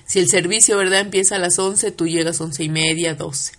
si 0.05 0.19
el 0.19 0.27
servicio 0.27 0.77
¿verdad? 0.77 0.99
empieza 0.99 1.35
a 1.35 1.39
las 1.39 1.57
11, 1.59 1.91
tú 1.91 2.07
llegas 2.07 2.41
once 2.41 2.63
y 2.63 2.69
media, 2.69 3.15
12. 3.15 3.53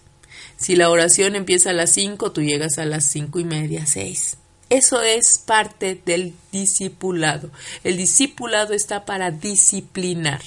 Si 0.57 0.77
la 0.77 0.91
oración 0.91 1.35
empieza 1.35 1.71
a 1.71 1.75
las 1.75 1.91
5, 1.91 2.33
tú 2.33 2.43
llegas 2.43 2.79
a 2.79 2.85
las 2.85 3.05
cinco 3.05 3.41
y 3.41 3.45
media, 3.45 3.87
6. 3.87 4.37
Eso 4.71 5.03
es 5.03 5.39
parte 5.39 6.01
del 6.05 6.35
discipulado. 6.53 7.51
El 7.83 7.97
discipulado 7.97 8.73
está 8.73 9.05
para 9.05 9.31
disciplinar. 9.31 10.41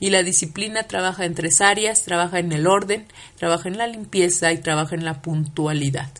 Y 0.00 0.10
la 0.10 0.22
disciplina 0.22 0.84
trabaja 0.84 1.24
en 1.24 1.34
tres 1.34 1.60
áreas, 1.60 2.04
trabaja 2.04 2.38
en 2.38 2.52
el 2.52 2.66
orden, 2.66 3.06
trabaja 3.36 3.68
en 3.68 3.78
la 3.78 3.86
limpieza 3.86 4.52
y 4.52 4.58
trabaja 4.58 4.94
en 4.94 5.04
la 5.04 5.22
puntualidad. 5.22 6.10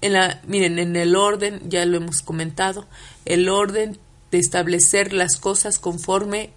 En 0.00 0.14
la, 0.14 0.40
miren, 0.46 0.78
en 0.78 0.96
el 0.96 1.16
orden, 1.16 1.60
ya 1.68 1.84
lo 1.84 1.98
hemos 1.98 2.22
comentado, 2.22 2.86
el 3.24 3.48
orden 3.48 3.98
de 4.30 4.38
establecer 4.38 5.12
las 5.12 5.36
cosas 5.36 5.78
conforme 5.78 6.50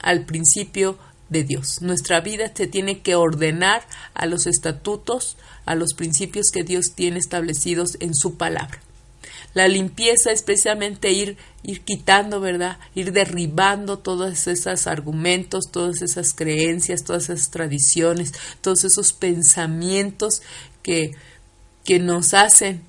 al 0.00 0.24
principio 0.24 0.98
de 1.28 1.44
Dios. 1.44 1.82
Nuestra 1.82 2.20
vida 2.20 2.50
se 2.54 2.66
tiene 2.66 3.00
que 3.00 3.14
ordenar 3.14 3.82
a 4.14 4.26
los 4.26 4.46
estatutos, 4.46 5.36
a 5.66 5.74
los 5.74 5.94
principios 5.94 6.50
que 6.52 6.64
Dios 6.64 6.94
tiene 6.94 7.18
establecidos 7.18 7.96
en 8.00 8.14
su 8.14 8.36
palabra. 8.36 8.80
La 9.54 9.68
limpieza 9.68 10.32
es 10.32 10.42
precisamente 10.42 11.12
ir, 11.12 11.36
ir 11.62 11.82
quitando, 11.82 12.40
¿verdad? 12.40 12.78
Ir 12.94 13.12
derribando 13.12 13.98
todos 13.98 14.48
esos 14.48 14.86
argumentos, 14.86 15.70
todas 15.70 16.02
esas 16.02 16.34
creencias, 16.34 17.04
todas 17.04 17.30
esas 17.30 17.50
tradiciones, 17.50 18.32
todos 18.60 18.84
esos 18.84 19.12
pensamientos 19.12 20.42
que, 20.82 21.12
que 21.84 22.00
nos 22.00 22.34
hacen 22.34 22.82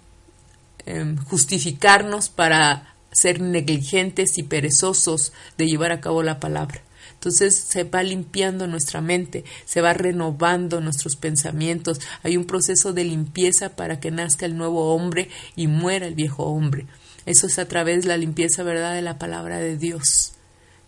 em, 0.87 1.17
justificarnos 1.17 2.29
para 2.29 2.95
ser 3.11 3.39
negligentes 3.39 4.37
y 4.37 4.43
perezosos 4.43 5.33
de 5.57 5.67
llevar 5.67 5.91
a 5.91 6.01
cabo 6.01 6.23
la 6.23 6.39
palabra. 6.39 6.81
Entonces 7.25 7.55
se 7.55 7.83
va 7.85 8.03
limpiando 8.03 8.67
nuestra 8.67 9.01
mente, 9.01 9.45
se 9.65 9.81
va 9.81 9.95
renovando 9.95 10.79
nuestros 10.79 11.15
pensamientos. 11.15 11.99
Hay 12.21 12.37
un 12.37 12.45
proceso 12.45 12.93
de 12.93 13.03
limpieza 13.03 13.75
para 13.75 13.99
que 13.99 14.11
nazca 14.11 14.45
el 14.45 14.55
nuevo 14.55 14.93
hombre 14.93 15.29
y 15.55 15.65
muera 15.65 16.05
el 16.05 16.13
viejo 16.13 16.43
hombre. 16.43 16.85
Eso 17.25 17.47
es 17.47 17.57
a 17.57 17.67
través 17.67 18.03
de 18.03 18.09
la 18.09 18.17
limpieza, 18.17 18.61
¿verdad?, 18.61 18.93
de 18.93 19.01
la 19.01 19.17
palabra 19.17 19.57
de 19.57 19.75
Dios. 19.75 20.33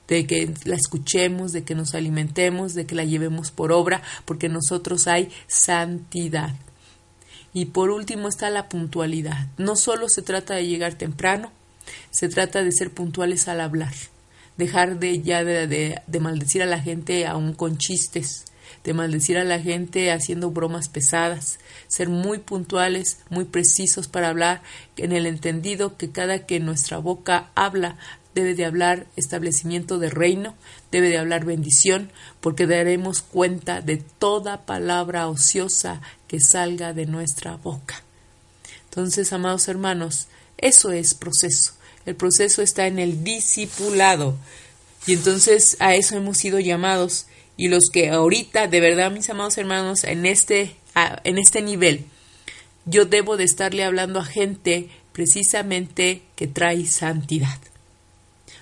de 0.07 0.25
que 0.27 0.53
la 0.63 0.75
escuchemos, 0.75 1.51
de 1.51 1.63
que 1.63 1.75
nos 1.75 1.93
alimentemos, 1.95 2.73
de 2.75 2.85
que 2.85 2.95
la 2.95 3.03
llevemos 3.03 3.51
por 3.51 3.71
obra, 3.73 4.01
porque 4.23 4.47
nosotros 4.47 5.07
hay 5.07 5.29
santidad. 5.47 6.55
Y 7.51 7.65
por 7.65 7.89
último 7.89 8.29
está 8.29 8.49
la 8.49 8.69
puntualidad. 8.69 9.47
No 9.57 9.75
solo 9.75 10.07
se 10.07 10.21
trata 10.21 10.53
de 10.53 10.67
llegar 10.67 10.93
temprano, 10.93 11.51
se 12.11 12.29
trata 12.29 12.63
de 12.63 12.71
ser 12.71 12.91
puntuales 12.91 13.47
al 13.47 13.59
hablar, 13.59 13.93
dejar 14.57 14.99
de 14.99 15.21
ya 15.21 15.43
de, 15.43 16.01
de 16.05 16.19
maldecir 16.19 16.61
a 16.63 16.65
la 16.65 16.79
gente 16.79 17.25
aún 17.25 17.53
con 17.53 17.77
chistes, 17.77 18.45
de 18.83 18.93
maldecir 18.93 19.37
a 19.37 19.43
la 19.43 19.59
gente 19.59 20.11
haciendo 20.11 20.51
bromas 20.51 20.89
pesadas, 20.89 21.59
ser 21.87 22.09
muy 22.09 22.39
puntuales, 22.39 23.19
muy 23.29 23.45
precisos 23.45 24.07
para 24.07 24.29
hablar, 24.29 24.61
en 24.97 25.11
el 25.11 25.25
entendido 25.25 25.97
que 25.97 26.11
cada 26.11 26.45
que 26.45 26.59
nuestra 26.59 26.97
boca 26.97 27.51
habla 27.55 27.97
debe 28.33 28.53
de 28.53 28.65
hablar 28.65 29.07
establecimiento 29.15 29.97
de 29.97 30.09
reino, 30.09 30.55
debe 30.91 31.09
de 31.09 31.17
hablar 31.17 31.43
bendición, 31.43 32.11
porque 32.39 32.67
daremos 32.67 33.23
cuenta 33.23 33.81
de 33.81 33.97
toda 33.97 34.65
palabra 34.65 35.27
ociosa 35.27 36.01
que 36.27 36.39
salga 36.39 36.93
de 36.93 37.07
nuestra 37.07 37.55
boca. 37.55 38.03
Entonces, 38.85 39.33
amados 39.33 39.67
hermanos, 39.67 40.27
eso 40.57 40.91
es 40.91 41.15
proceso. 41.15 41.73
El 42.07 42.15
proceso 42.15 42.63
está 42.63 42.87
en 42.87 42.97
el 42.97 43.23
discipulado. 43.23 44.35
Y 45.05 45.13
entonces 45.13 45.77
a 45.79 45.93
eso 45.93 46.17
hemos 46.17 46.37
sido 46.37 46.59
llamados. 46.59 47.27
Y 47.55 47.67
los 47.67 47.91
que 47.91 48.09
ahorita, 48.09 48.67
de 48.67 48.79
verdad, 48.79 49.11
mis 49.11 49.29
amados 49.29 49.59
hermanos, 49.59 50.03
en 50.03 50.25
este, 50.25 50.75
en 51.23 51.37
este 51.37 51.61
nivel, 51.61 52.05
yo 52.85 53.05
debo 53.05 53.37
de 53.37 53.43
estarle 53.43 53.83
hablando 53.83 54.19
a 54.19 54.25
gente 54.25 54.89
precisamente 55.13 56.23
que 56.35 56.47
trae 56.47 56.87
santidad 56.87 57.59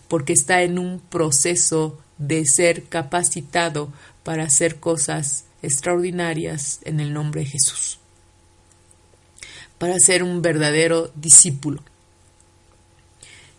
porque 0.08 0.34
está 0.34 0.62
en 0.62 0.80
un 0.80 1.00
proceso 1.00 2.00
de 2.18 2.46
ser 2.46 2.84
capacitado 2.84 3.92
para 4.24 4.44
hacer 4.44 4.80
cosas 4.80 5.46
extraordinarias 5.62 6.80
en 6.84 7.00
el 7.00 7.14
nombre 7.14 7.42
de 7.42 7.48
Jesús, 7.48 8.00
para 9.78 10.00
ser 10.00 10.24
un 10.24 10.42
verdadero 10.42 11.12
discípulo, 11.16 11.84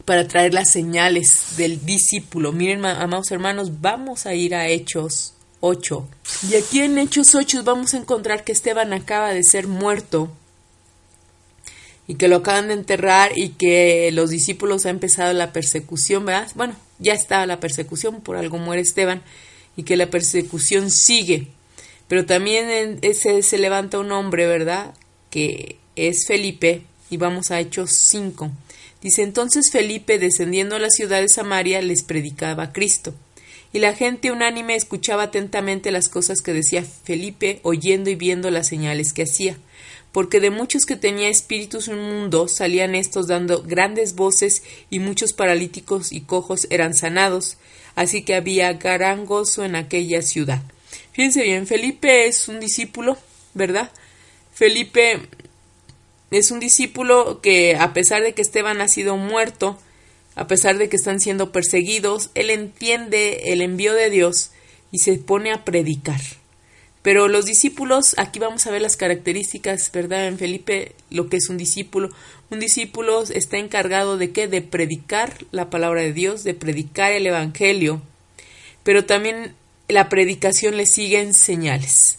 para 0.07 0.27
traer 0.27 0.55
las 0.55 0.71
señales 0.71 1.57
del 1.57 1.85
discípulo. 1.85 2.53
Miren, 2.53 2.87
amados 2.87 3.31
hermanos, 3.33 3.81
vamos 3.81 4.25
a 4.25 4.35
ir 4.35 4.55
a 4.55 4.69
Hechos 4.69 5.35
8. 5.61 6.09
Y 6.51 6.55
aquí 6.55 6.81
en 6.81 6.97
Hechos 6.97 7.35
8 7.35 7.65
vamos 7.65 7.93
a 7.93 7.99
encontrar 7.99 8.45
que 8.45 8.53
Esteban 8.53 8.93
acaba 8.93 9.35
de 9.35 9.43
ser 9.43 9.67
muerto 9.67 10.31
y 12.07 12.15
que 12.15 12.29
lo 12.29 12.37
acaban 12.37 12.69
de 12.69 12.75
enterrar 12.75 13.37
y 13.37 13.51
que 13.51 14.11
los 14.13 14.31
discípulos 14.31 14.87
ha 14.87 14.91
empezado 14.91 15.33
la 15.33 15.53
persecución, 15.53 16.25
¿verdad? 16.25 16.49
Bueno, 16.55 16.77
ya 17.01 17.13
está 17.13 17.45
la 17.47 17.59
persecución, 17.59 18.21
por 18.21 18.37
algo 18.37 18.59
muere 18.59 18.83
Esteban, 18.83 19.23
y 19.77 19.83
que 19.83 19.97
la 19.97 20.09
persecución 20.09 20.93
sigue. 20.93 21.49
Pero 22.07 22.25
también 22.25 23.01
ese 23.03 23.43
se 23.43 23.59
levanta 23.59 23.99
un 23.99 24.13
hombre, 24.13 24.47
¿verdad? 24.47 24.95
Que 25.31 25.79
es 25.97 26.27
Felipe, 26.29 26.83
y 27.11 27.17
vamos 27.17 27.51
a 27.51 27.59
Hechos 27.59 27.91
5. 27.91 28.53
Dice 29.07 29.23
entonces 29.23 29.71
Felipe, 29.71 30.19
descendiendo 30.19 30.75
a 30.75 30.81
la 30.81 30.91
ciudad 30.91 31.21
de 31.21 31.29
Samaria, 31.29 31.81
les 31.81 32.03
predicaba 32.03 32.65
a 32.65 32.73
Cristo. 32.73 33.15
Y 33.73 33.79
la 33.79 33.95
gente 33.95 34.33
unánime 34.33 34.75
escuchaba 34.75 35.23
atentamente 35.23 35.93
las 35.93 36.09
cosas 36.09 36.43
que 36.43 36.53
decía 36.53 36.83
Felipe, 36.83 37.61
oyendo 37.63 38.11
y 38.11 38.17
viendo 38.17 38.51
las 38.51 38.67
señales 38.67 39.13
que 39.13 39.23
hacía 39.23 39.59
porque 40.11 40.41
de 40.41 40.51
muchos 40.51 40.87
que 40.87 40.97
tenía 40.97 41.29
espíritus 41.29 41.87
inmundos 41.87 42.51
salían 42.51 42.97
estos 42.97 43.29
dando 43.29 43.63
grandes 43.63 44.17
voces 44.17 44.65
y 44.91 44.99
muchos 44.99 45.33
paralíticos 45.33 46.11
y 46.11 46.23
cojos 46.23 46.67
eran 46.71 46.95
sanados, 46.95 47.59
así 47.95 48.23
que 48.23 48.35
había 48.35 48.73
gran 48.73 49.25
gozo 49.25 49.65
en 49.65 49.77
aquella 49.77 50.23
ciudad. 50.23 50.63
Fíjense 51.13 51.43
bien, 51.43 51.69
Felipe 51.69 52.27
es 52.27 52.49
un 52.49 52.59
discípulo, 52.59 53.19
¿verdad? 53.55 53.93
Felipe 54.53 55.21
es 56.31 56.51
un 56.51 56.61
discípulo 56.61 57.41
que 57.41 57.77
a 57.77 57.93
pesar 57.93 58.23
de 58.23 58.33
que 58.33 58.43
Esteban 58.43 58.81
ha 58.81 58.89
sido 58.89 59.17
muerto, 59.17 59.79
a 60.35 60.47
pesar 60.47 60.77
de 60.79 60.89
que 60.89 60.97
están 60.97 61.21
siendo 61.21 61.53
perseguidos, 61.53 62.31
él 62.35 62.51
entiende 62.51 63.53
el 63.53 63.63
envío 63.63 63.95
de 63.95 64.11
Dios 64.11 64.51
y 64.93 64.99
se 64.99 65.15
pone 65.15 65.53
a 65.53 65.65
predicar. 65.65 66.21
Pero 67.03 67.29
los 67.29 67.47
discípulos, 67.47 68.17
aquí 68.19 68.41
vamos 68.41 68.67
a 68.67 68.73
ver 68.73 68.83
las 68.83 68.97
características, 68.97 69.93
¿verdad? 69.93 70.27
En 70.27 70.39
Felipe, 70.39 70.93
lo 71.09 71.29
que 71.29 71.37
es 71.37 71.49
un 71.49 71.57
discípulo. 71.57 72.11
Un 72.51 72.59
discípulo 72.59 73.23
está 73.23 73.59
encargado 73.59 74.19
de 74.19 74.33
qué? 74.33 74.49
De 74.49 74.61
predicar 74.61 75.45
la 75.53 75.71
palabra 75.71 76.01
de 76.01 76.13
Dios, 76.13 76.43
de 76.43 76.55
predicar 76.55 77.13
el 77.13 77.29
Evangelio. 77.29 78.03
Pero 78.83 79.05
también 79.05 79.55
la 79.87 80.09
predicación 80.09 80.77
le 80.77 80.85
siguen 80.85 81.33
señales. 81.33 82.19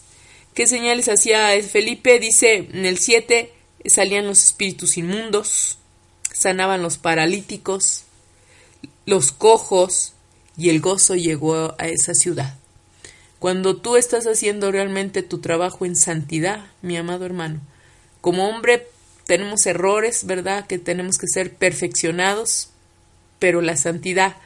¿Qué 0.54 0.68
señales 0.68 1.10
hacía 1.10 1.50
Felipe? 1.64 2.18
Dice 2.20 2.70
en 2.72 2.86
el 2.86 2.98
7, 2.98 3.52
salían 3.90 4.28
los 4.28 4.44
espíritus 4.44 4.98
inmundos, 4.98 5.78
sanaban 6.34 6.82
los 6.82 6.98
paralíticos, 6.98 8.04
los 9.06 9.32
cojos, 9.32 10.14
y 10.58 10.70
el 10.70 10.82
gozo 10.82 11.16
llegó 11.16 11.76
a 11.78 11.88
esa 11.88 12.14
ciudad. 12.16 12.58
Cuando 13.40 13.78
tú 13.78 13.96
estás 13.96 14.26
haciendo 14.26 14.72
realmente 14.72 15.22
tu 15.22 15.38
trabajo 15.38 15.86
en 15.86 15.96
santidad, 15.96 16.66
mi 16.82 16.98
amado 16.98 17.26
hermano, 17.26 17.62
como 18.22 18.50
hombre 18.50 18.88
tenemos 19.26 19.66
errores, 19.68 20.26
¿verdad? 20.26 20.66
Que 20.66 20.80
tenemos 20.80 21.20
que 21.20 21.28
ser 21.28 21.54
perfeccionados, 21.54 22.70
pero 23.38 23.62
la 23.62 23.78
santidad 23.78 24.38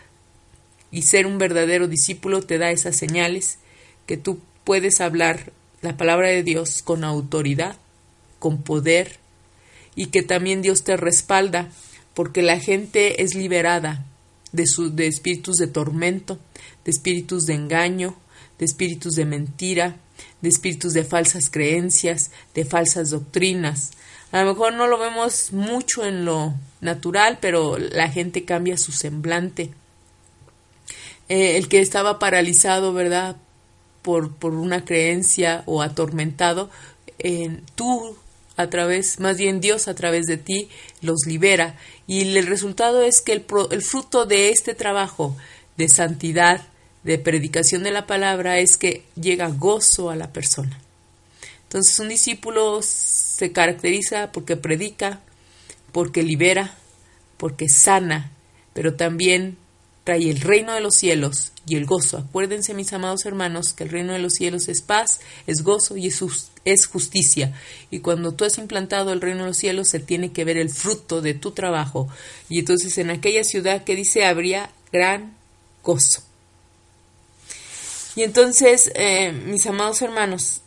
y 0.92 1.04
ser 1.04 1.26
un 1.26 1.38
verdadero 1.38 1.88
discípulo 1.88 2.42
te 2.42 2.58
da 2.58 2.72
esas 2.72 2.98
señales 2.98 3.60
que 4.06 4.18
tú 4.18 4.42
puedes 4.66 5.00
hablar 5.00 5.54
la 5.82 5.96
palabra 5.96 6.28
de 6.28 6.44
Dios 6.44 6.82
con 6.84 7.06
autoridad, 7.06 7.78
con 8.40 8.62
poder, 8.62 9.21
y 9.96 10.08
que 10.08 10.24
también 10.24 10.62
Dios 10.62 10.84
te 10.84 10.98
respalda, 10.98 11.70
porque 12.14 12.42
la 12.42 12.60
gente 12.60 13.24
es 13.24 13.36
liberada 13.36 14.06
de, 14.52 14.66
de 14.92 15.08
espíritus 15.08 15.58
de 15.58 15.68
tormento, 15.68 16.40
de 16.86 16.92
espíritus 16.92 17.46
de 17.46 17.54
engaño, 17.54 18.16
de 18.60 18.66
espíritus 18.66 19.16
de 19.16 19.26
mentira, 19.26 19.98
de 20.42 20.50
espíritus 20.50 20.94
de 20.94 21.04
falsas 21.04 21.50
creencias, 21.50 22.32
de 22.54 22.66
falsas 22.66 23.10
doctrinas. 23.10 23.92
A 24.32 24.44
lo 24.44 24.54
mejor 24.54 24.74
no 24.74 24.88
lo 24.88 24.98
vemos 24.98 25.52
mucho 25.52 26.06
en 26.06 26.26
lo 26.26 26.54
natural, 26.80 27.40
pero 27.42 27.78
la 27.78 28.10
gente 28.10 28.46
cambia 28.46 28.78
su 28.78 28.92
semblante. 28.92 29.72
Eh, 31.28 31.58
el 31.58 31.68
que 31.68 31.80
estaba 31.80 32.20
paralizado, 32.20 32.94
¿verdad? 32.94 33.38
Por, 34.02 34.36
por 34.36 34.54
una 34.54 34.84
creencia 34.84 35.64
o 35.66 35.82
atormentado, 35.82 36.70
eh, 37.20 37.62
tú 37.76 38.18
a 38.58 38.70
través, 38.70 39.20
más 39.20 39.38
bien 39.38 39.62
Dios 39.62 39.88
a 39.88 39.96
través 39.96 40.26
de 40.26 40.38
ti, 40.38 40.70
los 41.02 41.26
libera. 41.26 41.78
Y 42.08 42.38
el 42.38 42.48
resultado 42.48 43.02
es 43.02 43.22
que 43.22 43.34
el, 43.34 43.46
el 43.72 43.82
fruto 43.82 44.26
de 44.26 44.50
este 44.50 44.74
trabajo 44.74 45.36
de 45.78 45.90
santidad, 45.90 46.62
de 47.04 47.18
predicación 47.18 47.84
de 47.84 47.92
la 47.92 48.06
palabra 48.06 48.60
es 48.60 48.78
que 48.78 49.04
llega 49.16 49.48
gozo 49.50 50.10
a 50.10 50.16
la 50.16 50.32
persona. 50.32 50.80
Entonces 51.64 51.98
un 52.00 52.10
discípulo 52.10 52.82
se 52.82 53.52
caracteriza 53.52 54.32
porque 54.32 54.58
predica, 54.58 55.22
porque 55.92 56.22
libera, 56.22 56.76
porque 57.38 57.70
sana, 57.70 58.32
pero 58.74 58.96
también 58.96 59.58
trae 60.12 60.30
el 60.30 60.42
reino 60.42 60.74
de 60.74 60.82
los 60.82 60.96
cielos 60.96 61.54
y 61.66 61.78
el 61.78 61.86
gozo. 61.86 62.18
Acuérdense, 62.18 62.74
mis 62.74 62.92
amados 62.92 63.26
hermanos, 63.26 63.72
que 63.72 63.86
el 63.86 63.90
reino 63.90 64.12
de 64.12 64.20
los 64.20 64.34
cielos 64.34 64.68
es 64.68 64.82
paz, 64.82 65.22
es 65.48 65.64
gozo 65.64 65.96
y 65.96 66.08
es, 66.08 66.86
justicia. 66.86 67.54
Y 67.92 68.00
cuando 68.00 68.34
tú 68.34 68.44
has 68.44 68.58
implantado 68.58 69.14
el 69.14 69.22
reino 69.22 69.44
de 69.44 69.48
los 69.48 69.58
cielos, 69.58 69.88
se 69.88 70.02
tiene 70.02 70.34
que 70.34 70.44
ver 70.44 70.58
el 70.58 70.70
fruto 70.70 71.22
de 71.22 71.34
tu 71.34 71.52
trabajo. 71.52 72.10
Y 72.50 72.60
entonces 72.60 72.98
en 72.98 73.10
aquella 73.10 73.46
ciudad 73.46 73.86
que 73.86 73.96
dice 73.96 74.26
habría 74.26 74.70
gran 74.92 75.34
gozo. 75.82 76.24
Y 78.18 78.24
entonces, 78.24 78.92
eh, 78.96 79.32
mis 79.32 79.66
amados 79.66 80.02
hermanos, 80.02 80.60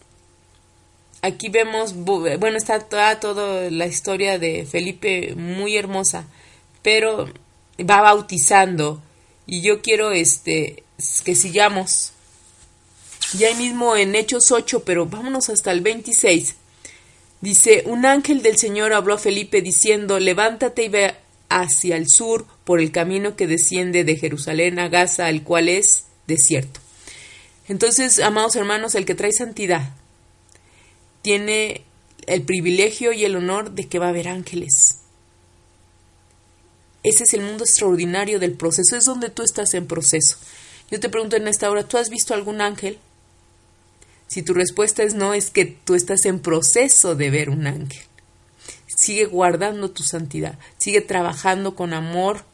aquí 1.20 1.50
vemos, 1.50 1.94
bueno, 1.94 2.56
está 2.56 2.80
toda, 2.80 3.20
toda 3.20 3.70
la 3.70 3.86
historia 3.86 4.38
de 4.38 4.64
Felipe 4.64 5.34
muy 5.36 5.76
hermosa, 5.76 6.24
pero 6.80 7.28
va 7.78 8.00
bautizando 8.00 9.02
y 9.46 9.62
yo 9.62 9.82
quiero 9.82 10.12
este 10.12 10.82
que 11.24 11.34
sigamos 11.34 12.12
ya 13.36 13.54
mismo 13.54 13.96
en 13.96 14.14
Hechos 14.14 14.52
8, 14.52 14.84
pero 14.84 15.06
vámonos 15.06 15.48
hasta 15.48 15.72
el 15.72 15.80
26. 15.80 16.54
Dice, 17.40 17.82
un 17.86 18.06
ángel 18.06 18.42
del 18.42 18.56
Señor 18.56 18.92
habló 18.92 19.14
a 19.14 19.18
Felipe 19.18 19.60
diciendo, 19.60 20.18
levántate 20.18 20.84
y 20.84 20.88
ve 20.88 21.14
hacia 21.48 21.96
el 21.96 22.08
sur 22.08 22.46
por 22.64 22.80
el 22.80 22.90
camino 22.90 23.36
que 23.36 23.46
desciende 23.46 24.04
de 24.04 24.16
Jerusalén 24.16 24.78
a 24.78 24.88
Gaza, 24.88 25.28
el 25.28 25.42
cual 25.42 25.68
es 25.68 26.04
desierto. 26.26 26.80
Entonces, 27.68 28.18
amados 28.20 28.56
hermanos, 28.56 28.94
el 28.94 29.04
que 29.04 29.14
trae 29.14 29.32
santidad 29.32 29.90
tiene 31.22 31.82
el 32.26 32.42
privilegio 32.42 33.12
y 33.12 33.24
el 33.24 33.36
honor 33.36 33.72
de 33.72 33.88
que 33.88 33.98
va 33.98 34.06
a 34.06 34.10
haber 34.10 34.28
ángeles. 34.28 35.00
Ese 37.04 37.24
es 37.24 37.34
el 37.34 37.42
mundo 37.42 37.64
extraordinario 37.64 38.40
del 38.40 38.52
proceso, 38.52 38.96
es 38.96 39.04
donde 39.04 39.28
tú 39.28 39.42
estás 39.42 39.74
en 39.74 39.86
proceso. 39.86 40.38
Yo 40.90 40.98
te 41.00 41.10
pregunto 41.10 41.36
en 41.36 41.46
esta 41.46 41.70
hora, 41.70 41.86
¿tú 41.86 41.98
has 41.98 42.08
visto 42.08 42.32
algún 42.32 42.62
ángel? 42.62 42.98
Si 44.26 44.42
tu 44.42 44.54
respuesta 44.54 45.02
es 45.02 45.14
no, 45.14 45.34
es 45.34 45.50
que 45.50 45.66
tú 45.66 45.94
estás 45.94 46.24
en 46.24 46.40
proceso 46.40 47.14
de 47.14 47.30
ver 47.30 47.50
un 47.50 47.66
ángel. 47.66 48.02
Sigue 48.86 49.26
guardando 49.26 49.90
tu 49.90 50.02
santidad, 50.02 50.58
sigue 50.78 51.02
trabajando 51.02 51.74
con 51.74 51.92
amor, 51.92 52.44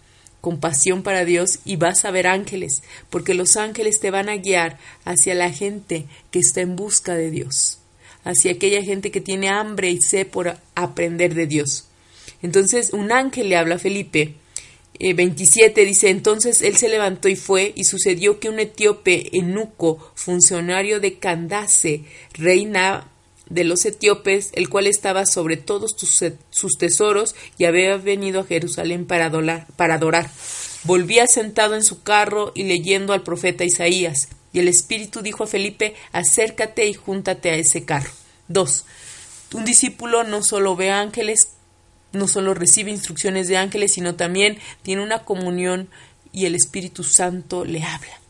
con 0.40 0.58
pasión 0.58 1.02
para 1.04 1.24
Dios 1.24 1.60
y 1.64 1.76
vas 1.76 2.04
a 2.04 2.10
ver 2.10 2.26
ángeles, 2.26 2.82
porque 3.08 3.34
los 3.34 3.56
ángeles 3.56 4.00
te 4.00 4.10
van 4.10 4.28
a 4.28 4.36
guiar 4.36 4.78
hacia 5.04 5.34
la 5.34 5.52
gente 5.52 6.06
que 6.32 6.40
está 6.40 6.60
en 6.60 6.74
busca 6.74 7.14
de 7.14 7.30
Dios, 7.30 7.78
hacia 8.24 8.52
aquella 8.52 8.82
gente 8.82 9.12
que 9.12 9.20
tiene 9.20 9.48
hambre 9.48 9.90
y 9.90 10.00
sed 10.00 10.26
por 10.26 10.56
aprender 10.74 11.34
de 11.34 11.46
Dios. 11.46 11.89
Entonces 12.42 12.92
un 12.92 13.12
ángel 13.12 13.48
le 13.48 13.56
habla 13.56 13.76
a 13.76 13.78
Felipe 13.78 14.34
27 15.00 15.80
eh, 15.80 15.86
dice, 15.86 16.10
entonces 16.10 16.60
él 16.60 16.76
se 16.76 16.88
levantó 16.88 17.28
y 17.28 17.36
fue, 17.36 17.72
y 17.74 17.84
sucedió 17.84 18.38
que 18.38 18.50
un 18.50 18.60
etíope 18.60 19.36
enuco, 19.38 20.12
funcionario 20.14 21.00
de 21.00 21.18
Candace, 21.18 22.04
reina 22.34 23.08
de 23.48 23.64
los 23.64 23.84
etíopes, 23.86 24.50
el 24.52 24.68
cual 24.68 24.86
estaba 24.86 25.24
sobre 25.24 25.56
todos 25.56 25.96
sus 26.50 26.78
tesoros 26.78 27.34
y 27.56 27.64
había 27.64 27.96
venido 27.96 28.40
a 28.40 28.44
Jerusalén 28.44 29.06
para, 29.06 29.26
adorar, 29.26 29.66
para 29.76 29.94
adorar. 29.94 30.30
Volvía 30.84 31.26
sentado 31.26 31.74
en 31.74 31.82
su 31.82 32.02
carro 32.02 32.52
y 32.54 32.64
leyendo 32.64 33.12
al 33.12 33.22
profeta 33.22 33.64
Isaías. 33.64 34.28
Y 34.52 34.60
el 34.60 34.68
Espíritu 34.68 35.22
dijo 35.22 35.44
a 35.44 35.46
Felipe, 35.46 35.94
acércate 36.12 36.86
y 36.86 36.94
júntate 36.94 37.50
a 37.50 37.56
ese 37.56 37.84
carro. 37.84 38.10
2. 38.48 38.84
Un 39.54 39.64
discípulo 39.64 40.24
no 40.24 40.42
solo 40.42 40.76
ve 40.76 40.90
ángeles, 40.90 41.48
no 42.12 42.28
solo 42.28 42.54
recibe 42.54 42.90
instrucciones 42.90 43.48
de 43.48 43.56
ángeles, 43.56 43.92
sino 43.92 44.14
también 44.14 44.58
tiene 44.82 45.02
una 45.02 45.20
comunión 45.24 45.88
y 46.32 46.46
el 46.46 46.54
Espíritu 46.54 47.04
Santo 47.04 47.64
le 47.64 47.82
habla. 47.82 48.20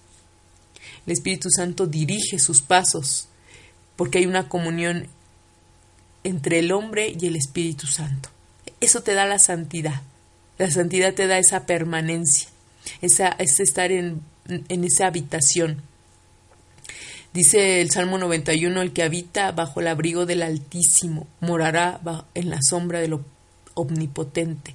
El 1.07 1.13
Espíritu 1.13 1.49
Santo 1.51 1.87
dirige 1.87 2.39
sus 2.39 2.61
pasos 2.61 3.29
porque 3.97 4.19
hay 4.19 4.27
una 4.27 4.49
comunión 4.49 5.09
entre 6.25 6.59
el 6.59 6.73
hombre 6.73 7.15
y 7.19 7.27
el 7.27 7.37
Espíritu 7.37 7.87
Santo. 7.87 8.29
Eso 8.81 9.03
te 9.03 9.15
da 9.15 9.27
la 9.27 9.39
santidad. 9.39 10.03
La 10.59 10.71
santidad 10.71 11.15
te 11.15 11.27
da 11.27 11.39
esa 11.39 11.65
permanencia, 11.65 12.49
esa, 13.01 13.29
es 13.29 13.61
estar 13.61 13.91
en, 13.93 14.21
en 14.47 14.85
esa 14.85 15.07
habitación. 15.07 15.83
Dice 17.33 17.81
el 17.81 17.91
Salmo 17.91 18.19
91, 18.19 18.83
el 18.83 18.93
que 18.93 19.03
habita 19.03 19.53
bajo 19.53 19.81
el 19.81 19.87
abrigo 19.87 20.27
del 20.27 20.43
Altísimo 20.43 21.27
morará 21.41 22.01
en 22.35 22.51
la 22.51 22.61
sombra 22.61 23.01
de 23.01 23.09
lo 23.09 23.25
omnipotente. 23.75 24.75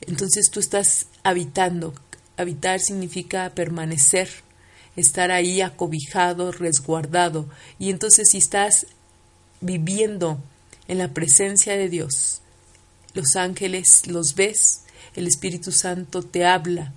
Entonces 0.00 0.50
tú 0.50 0.60
estás 0.60 1.06
habitando. 1.22 1.94
Habitar 2.36 2.80
significa 2.80 3.50
permanecer, 3.54 4.28
estar 4.96 5.30
ahí 5.30 5.60
acobijado, 5.60 6.52
resguardado. 6.52 7.46
Y 7.78 7.90
entonces 7.90 8.30
si 8.30 8.38
estás 8.38 8.86
viviendo 9.60 10.38
en 10.88 10.98
la 10.98 11.08
presencia 11.08 11.76
de 11.76 11.88
Dios, 11.88 12.40
los 13.14 13.36
ángeles 13.36 14.06
los 14.06 14.34
ves, 14.34 14.82
el 15.14 15.26
Espíritu 15.26 15.72
Santo 15.72 16.22
te 16.22 16.44
habla. 16.44 16.92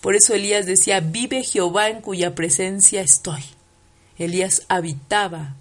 Por 0.00 0.14
eso 0.14 0.34
Elías 0.34 0.66
decía, 0.66 1.00
vive 1.00 1.42
Jehová 1.42 1.88
en 1.88 2.00
cuya 2.00 2.34
presencia 2.34 3.02
estoy. 3.02 3.42
Elías 4.18 4.62
habitaba 4.68 5.54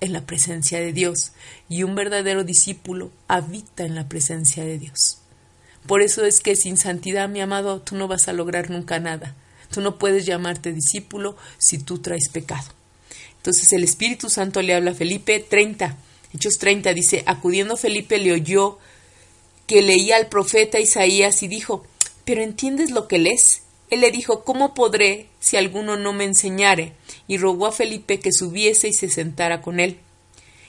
en 0.00 0.12
la 0.12 0.26
presencia 0.26 0.80
de 0.80 0.92
Dios 0.92 1.32
y 1.68 1.82
un 1.82 1.94
verdadero 1.94 2.44
discípulo 2.44 3.10
habita 3.28 3.84
en 3.84 3.94
la 3.94 4.08
presencia 4.08 4.64
de 4.64 4.78
Dios. 4.78 5.18
Por 5.86 6.02
eso 6.02 6.24
es 6.24 6.40
que 6.40 6.56
sin 6.56 6.76
santidad, 6.76 7.28
mi 7.28 7.40
amado, 7.40 7.80
tú 7.80 7.96
no 7.96 8.08
vas 8.08 8.28
a 8.28 8.32
lograr 8.32 8.70
nunca 8.70 8.98
nada. 9.00 9.34
Tú 9.70 9.80
no 9.80 9.98
puedes 9.98 10.24
llamarte 10.24 10.72
discípulo 10.72 11.36
si 11.58 11.78
tú 11.78 11.98
traes 11.98 12.28
pecado. 12.28 12.70
Entonces 13.36 13.72
el 13.72 13.84
Espíritu 13.84 14.30
Santo 14.30 14.62
le 14.62 14.74
habla 14.74 14.92
a 14.92 14.94
Felipe 14.94 15.40
30. 15.40 15.96
Hechos 16.32 16.58
30 16.58 16.94
dice, 16.94 17.22
acudiendo 17.26 17.76
Felipe 17.76 18.18
le 18.18 18.32
oyó 18.32 18.78
que 19.66 19.82
leía 19.82 20.16
al 20.16 20.28
profeta 20.28 20.80
Isaías 20.80 21.42
y 21.42 21.48
dijo, 21.48 21.84
¿pero 22.24 22.42
entiendes 22.42 22.90
lo 22.90 23.06
que 23.08 23.18
lees? 23.18 23.63
Él 23.94 24.00
le 24.00 24.10
dijo, 24.10 24.42
¿cómo 24.42 24.74
podré 24.74 25.28
si 25.38 25.56
alguno 25.56 25.96
no 25.96 26.12
me 26.12 26.24
enseñare? 26.24 26.94
Y 27.28 27.38
rogó 27.38 27.68
a 27.68 27.72
Felipe 27.72 28.18
que 28.18 28.32
subiese 28.32 28.88
y 28.88 28.92
se 28.92 29.08
sentara 29.08 29.62
con 29.62 29.78
él. 29.78 29.98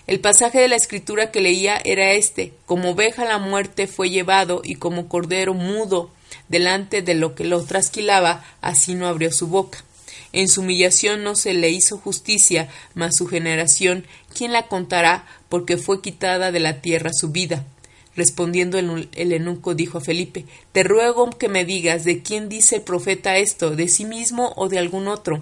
El 0.06 0.20
pasaje 0.20 0.60
de 0.60 0.68
la 0.68 0.76
escritura 0.76 1.32
que 1.32 1.42
leía 1.42 1.82
era 1.84 2.14
este, 2.14 2.54
como 2.68 2.92
oveja 2.92 3.26
la 3.26 3.40
muerte 3.40 3.88
fue 3.88 4.12
llevado 4.12 4.62
y 4.64 4.76
como 4.76 5.10
cordero 5.10 5.56
mudo 5.56 6.12
delante 6.50 7.02
de 7.02 7.16
lo 7.16 7.34
que 7.34 7.46
lo 7.46 7.64
trasquilaba, 7.64 8.46
así 8.62 8.94
no 8.94 9.08
abrió 9.08 9.32
su 9.32 9.48
boca. 9.48 9.84
En 10.32 10.48
su 10.48 10.62
humillación 10.62 11.24
no 11.24 11.36
se 11.36 11.56
le 11.56 11.72
hizo 11.72 11.98
justicia, 11.98 12.70
mas 12.94 13.16
su 13.16 13.26
generación, 13.26 14.06
¿quién 14.36 14.54
la 14.54 14.68
contará? 14.68 15.26
porque 15.50 15.78
fue 15.78 16.02
quitada 16.02 16.52
de 16.52 16.60
la 16.60 16.82
tierra 16.82 17.12
su 17.14 17.30
vida. 17.30 17.64
Respondiendo 18.16 18.80
el, 18.80 19.10
eunuco 19.14 19.76
dijo 19.76 19.98
a 19.98 20.02
Felipe, 20.02 20.46
Te 20.72 20.84
ruego 20.84 21.30
que 21.32 21.50
me 21.50 21.66
digas 21.66 22.06
de 22.06 22.22
quién 22.22 22.48
dice 22.48 22.78
el 22.78 22.82
profeta 22.82 23.38
esto, 23.38 23.76
de 23.76 23.90
sí 23.90 24.06
mismo 24.06 24.54
o 24.56 24.70
de 24.70 24.80
algún 24.80 25.08
otro. 25.08 25.42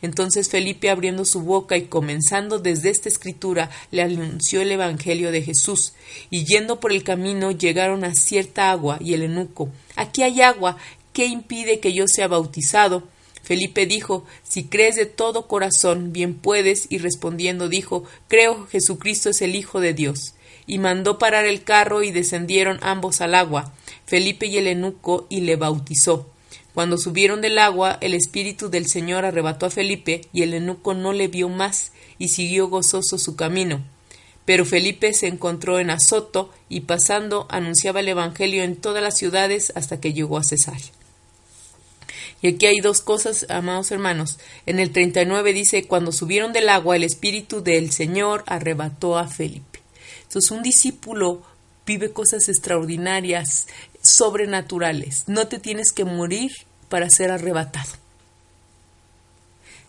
Entonces 0.00 0.48
Felipe, 0.48 0.88
abriendo 0.88 1.24
su 1.24 1.42
boca 1.42 1.76
y 1.76 1.86
comenzando 1.86 2.58
desde 2.58 2.90
esta 2.90 3.08
escritura, 3.08 3.70
le 3.90 4.02
anunció 4.02 4.62
el 4.62 4.72
Evangelio 4.72 5.30
de 5.30 5.42
Jesús. 5.42 5.92
Y 6.30 6.44
yendo 6.44 6.80
por 6.80 6.92
el 6.92 7.02
camino 7.02 7.50
llegaron 7.50 8.04
a 8.04 8.14
cierta 8.14 8.70
agua, 8.70 8.98
y 9.00 9.12
el 9.14 9.22
eunuco, 9.22 9.70
Aquí 9.94 10.22
hay 10.22 10.40
agua, 10.40 10.78
¿qué 11.12 11.26
impide 11.26 11.80
que 11.80 11.92
yo 11.92 12.06
sea 12.06 12.28
bautizado? 12.28 13.02
Felipe 13.42 13.86
dijo, 13.86 14.24
Si 14.42 14.64
crees 14.64 14.96
de 14.96 15.06
todo 15.06 15.48
corazón, 15.48 16.12
bien 16.12 16.34
puedes, 16.34 16.86
y 16.88 16.98
respondiendo 16.98 17.68
dijo, 17.68 18.04
Creo 18.28 18.66
Jesucristo 18.66 19.30
es 19.30 19.42
el 19.42 19.54
Hijo 19.54 19.80
de 19.80 19.92
Dios 19.92 20.35
y 20.66 20.78
mandó 20.78 21.18
parar 21.18 21.46
el 21.46 21.62
carro 21.62 22.02
y 22.02 22.10
descendieron 22.10 22.78
ambos 22.82 23.20
al 23.20 23.34
agua, 23.34 23.72
Felipe 24.04 24.46
y 24.46 24.58
el 24.58 24.66
eunuco, 24.66 25.26
y 25.28 25.40
le 25.40 25.56
bautizó. 25.56 26.28
Cuando 26.74 26.98
subieron 26.98 27.40
del 27.40 27.58
agua, 27.58 27.98
el 28.00 28.12
Espíritu 28.12 28.68
del 28.68 28.86
Señor 28.86 29.24
arrebató 29.24 29.66
a 29.66 29.70
Felipe, 29.70 30.22
y 30.32 30.42
el 30.42 30.54
eunuco 30.54 30.94
no 30.94 31.12
le 31.12 31.28
vio 31.28 31.48
más, 31.48 31.92
y 32.18 32.28
siguió 32.28 32.68
gozoso 32.68 33.18
su 33.18 33.34
camino. 33.34 33.82
Pero 34.44 34.64
Felipe 34.64 35.12
se 35.12 35.26
encontró 35.26 35.78
en 35.78 35.90
Azoto, 35.90 36.52
y 36.68 36.80
pasando 36.80 37.46
anunciaba 37.48 38.00
el 38.00 38.08
Evangelio 38.08 38.62
en 38.62 38.76
todas 38.76 39.02
las 39.02 39.16
ciudades 39.16 39.72
hasta 39.74 40.00
que 40.00 40.12
llegó 40.12 40.38
a 40.38 40.44
Cesarea. 40.44 40.92
Y 42.42 42.48
aquí 42.48 42.66
hay 42.66 42.80
dos 42.80 43.00
cosas, 43.00 43.46
amados 43.48 43.90
hermanos. 43.90 44.38
En 44.66 44.78
el 44.78 44.92
39 44.92 45.52
dice, 45.52 45.86
cuando 45.86 46.12
subieron 46.12 46.52
del 46.52 46.68
agua, 46.68 46.96
el 46.96 47.04
Espíritu 47.04 47.62
del 47.62 47.90
Señor 47.90 48.44
arrebató 48.46 49.18
a 49.18 49.26
Felipe. 49.26 49.65
Entonces 50.28 50.50
un 50.50 50.62
discípulo 50.62 51.42
vive 51.86 52.12
cosas 52.12 52.48
extraordinarias, 52.48 53.66
sobrenaturales. 54.02 55.24
No 55.26 55.48
te 55.48 55.58
tienes 55.58 55.92
que 55.92 56.04
morir 56.04 56.52
para 56.88 57.08
ser 57.10 57.30
arrebatado. 57.30 57.90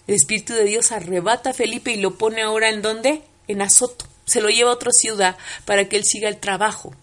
El 0.07 0.15
Espíritu 0.15 0.53
de 0.53 0.63
Dios 0.63 0.91
arrebata 0.91 1.49
a 1.49 1.53
Felipe 1.53 1.91
y 1.91 1.99
lo 1.99 2.17
pone 2.17 2.41
ahora 2.41 2.69
en 2.69 2.81
dónde? 2.81 3.23
En 3.47 3.61
Azoto. 3.61 4.05
Se 4.25 4.41
lo 4.41 4.49
lleva 4.49 4.71
a 4.71 4.75
otra 4.75 4.91
ciudad 4.91 5.37
para 5.65 5.89
que 5.89 5.97
él 5.97 6.03
siga 6.05 6.29
el 6.29 6.37
trabajo. 6.37 6.93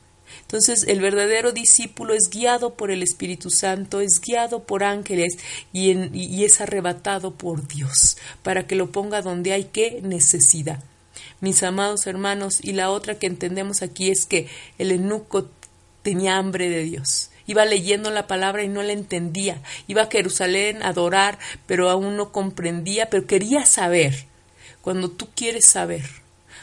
Entonces 0.43 0.85
el 0.87 1.01
verdadero 1.01 1.53
discípulo 1.53 2.15
es 2.15 2.31
guiado 2.31 2.75
por 2.75 2.91
el 2.91 3.03
Espíritu 3.03 3.51
Santo, 3.51 4.01
es 4.01 4.21
guiado 4.21 4.65
por 4.65 4.85
ángeles 4.85 5.39
y, 5.73 5.93
y 6.17 6.45
es 6.45 6.61
arrebatado 6.61 7.33
por 7.33 7.67
Dios 7.67 8.17
para 8.43 8.67
que 8.67 8.75
lo 8.75 8.91
ponga 8.91 9.23
donde 9.23 9.53
hay 9.53 9.65
que 9.65 10.01
necesidad 10.03 10.83
mis 11.45 11.63
amados 11.63 12.07
hermanos, 12.07 12.59
y 12.63 12.73
la 12.73 12.91
otra 12.91 13.19
que 13.19 13.27
entendemos 13.27 13.83
aquí 13.83 14.11
es 14.11 14.25
que 14.25 14.49
el 14.79 14.91
eunuco 14.91 15.51
tenía 16.03 16.39
hambre 16.39 16.71
de 16.71 16.83
Dios. 16.83 17.31
Iba 17.47 17.67
leyendo 17.67 18.11
la 18.11 18.27
palabra 18.27 18.65
y 18.65 18.69
no 18.69 18.83
la 18.83 18.95
entendía. 18.95 19.61
Iba 19.87 20.03
a 20.03 20.11
Jerusalén 20.11 20.83
a 20.83 20.89
adorar, 20.89 21.39
pero 21.67 21.91
aún 21.91 22.17
no 22.17 22.33
comprendía, 22.33 23.11
pero 23.11 23.27
quería 23.27 23.67
saber. 23.67 24.25
Cuando 24.81 25.11
tú 25.11 25.29
quieres 25.37 25.67
saber, 25.67 26.05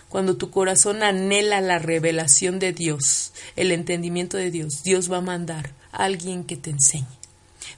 cuando 0.09 0.35
tu 0.35 0.49
corazón 0.49 1.03
anhela 1.03 1.61
la 1.61 1.77
revelación 1.77 2.57
de 2.57 2.73
Dios, 2.73 3.33
el 3.55 3.71
entendimiento 3.71 4.37
de 4.37 4.49
Dios, 4.49 4.81
Dios 4.83 5.11
va 5.11 5.17
a 5.17 5.21
mandar 5.21 5.71
a 5.91 6.05
alguien 6.05 6.43
que 6.43 6.57
te 6.57 6.71
enseñe. 6.71 7.05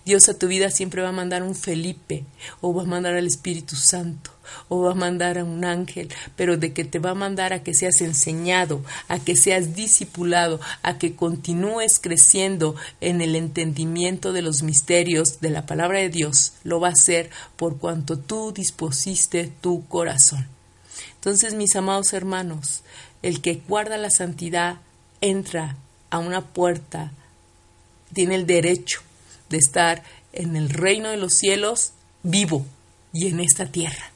Dios 0.05 0.29
a 0.29 0.39
tu 0.39 0.47
vida 0.47 0.71
siempre 0.71 1.01
va 1.01 1.09
a 1.09 1.13
mandar 1.13 1.43
un 1.43 1.55
Felipe 1.55 2.23
o 2.61 2.73
va 2.73 2.83
a 2.83 2.85
mandar 2.85 3.15
al 3.15 3.27
Espíritu 3.27 3.75
Santo 3.75 4.32
o 4.69 4.81
va 4.81 4.91
a 4.91 4.95
mandar 4.95 5.37
a 5.37 5.43
un 5.43 5.65
ángel, 5.65 6.09
pero 6.35 6.57
de 6.57 6.73
que 6.73 6.83
te 6.83 6.99
va 6.99 7.11
a 7.11 7.15
mandar 7.15 7.53
a 7.53 7.63
que 7.63 7.73
seas 7.73 8.01
enseñado, 8.01 8.83
a 9.07 9.19
que 9.19 9.35
seas 9.35 9.75
discipulado, 9.75 10.59
a 10.81 10.97
que 10.97 11.15
continúes 11.15 11.99
creciendo 11.99 12.75
en 13.01 13.21
el 13.21 13.35
entendimiento 13.35 14.33
de 14.33 14.41
los 14.41 14.63
misterios 14.63 15.39
de 15.39 15.49
la 15.49 15.65
palabra 15.65 15.99
de 15.99 16.09
Dios, 16.09 16.53
lo 16.63 16.79
va 16.79 16.89
a 16.89 16.93
hacer 16.93 17.29
por 17.55 17.77
cuanto 17.77 18.17
tú 18.17 18.51
dispusiste 18.51 19.51
tu 19.61 19.87
corazón. 19.87 20.47
Entonces, 21.15 21.53
mis 21.53 21.75
amados 21.75 22.13
hermanos, 22.13 22.83
el 23.21 23.41
que 23.41 23.61
guarda 23.67 23.97
la 23.97 24.09
santidad 24.09 24.77
entra 25.21 25.77
a 26.09 26.19
una 26.19 26.41
puerta 26.41 27.11
tiene 28.13 28.35
el 28.35 28.45
derecho 28.45 29.01
de 29.49 29.57
estar 29.57 30.03
en 30.33 30.55
el 30.55 30.69
reino 30.69 31.09
de 31.09 31.17
los 31.17 31.33
cielos 31.33 31.93
vivo 32.21 32.65
y 33.11 33.27
en 33.27 33.39
esta 33.39 33.65
tierra. 33.65 34.12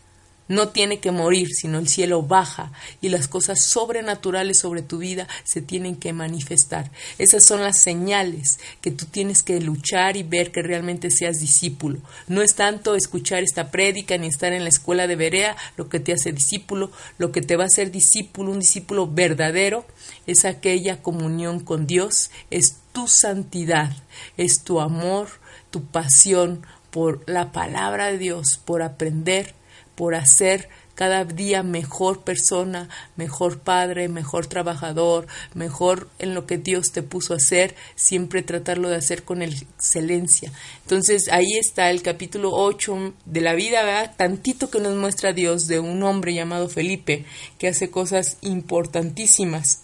No 0.48 0.70
tiene 0.70 1.00
que 1.00 1.12
morir, 1.12 1.50
sino 1.54 1.80
el 1.80 1.88
cielo 1.88 2.22
baja 2.22 2.72
y 3.02 3.10
las 3.10 3.28
cosas 3.28 3.64
sobrenaturales 3.66 4.60
sobre 4.60 4.82
tu 4.82 5.00
vida 5.00 5.28
se 5.43 5.62
tienen 5.62 5.95
que 5.95 6.14
manifestar. 6.14 6.91
Esas 7.18 7.43
son 7.43 7.62
las 7.62 7.80
señales 7.80 8.60
que 8.82 8.91
tú 8.91 9.06
tienes 9.06 9.43
que 9.43 9.60
luchar 9.60 10.18
y 10.18 10.24
ver 10.24 10.52
que 10.52 10.62
realmente 10.62 11.10
seas 11.12 11.39
discípulo. 11.39 12.00
No 12.28 12.41
es 12.41 12.56
tanto 12.56 12.95
escuchar 12.95 13.43
esta 13.43 13.72
prédica 13.72 14.18
ni 14.18 14.28
estar 14.28 14.54
en 14.54 14.64
la 14.64 14.70
escuela 14.70 15.08
de 15.08 15.16
Berea 15.16 15.56
lo 15.76 15.89
que 15.89 16.00
te 16.00 16.14
hace 16.14 16.32
discípulo, 16.32 16.91
lo 17.18 17.32
que 17.32 17.41
te 17.41 17.56
va 17.58 17.64
a 17.64 17.68
hacer 17.68 17.91
discípulo, 17.91 18.52
un 18.52 18.60
discípulo 18.60 19.08
verdadero, 19.08 19.86
es 20.26 20.45
aquella 20.45 21.02
comunión 21.02 21.60
con 21.60 21.88
Dios, 21.88 22.32
es 22.50 22.78
tu 22.93 23.08
santidad, 23.08 23.91
es 24.38 24.64
tu 24.64 24.80
amor, 24.80 25.28
tu 25.70 25.86
pasión 25.86 26.66
por 26.91 27.22
la 27.30 27.52
palabra 27.52 28.08
de 28.08 28.18
Dios, 28.18 28.60
por 28.64 28.82
aprender 28.82 29.54
por 29.98 30.14
hacer 30.14 30.70
cada 30.93 31.26
día 31.26 31.62
mejor 31.62 32.24
persona, 32.24 32.88
mejor 33.16 33.60
padre, 33.60 34.10
mejor 34.10 34.48
trabajador, 34.48 35.28
mejor 35.54 36.08
en 36.18 36.34
lo 36.34 36.48
que 36.48 36.58
Dios 36.58 36.91
te 36.91 37.04
puso 37.04 37.34
a 37.34 37.38
hacer, 37.38 37.76
siempre 37.95 38.41
tratarlo 38.41 38.89
de 38.89 38.95
hacer 38.95 39.24
con 39.24 39.41
excelencia. 39.41 40.52
Entonces 40.84 41.30
ahí 41.32 41.58
está 41.60 41.89
el 41.89 42.02
capítulo 42.02 42.52
8 42.52 43.14
de 43.26 43.41
la 43.41 43.54
vida, 43.54 43.84
¿verdad? 43.84 44.16
tantito 44.18 44.72
que 44.72 44.80
nos 44.80 44.95
muestra 44.95 45.34
Dios 45.34 45.68
de 45.68 45.80
un 45.80 46.02
hombre 46.04 46.34
llamado 46.34 46.70
Felipe 46.70 47.26
que 47.60 47.68
hace 47.68 47.91
cosas 47.91 48.38
importantísimas 48.41 49.82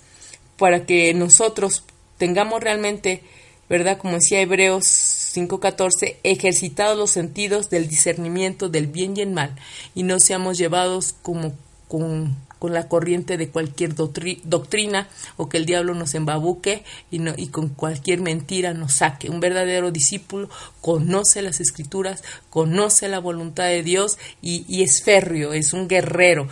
para 0.57 0.85
que 0.85 1.13
nosotros 1.13 1.83
tengamos 2.17 2.61
realmente, 2.61 3.21
¿verdad? 3.69 3.97
Como 3.97 4.15
decía 4.15 4.41
Hebreos 4.41 5.22
5.14, 5.33 6.17
ejercitados 6.23 6.97
los 6.97 7.09
sentidos 7.09 7.69
del 7.69 7.87
discernimiento 7.87 8.69
del 8.69 8.87
bien 8.87 9.17
y 9.17 9.21
el 9.21 9.31
mal, 9.31 9.55
y 9.95 10.03
no 10.03 10.19
seamos 10.19 10.57
llevados 10.57 11.15
como 11.21 11.53
con, 11.87 12.35
la 12.61 12.87
corriente 12.87 13.35
de 13.35 13.49
cualquier 13.49 13.93
doctrina 13.93 15.09
o 15.35 15.49
que 15.49 15.57
el 15.57 15.65
diablo 15.65 15.95
nos 15.95 16.15
embabuque 16.15 16.85
y, 17.11 17.19
no, 17.19 17.33
y 17.35 17.47
con 17.47 17.67
cualquier 17.67 18.21
mentira 18.21 18.73
nos 18.73 18.93
saque. 18.93 19.29
Un 19.29 19.41
verdadero 19.41 19.91
discípulo 19.91 20.49
conoce 20.79 21.41
las 21.41 21.59
escrituras, 21.59 22.23
conoce 22.49 23.09
la 23.09 23.19
voluntad 23.19 23.65
de 23.65 23.83
Dios 23.83 24.17
y, 24.41 24.63
y 24.69 24.83
es 24.83 25.03
férreo, 25.03 25.51
es 25.51 25.73
un 25.73 25.89
guerrero, 25.89 26.47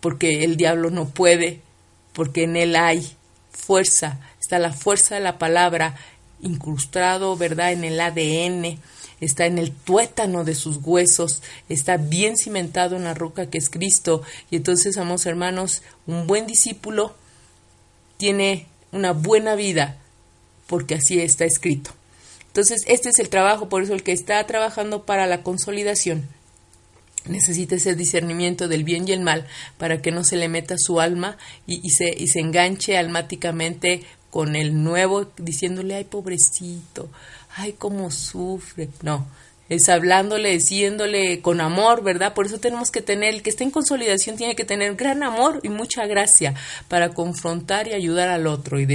porque 0.00 0.42
el 0.42 0.56
diablo 0.56 0.90
no 0.90 1.08
puede, 1.08 1.60
porque 2.12 2.42
en 2.42 2.56
él 2.56 2.74
hay 2.74 3.08
fuerza, 3.52 4.18
está 4.40 4.58
la 4.58 4.72
fuerza 4.72 5.14
de 5.14 5.20
la 5.20 5.38
palabra 5.38 5.96
incrustado, 6.40 7.36
¿verdad?, 7.36 7.72
en 7.72 7.84
el 7.84 8.00
ADN, 8.00 8.78
está 9.20 9.46
en 9.46 9.58
el 9.58 9.72
tuétano 9.72 10.44
de 10.44 10.54
sus 10.54 10.78
huesos, 10.82 11.42
está 11.68 11.96
bien 11.96 12.36
cimentado 12.36 12.96
en 12.96 13.04
la 13.04 13.14
roca 13.14 13.48
que 13.48 13.58
es 13.58 13.70
Cristo. 13.70 14.22
Y 14.50 14.56
entonces, 14.56 14.96
amados 14.98 15.26
hermanos, 15.26 15.82
un 16.06 16.26
buen 16.26 16.46
discípulo 16.46 17.14
tiene 18.16 18.66
una 18.92 19.12
buena 19.12 19.54
vida, 19.54 19.98
porque 20.66 20.94
así 20.94 21.20
está 21.20 21.44
escrito. 21.44 21.90
Entonces, 22.48 22.82
este 22.86 23.10
es 23.10 23.18
el 23.18 23.28
trabajo, 23.28 23.68
por 23.68 23.82
eso 23.82 23.94
el 23.94 24.02
que 24.02 24.12
está 24.12 24.44
trabajando 24.46 25.04
para 25.04 25.26
la 25.26 25.42
consolidación 25.42 26.28
necesita 27.28 27.74
ese 27.74 27.94
discernimiento 27.94 28.68
del 28.68 28.84
bien 28.84 29.08
y 29.08 29.12
el 29.12 29.20
mal 29.20 29.46
para 29.78 30.00
que 30.00 30.12
no 30.12 30.24
se 30.24 30.36
le 30.36 30.48
meta 30.48 30.76
su 30.78 31.00
alma 31.00 31.36
y, 31.66 31.90
se, 31.90 32.14
y 32.16 32.28
se 32.28 32.40
enganche 32.40 32.96
almáticamente 32.96 34.04
con 34.36 34.54
el 34.54 34.84
nuevo 34.84 35.28
diciéndole, 35.38 35.94
ay 35.94 36.04
pobrecito, 36.04 37.08
ay 37.56 37.72
cómo 37.72 38.10
sufre. 38.10 38.90
No, 39.00 39.26
es 39.70 39.88
hablándole, 39.88 40.50
diciéndole 40.50 41.40
con 41.40 41.62
amor, 41.62 42.02
¿verdad? 42.02 42.34
Por 42.34 42.44
eso 42.44 42.60
tenemos 42.60 42.90
que 42.90 43.00
tener, 43.00 43.32
el 43.32 43.42
que 43.42 43.48
esté 43.48 43.64
en 43.64 43.70
consolidación 43.70 44.36
tiene 44.36 44.54
que 44.54 44.66
tener 44.66 44.94
gran 44.94 45.22
amor 45.22 45.60
y 45.62 45.70
mucha 45.70 46.04
gracia 46.04 46.52
para 46.88 47.14
confrontar 47.14 47.88
y 47.88 47.94
ayudar 47.94 48.28
al 48.28 48.46
otro. 48.46 48.78
Y 48.78 48.86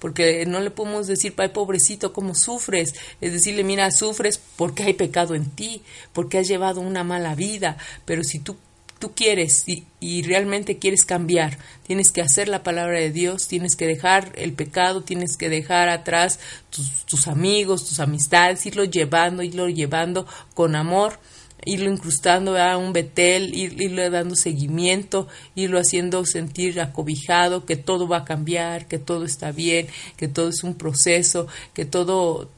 porque 0.00 0.44
no 0.46 0.58
le 0.58 0.72
podemos 0.72 1.06
decir, 1.06 1.32
ay 1.36 1.50
pobrecito, 1.50 2.12
cómo 2.12 2.34
sufres. 2.34 2.96
Es 3.20 3.32
decirle, 3.32 3.62
mira, 3.62 3.88
sufres 3.92 4.40
porque 4.56 4.82
hay 4.82 4.94
pecado 4.94 5.36
en 5.36 5.48
ti, 5.48 5.82
porque 6.12 6.38
has 6.38 6.48
llevado 6.48 6.80
una 6.80 7.04
mala 7.04 7.36
vida. 7.36 7.76
Pero 8.04 8.24
si 8.24 8.40
tú 8.40 8.56
tú 9.02 9.16
quieres 9.16 9.64
y, 9.66 10.22
realmente 10.22 10.78
quieres 10.78 11.04
cambiar, 11.04 11.58
tienes 11.84 12.12
que 12.12 12.22
hacer 12.22 12.46
la 12.46 12.62
palabra 12.62 13.00
de 13.00 13.10
Dios, 13.10 13.48
tienes 13.48 13.74
que 13.74 13.84
dejar 13.84 14.30
el 14.36 14.52
pecado, 14.52 15.00
tienes 15.02 15.36
que 15.36 15.48
dejar 15.48 15.88
atrás 15.88 16.38
tus, 16.70 17.26
amigos, 17.26 17.84
tus 17.84 17.98
amistades, 17.98 18.64
irlo 18.64 18.84
llevando, 18.84 19.42
irlo 19.42 19.68
llevando 19.68 20.24
con 20.54 20.76
amor 20.76 21.18
irlo 21.64 21.90
incrustando 21.90 22.56
a 22.56 22.76
un 22.76 22.92
betel, 22.92 23.54
irlo 23.54 24.10
dando 24.10 24.34
seguimiento, 24.34 25.28
irlo 25.54 25.78
haciendo 25.78 26.24
sentir 26.24 26.80
acobijado, 26.80 27.66
que 27.66 27.76
todo 27.76 28.08
va 28.08 28.18
a 28.18 28.24
cambiar, 28.24 28.86
que 28.86 28.98
todo 28.98 29.24
está 29.24 29.52
bien, 29.52 29.86
que 30.16 30.26
todo 30.26 30.48
es 30.48 30.64
un 30.64 30.74
proceso, 30.74 31.46
que 31.72 31.84
todo 31.84 32.50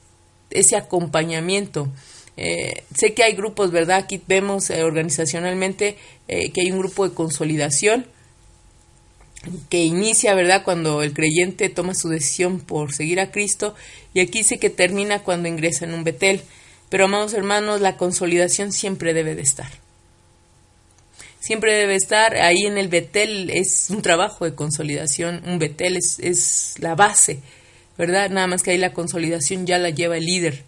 ese 0.51 0.77
acompañamiento 0.77 1.91
eh, 2.37 2.83
sé 2.95 3.15
que 3.15 3.23
hay 3.23 3.35
grupos, 3.35 3.71
¿verdad? 3.71 3.99
Aquí 3.99 4.21
vemos 4.27 4.71
eh, 4.71 4.83
organizacionalmente 4.83 5.97
eh, 6.29 6.51
que 6.53 6.63
hay 6.63 6.71
un 6.71 6.79
grupo 6.79 7.09
de 7.09 7.15
consolidación 7.15 8.07
que 9.69 9.85
inicia, 9.85 10.35
¿verdad? 10.35 10.63
Cuando 10.65 11.03
el 11.03 11.13
creyente 11.13 11.69
toma 11.69 11.95
su 11.95 12.09
decisión 12.09 12.61
por 12.61 12.95
seguir 12.95 13.21
a 13.21 13.31
Cristo 13.31 13.75
y 14.15 14.21
aquí 14.21 14.39
dice 14.39 14.59
que 14.59 14.71
termina 14.71 15.23
cuando 15.23 15.49
ingresa 15.49 15.85
en 15.85 15.95
un 15.95 16.05
Betel. 16.05 16.43
Pero, 16.89 17.07
amados 17.07 17.35
hermanos, 17.35 17.81
la 17.81 17.97
consolidación 17.97 18.73
siempre 18.73 19.13
debe 19.13 19.35
de 19.35 19.43
estar. 19.43 19.71
Siempre 21.41 21.75
debe 21.75 21.95
estar 21.95 22.37
ahí 22.37 22.65
en 22.65 22.79
el 22.79 22.89
Betel, 22.89 23.51
es 23.51 23.91
un 23.91 24.01
trabajo 24.01 24.47
de 24.47 24.55
consolidación, 24.55 25.43
un 25.47 25.59
Betel 25.59 25.97
es, 25.97 26.19
es 26.21 26.75
la 26.79 26.95
base, 26.95 27.41
¿verdad? 27.99 28.31
Nada 28.31 28.47
más 28.47 28.63
que 28.63 28.71
ahí 28.71 28.79
la 28.79 28.95
consolidación 28.95 29.67
ya 29.67 29.79
la 29.79 29.91
lleva 29.91 30.17
el 30.17 30.25
líder 30.25 30.65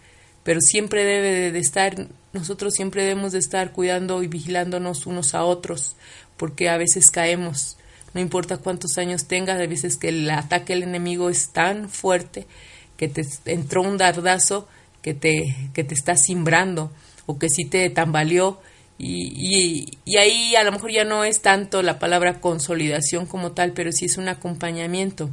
pero 0.47 0.61
siempre 0.61 1.03
debe 1.03 1.51
de 1.51 1.59
estar, 1.59 2.07
nosotros 2.37 2.73
siempre 2.73 3.03
debemos 3.03 3.31
de 3.31 3.39
estar 3.39 3.71
cuidando 3.71 4.23
y 4.23 4.27
vigilándonos 4.27 5.05
unos 5.05 5.35
a 5.35 5.43
otros, 5.43 5.95
porque 6.37 6.69
a 6.69 6.77
veces 6.77 7.11
caemos, 7.11 7.77
no 8.13 8.21
importa 8.21 8.57
cuántos 8.57 8.97
años 8.97 9.25
tengas, 9.25 9.59
a 9.59 9.67
veces 9.67 9.97
que 9.97 10.09
el 10.09 10.29
ataque 10.29 10.73
del 10.73 10.83
enemigo 10.83 11.29
es 11.29 11.49
tan 11.49 11.89
fuerte 11.89 12.47
que 12.95 13.07
te 13.07 13.23
entró 13.45 13.81
un 13.81 13.97
dardazo 13.97 14.67
que 15.01 15.13
te, 15.13 15.55
que 15.73 15.83
te 15.83 15.93
está 15.93 16.15
simbrando 16.15 16.91
o 17.25 17.37
que 17.37 17.49
sí 17.49 17.65
te 17.65 17.89
tambaleó. 17.89 18.59
Y, 18.99 19.93
y, 20.05 20.17
ahí 20.17 20.55
a 20.55 20.63
lo 20.63 20.71
mejor 20.71 20.91
ya 20.91 21.03
no 21.03 21.23
es 21.23 21.41
tanto 21.41 21.83
la 21.83 21.99
palabra 21.99 22.41
consolidación 22.41 23.27
como 23.27 23.51
tal, 23.51 23.73
pero 23.73 23.91
sí 23.91 24.05
es 24.05 24.17
un 24.17 24.27
acompañamiento 24.27 25.29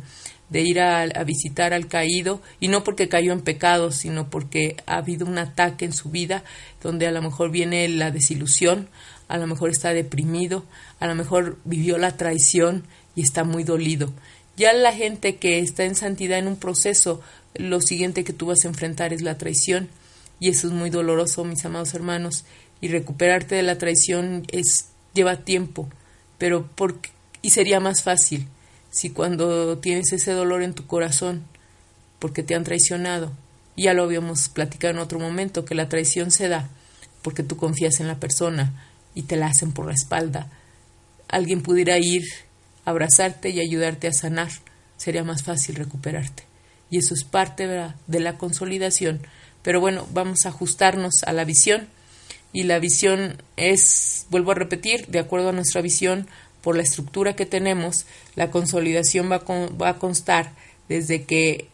de 0.50 0.60
ir 0.60 0.80
a, 0.80 1.06
visitar 1.24 1.72
al 1.72 1.88
caído 1.88 2.40
y 2.60 2.68
no 2.68 2.84
porque 2.84 3.08
cayó 3.08 3.32
en 3.32 3.40
pecado, 3.40 3.90
sino 3.90 4.28
porque 4.28 4.76
ha 4.86 4.98
habido 4.98 5.26
un 5.26 5.38
ataque 5.38 5.84
en 5.84 5.92
su 5.92 6.10
vida 6.10 6.44
donde 6.82 7.06
a 7.06 7.12
lo 7.12 7.22
mejor 7.22 7.50
viene 7.50 7.88
la 7.88 8.10
desilusión, 8.10 8.88
a 9.28 9.38
lo 9.38 9.46
mejor 9.46 9.70
está 9.70 9.92
deprimido, 9.92 10.64
a 11.00 11.06
lo 11.06 11.14
mejor 11.14 11.58
vivió 11.64 11.98
la 11.98 12.16
traición 12.16 12.84
y 13.16 13.22
está 13.22 13.44
muy 13.44 13.64
dolido. 13.64 14.12
Ya 14.56 14.72
la 14.72 14.92
gente 14.92 15.36
que 15.36 15.58
está 15.58 15.84
en 15.84 15.94
santidad 15.96 16.38
en 16.38 16.46
un 16.46 16.56
proceso, 16.56 17.20
lo 17.54 17.80
siguiente 17.80 18.24
que 18.24 18.32
tú 18.32 18.46
vas 18.46 18.64
a 18.64 18.68
enfrentar 18.68 19.12
es 19.12 19.22
la 19.22 19.38
traición 19.38 19.88
y 20.38 20.50
eso 20.50 20.68
es 20.68 20.72
muy 20.72 20.90
doloroso, 20.90 21.44
mis 21.44 21.64
amados 21.64 21.94
hermanos, 21.94 22.44
y 22.80 22.88
recuperarte 22.88 23.54
de 23.54 23.62
la 23.62 23.78
traición 23.78 24.44
es 24.52 24.88
lleva 25.14 25.36
tiempo, 25.36 25.88
pero 26.38 26.68
porque 26.74 27.10
y 27.40 27.50
sería 27.50 27.78
más 27.78 28.02
fácil 28.02 28.48
si 28.94 29.10
cuando 29.10 29.78
tienes 29.78 30.12
ese 30.12 30.30
dolor 30.30 30.62
en 30.62 30.72
tu 30.72 30.86
corazón 30.86 31.42
porque 32.20 32.44
te 32.44 32.54
han 32.54 32.62
traicionado, 32.62 33.32
ya 33.76 33.92
lo 33.92 34.04
habíamos 34.04 34.48
platicado 34.48 34.94
en 34.94 35.00
otro 35.00 35.18
momento, 35.18 35.64
que 35.64 35.74
la 35.74 35.88
traición 35.88 36.30
se 36.30 36.48
da 36.48 36.70
porque 37.22 37.42
tú 37.42 37.56
confías 37.56 37.98
en 37.98 38.06
la 38.06 38.20
persona 38.20 38.86
y 39.16 39.22
te 39.22 39.36
la 39.36 39.48
hacen 39.48 39.72
por 39.72 39.86
la 39.86 39.94
espalda, 39.94 40.48
alguien 41.28 41.60
pudiera 41.60 41.98
ir, 41.98 42.22
abrazarte 42.84 43.50
y 43.50 43.58
ayudarte 43.58 44.06
a 44.06 44.12
sanar, 44.12 44.50
sería 44.96 45.24
más 45.24 45.42
fácil 45.42 45.74
recuperarte. 45.74 46.44
Y 46.88 46.98
eso 46.98 47.14
es 47.14 47.24
parte 47.24 47.66
de 47.66 48.20
la 48.20 48.38
consolidación. 48.38 49.26
Pero 49.62 49.80
bueno, 49.80 50.06
vamos 50.12 50.46
a 50.46 50.50
ajustarnos 50.50 51.24
a 51.26 51.32
la 51.32 51.44
visión. 51.44 51.88
Y 52.52 52.62
la 52.62 52.78
visión 52.78 53.42
es, 53.56 54.26
vuelvo 54.30 54.52
a 54.52 54.54
repetir, 54.54 55.08
de 55.08 55.18
acuerdo 55.18 55.48
a 55.48 55.52
nuestra 55.52 55.80
visión, 55.80 56.28
por 56.64 56.76
la 56.76 56.82
estructura 56.82 57.36
que 57.36 57.46
tenemos, 57.46 58.06
la 58.34 58.50
consolidación 58.50 59.30
va, 59.30 59.44
va 59.80 59.90
a 59.90 59.98
constar 59.98 60.52
desde 60.88 61.24
que 61.24 61.68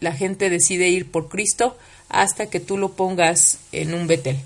la 0.00 0.12
gente 0.12 0.50
decide 0.50 0.88
ir 0.88 1.10
por 1.10 1.28
Cristo 1.28 1.76
hasta 2.08 2.46
que 2.46 2.58
tú 2.58 2.78
lo 2.78 2.92
pongas 2.92 3.58
en 3.72 3.94
un 3.94 4.06
Betel. 4.06 4.38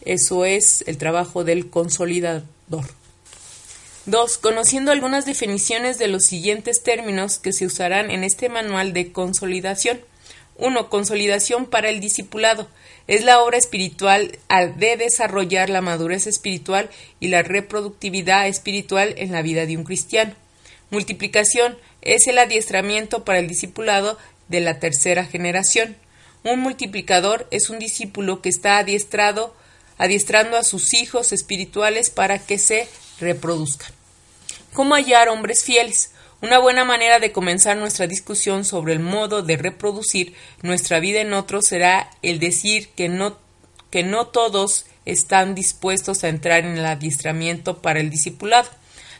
Eso 0.00 0.44
es 0.44 0.82
el 0.86 0.98
trabajo 0.98 1.44
del 1.44 1.68
consolidador. 1.68 2.44
Dos, 4.06 4.38
Conociendo 4.38 4.92
algunas 4.92 5.26
definiciones 5.26 5.98
de 5.98 6.08
los 6.08 6.24
siguientes 6.24 6.82
términos 6.82 7.38
que 7.38 7.52
se 7.52 7.66
usarán 7.66 8.10
en 8.10 8.24
este 8.24 8.48
manual 8.48 8.92
de 8.92 9.12
consolidación. 9.12 10.00
1. 10.58 10.88
Consolidación 10.88 11.66
para 11.66 11.88
el 11.90 12.00
discipulado. 12.00 12.68
Es 13.06 13.24
la 13.24 13.40
obra 13.42 13.56
espiritual 13.56 14.38
al 14.48 14.78
de 14.78 14.96
desarrollar 14.96 15.70
la 15.70 15.80
madurez 15.80 16.26
espiritual 16.26 16.90
y 17.20 17.28
la 17.28 17.42
reproductividad 17.42 18.48
espiritual 18.48 19.14
en 19.16 19.32
la 19.32 19.42
vida 19.42 19.66
de 19.66 19.76
un 19.76 19.84
cristiano. 19.84 20.34
Multiplicación 20.90 21.76
es 22.02 22.26
el 22.26 22.38
adiestramiento 22.38 23.24
para 23.24 23.38
el 23.38 23.48
discipulado 23.48 24.18
de 24.48 24.60
la 24.60 24.78
tercera 24.78 25.24
generación. 25.24 25.96
Un 26.44 26.60
multiplicador 26.60 27.46
es 27.50 27.70
un 27.70 27.78
discípulo 27.78 28.40
que 28.40 28.48
está 28.48 28.78
adiestrado, 28.78 29.54
adiestrando 29.98 30.56
a 30.56 30.62
sus 30.62 30.94
hijos 30.94 31.32
espirituales 31.32 32.10
para 32.10 32.38
que 32.38 32.58
se 32.58 32.88
reproduzcan. 33.20 33.90
¿Cómo 34.72 34.94
hallar 34.94 35.28
hombres 35.28 35.64
fieles? 35.64 36.10
Una 36.42 36.58
buena 36.58 36.84
manera 36.84 37.18
de 37.18 37.32
comenzar 37.32 37.78
nuestra 37.78 38.06
discusión 38.06 38.66
sobre 38.66 38.92
el 38.92 39.00
modo 39.00 39.42
de 39.42 39.56
reproducir 39.56 40.34
nuestra 40.60 41.00
vida 41.00 41.22
en 41.22 41.32
otros 41.32 41.64
será 41.66 42.10
el 42.20 42.38
decir 42.38 42.90
que 42.90 43.08
no, 43.08 43.38
que 43.90 44.02
no 44.02 44.26
todos 44.26 44.84
están 45.06 45.54
dispuestos 45.54 46.24
a 46.24 46.28
entrar 46.28 46.66
en 46.66 46.76
el 46.76 46.84
adiestramiento 46.84 47.78
para 47.78 48.00
el 48.00 48.10
discipulado. 48.10 48.68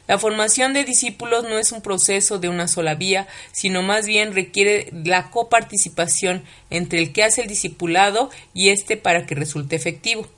La 0.07 0.19
formación 0.19 0.75
de 0.75 0.85
discípulos 0.85 1.45
no 1.45 1.59
es 1.59 1.73
un 1.73 1.81
proceso 1.81 2.39
de 2.39 2.51
una 2.51 2.69
sola 2.69 2.95
vía, 2.95 3.27
sino 3.51 3.83
más 3.83 4.07
bien 4.07 4.35
requiere 4.35 4.91
la 4.93 5.31
coparticipación 5.31 6.45
entre 6.69 6.99
el 6.99 7.13
que 7.15 7.25
hace 7.25 7.41
el 7.41 7.49
discipulado 7.49 8.31
y 8.53 8.69
éste 8.69 8.99
para 8.99 9.25
que 9.25 9.35
resulte 9.35 9.75
efectivo. 9.75 10.29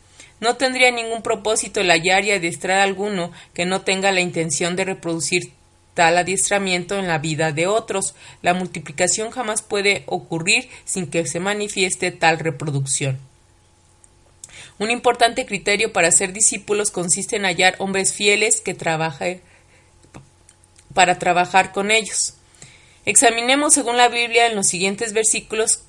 No 0.41 0.55
tendría 0.55 0.93
ningún 0.93 1.23
propósito 1.23 1.81
el 1.81 1.91
hallar 1.91 2.25
y 2.25 2.31
adiestrar 2.31 2.79
alguno 2.79 3.33
que 3.53 3.67
no 3.67 3.81
tenga 3.81 4.13
la 4.13 4.21
intención 4.21 4.77
de 4.77 4.85
reproducir 4.85 5.58
tal 5.99 6.17
adiestramiento 6.17 6.97
en 6.97 7.09
la 7.09 7.19
vida 7.19 7.51
de 7.51 7.67
otros. 7.67 8.15
La 8.41 8.55
multiplicación 8.55 9.33
jamás 9.33 9.63
puede 9.63 10.05
ocurrir 10.07 10.69
sin 10.85 11.11
que 11.11 11.27
se 11.27 11.41
manifieste 11.41 12.13
tal 12.13 12.39
reproducción. 12.39 13.19
Un 14.79 14.93
importante 14.93 15.45
criterio 15.45 15.93
para 15.93 16.13
ser 16.13 16.33
discípulos 16.33 16.93
consiste 16.93 17.35
en 17.35 17.43
hallar 17.43 17.75
hombres 17.79 18.15
fieles 18.15 18.61
que 18.61 18.75
trabajen 18.75 19.43
para 20.95 21.19
trabajar 21.19 21.73
con 21.73 21.91
ellos. 21.91 22.35
Examinemos 23.05 23.75
según 23.75 23.97
la 23.97 24.07
Biblia 24.07 24.47
en 24.47 24.55
los 24.55 24.69
siguientes 24.69 25.13
versículos 25.13 25.83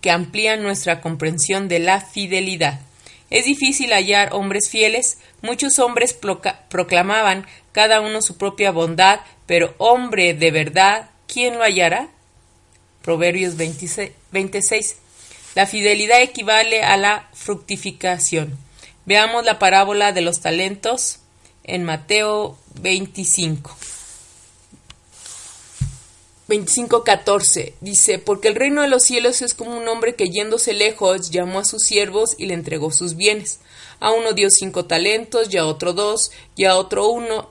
que 0.00 0.10
amplían 0.10 0.64
nuestra 0.64 1.00
comprensión 1.00 1.68
de 1.68 1.78
la 1.78 2.00
fidelidad. 2.00 2.80
Es 3.30 3.44
difícil 3.44 3.92
hallar 3.92 4.30
hombres 4.32 4.68
fieles. 4.68 5.18
Muchos 5.42 5.78
hombres 5.78 6.12
proclamaban 6.12 7.46
cada 7.74 8.00
uno 8.00 8.22
su 8.22 8.36
propia 8.36 8.70
bondad, 8.70 9.20
pero 9.46 9.74
hombre 9.78 10.32
de 10.32 10.52
verdad, 10.52 11.10
¿quién 11.26 11.58
lo 11.58 11.64
hallará? 11.64 12.08
Proverbios 13.02 13.56
26. 13.56 14.96
La 15.56 15.66
fidelidad 15.66 16.22
equivale 16.22 16.84
a 16.84 16.96
la 16.96 17.28
fructificación. 17.32 18.56
Veamos 19.06 19.44
la 19.44 19.58
parábola 19.58 20.12
de 20.12 20.20
los 20.20 20.40
talentos 20.40 21.18
en 21.64 21.82
Mateo 21.82 22.56
25. 22.80 23.76
25.14 26.48 27.72
dice, 27.80 28.18
porque 28.20 28.48
el 28.48 28.54
reino 28.54 28.82
de 28.82 28.88
los 28.88 29.02
cielos 29.02 29.42
es 29.42 29.54
como 29.54 29.76
un 29.76 29.88
hombre 29.88 30.14
que 30.14 30.28
yéndose 30.28 30.74
lejos 30.74 31.30
llamó 31.30 31.58
a 31.58 31.64
sus 31.64 31.82
siervos 31.82 32.36
y 32.38 32.46
le 32.46 32.54
entregó 32.54 32.92
sus 32.92 33.16
bienes. 33.16 33.58
A 33.98 34.12
uno 34.12 34.32
dio 34.32 34.50
cinco 34.50 34.84
talentos, 34.84 35.52
y 35.52 35.56
a 35.56 35.66
otro 35.66 35.92
dos, 35.94 36.30
y 36.56 36.64
a 36.64 36.76
otro 36.76 37.08
uno, 37.08 37.50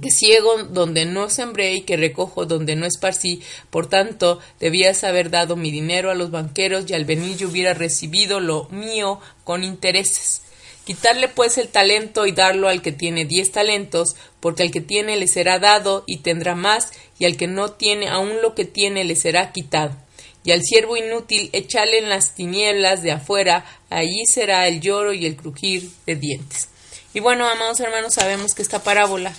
que 0.00 0.10
ciego 0.10 0.64
donde 0.64 1.06
no 1.06 1.30
sembré 1.30 1.74
y 1.74 1.82
que 1.82 1.96
recojo 1.96 2.46
donde 2.46 2.76
no 2.76 2.86
esparcí, 2.86 3.42
por 3.70 3.88
tanto 3.88 4.40
debías 4.60 5.04
haber 5.04 5.30
dado 5.30 5.56
mi 5.56 5.70
dinero 5.70 6.10
a 6.10 6.14
los 6.14 6.30
banqueros 6.30 6.88
y 6.88 6.94
al 6.94 7.04
venir 7.04 7.36
yo 7.36 7.48
hubiera 7.48 7.74
recibido 7.74 8.40
lo 8.40 8.68
mío 8.70 9.20
con 9.44 9.64
intereses. 9.64 10.42
Quitarle 10.84 11.28
pues 11.28 11.56
el 11.56 11.68
talento 11.68 12.26
y 12.26 12.32
darlo 12.32 12.68
al 12.68 12.82
que 12.82 12.92
tiene 12.92 13.24
diez 13.24 13.52
talentos, 13.52 14.16
porque 14.40 14.62
al 14.62 14.70
que 14.70 14.82
tiene 14.82 15.16
le 15.16 15.28
será 15.28 15.58
dado 15.58 16.04
y 16.06 16.18
tendrá 16.18 16.54
más, 16.54 16.92
y 17.18 17.24
al 17.24 17.38
que 17.38 17.46
no 17.46 17.72
tiene 17.72 18.08
aún 18.08 18.42
lo 18.42 18.54
que 18.54 18.66
tiene 18.66 19.04
le 19.04 19.16
será 19.16 19.52
quitado 19.52 19.96
y 20.44 20.52
al 20.52 20.62
siervo 20.62 20.96
inútil 20.96 21.48
échale 21.52 21.98
en 21.98 22.10
las 22.10 22.34
tinieblas 22.34 23.02
de 23.02 23.12
afuera, 23.12 23.64
allí 23.88 24.26
será 24.26 24.68
el 24.68 24.80
lloro 24.80 25.14
y 25.14 25.24
el 25.24 25.36
crujir 25.36 25.90
de 26.06 26.16
dientes. 26.16 26.68
Y 27.14 27.20
bueno, 27.20 27.48
amados 27.48 27.80
hermanos, 27.80 28.14
sabemos 28.14 28.54
que 28.54 28.62
esta 28.62 28.82
parábola 28.82 29.32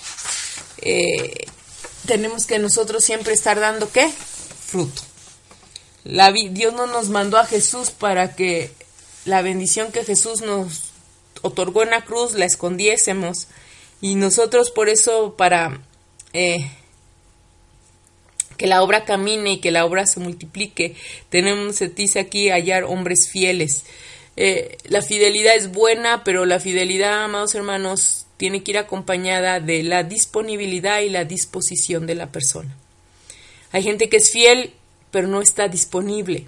eh, 0.81 1.47
tenemos 2.05 2.45
que 2.45 2.59
nosotros 2.59 3.03
siempre 3.03 3.33
estar 3.33 3.59
dando 3.59 3.91
qué? 3.91 4.09
Fruto. 4.09 5.01
La, 6.03 6.31
Dios 6.31 6.73
no 6.73 6.85
nos 6.85 7.09
mandó 7.09 7.37
a 7.37 7.45
Jesús 7.45 7.89
para 7.89 8.35
que 8.35 8.71
la 9.25 9.41
bendición 9.41 9.91
que 9.91 10.03
Jesús 10.03 10.41
nos 10.41 10.91
otorgó 11.41 11.83
en 11.83 11.91
la 11.91 12.05
cruz 12.05 12.33
la 12.33 12.45
escondiésemos 12.45 13.47
y 14.01 14.15
nosotros 14.15 14.71
por 14.71 14.87
eso 14.89 15.35
para 15.35 15.81
eh, 16.33 16.69
que 18.57 18.67
la 18.67 18.83
obra 18.83 19.05
camine 19.05 19.53
y 19.53 19.61
que 19.61 19.71
la 19.71 19.85
obra 19.85 20.05
se 20.05 20.19
multiplique. 20.19 20.95
Tenemos, 21.29 21.75
se 21.75 21.89
dice 21.89 22.19
aquí, 22.19 22.49
hallar 22.49 22.83
hombres 22.83 23.29
fieles. 23.29 23.83
Eh, 24.37 24.77
la 24.85 25.01
fidelidad 25.01 25.55
es 25.55 25.71
buena, 25.71 26.23
pero 26.23 26.45
la 26.45 26.59
fidelidad, 26.59 27.23
amados 27.23 27.55
hermanos, 27.55 28.24
tiene 28.37 28.63
que 28.63 28.71
ir 28.71 28.77
acompañada 28.77 29.59
de 29.59 29.83
la 29.83 30.03
disponibilidad 30.03 31.01
y 31.01 31.09
la 31.09 31.25
disposición 31.25 32.05
de 32.05 32.15
la 32.15 32.31
persona. 32.31 32.75
Hay 33.71 33.83
gente 33.83 34.09
que 34.09 34.17
es 34.17 34.31
fiel, 34.31 34.73
pero 35.11 35.27
no 35.27 35.41
está 35.41 35.67
disponible 35.67 36.47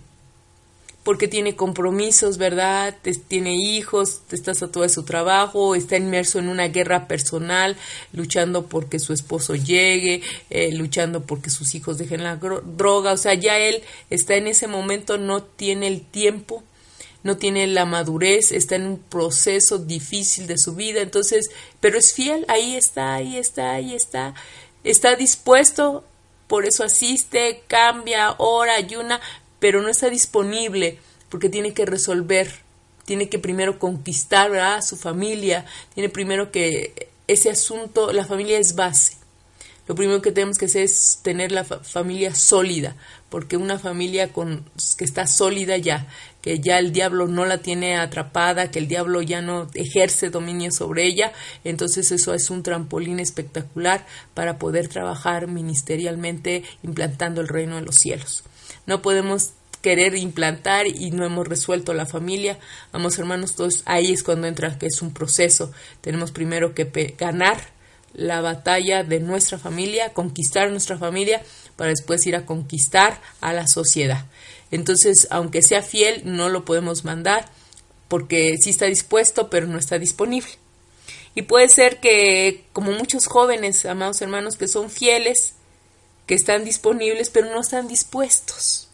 porque 1.08 1.30
tiene 1.30 1.56
compromisos, 1.56 2.38
¿verdad? 2.38 2.94
tiene 3.30 3.56
hijos, 3.56 4.24
está 4.30 4.54
todo 4.54 4.84
de 4.84 4.90
su 4.90 5.04
trabajo, 5.04 5.74
está 5.74 5.96
inmerso 5.96 6.38
en 6.38 6.50
una 6.50 6.68
guerra 6.68 7.08
personal, 7.08 7.78
luchando 8.12 8.66
porque 8.66 9.00
su 9.00 9.14
esposo 9.14 9.56
llegue, 9.56 10.22
eh, 10.50 10.74
luchando 10.74 11.26
porque 11.26 11.50
sus 11.50 11.76
hijos 11.76 11.98
dejen 11.98 12.26
la 12.26 12.36
droga, 12.36 13.14
o 13.14 13.18
sea, 13.18 13.36
ya 13.36 13.58
él 13.58 13.84
está 14.10 14.36
en 14.36 14.48
ese 14.48 14.68
momento, 14.68 15.18
no 15.18 15.44
tiene 15.44 15.88
el 15.88 16.02
tiempo, 16.02 16.62
no 17.28 17.36
tiene 17.36 17.68
la 17.68 17.86
madurez, 17.86 18.54
está 18.54 18.78
en 18.78 18.88
un 18.88 19.00
proceso 19.00 19.80
difícil 19.80 20.48
de 20.48 20.58
su 20.58 20.76
vida, 20.76 21.02
entonces, 21.02 21.52
pero 21.82 22.00
es 22.00 22.14
fiel, 22.14 22.46
ahí 22.48 22.78
está, 22.78 23.16
ahí 23.16 23.36
está, 23.36 23.74
ahí 23.74 23.94
está, 23.94 24.34
está 24.86 25.18
dispuesto, 25.18 26.06
por 26.48 26.66
eso 26.66 26.86
asiste, 26.86 27.64
cambia, 27.68 28.36
ora, 28.38 28.76
ayuna, 28.76 29.20
pero 29.60 29.82
no 29.82 29.90
está 29.90 30.10
disponible 30.10 31.00
porque 31.28 31.50
tiene 31.50 31.74
que 31.74 31.86
resolver, 31.86 32.50
tiene 33.04 33.28
que 33.28 33.40
primero 33.40 33.78
conquistar 33.78 34.56
a 34.56 34.82
su 34.82 34.96
familia, 34.96 35.66
tiene 35.94 36.08
primero 36.08 36.50
que 36.50 37.10
ese 37.28 37.50
asunto, 37.50 38.14
la 38.14 38.24
familia 38.24 38.58
es 38.58 38.74
base. 38.74 39.18
lo 39.86 39.96
primero 39.96 40.22
que 40.22 40.32
tenemos 40.32 40.58
que 40.58 40.68
hacer 40.68 40.84
es 40.84 41.20
tener 41.24 41.52
la 41.52 41.66
familia 41.66 42.34
sólida, 42.36 42.96
porque 43.30 43.58
una 43.58 43.80
familia 43.80 44.32
con, 44.32 44.64
que 44.98 45.04
está 45.04 45.28
sólida 45.28 45.76
ya, 45.78 46.08
que 46.42 46.60
ya 46.60 46.80
el 46.80 46.92
diablo 46.92 47.28
no 47.28 47.46
la 47.46 47.60
tiene 47.60 47.98
atrapada, 47.98 48.72
que 48.72 48.80
el 48.80 48.88
diablo 48.88 49.22
ya 49.22 49.42
no 49.42 49.68
ejerce 49.74 50.30
dominio 50.30 50.72
sobre 50.72 51.06
ella, 51.06 51.34
entonces 51.64 52.12
eso 52.12 52.34
es 52.34 52.50
un 52.50 52.64
trampolín 52.64 53.20
espectacular 53.20 54.06
para 54.34 54.58
poder 54.58 54.88
trabajar 54.88 55.48
ministerialmente 55.48 56.64
implantando 56.84 57.42
el 57.42 57.48
reino 57.48 57.76
de 57.76 57.82
los 57.82 57.96
cielos. 57.96 58.44
No 58.86 59.02
podemos 59.02 59.52
querer 59.82 60.16
implantar 60.16 60.88
y 60.88 61.12
no 61.12 61.26
hemos 61.26 61.48
resuelto 61.48 61.94
la 61.94 62.06
familia. 62.06 62.58
Vamos 62.92 63.18
hermanos, 63.20 63.56
todos 63.56 63.84
ahí 63.86 64.12
es 64.12 64.24
cuando 64.24 64.48
entra 64.48 64.78
que 64.78 64.88
es 64.88 65.02
un 65.02 65.14
proceso. 65.14 65.72
Tenemos 66.02 66.32
primero 66.32 66.74
que 66.74 67.16
ganar 67.18 67.58
la 68.14 68.42
batalla 68.42 69.04
de 69.04 69.20
nuestra 69.20 69.58
familia, 69.58 70.14
conquistar 70.14 70.72
nuestra 70.72 70.98
familia 70.98 71.42
para 71.76 71.92
después 71.92 72.26
ir 72.26 72.36
a 72.36 72.46
conquistar 72.46 73.22
a 73.42 73.54
la 73.54 73.68
sociedad. 73.68 74.26
Entonces, 74.72 75.28
aunque 75.30 75.62
sea 75.62 75.82
fiel, 75.82 76.22
no 76.26 76.50
lo 76.50 76.66
podemos 76.66 77.06
mandar 77.06 77.50
porque 78.08 78.56
sí 78.62 78.70
está 78.70 78.86
dispuesto, 78.86 79.50
pero 79.50 79.68
no 79.68 79.78
está 79.78 80.00
disponible. 80.00 80.52
Y 81.36 81.44
puede 81.44 81.70
ser 81.70 82.00
que, 82.00 82.66
como 82.74 82.92
muchos 82.92 83.28
jóvenes, 83.28 83.86
amados 83.86 84.22
hermanos, 84.22 84.58
que 84.58 84.68
son 84.68 84.90
fieles, 84.90 85.54
que 86.26 86.36
están 86.36 86.66
disponibles, 86.66 87.30
pero 87.30 87.50
no 87.52 87.62
están 87.62 87.88
dispuestos 87.88 88.88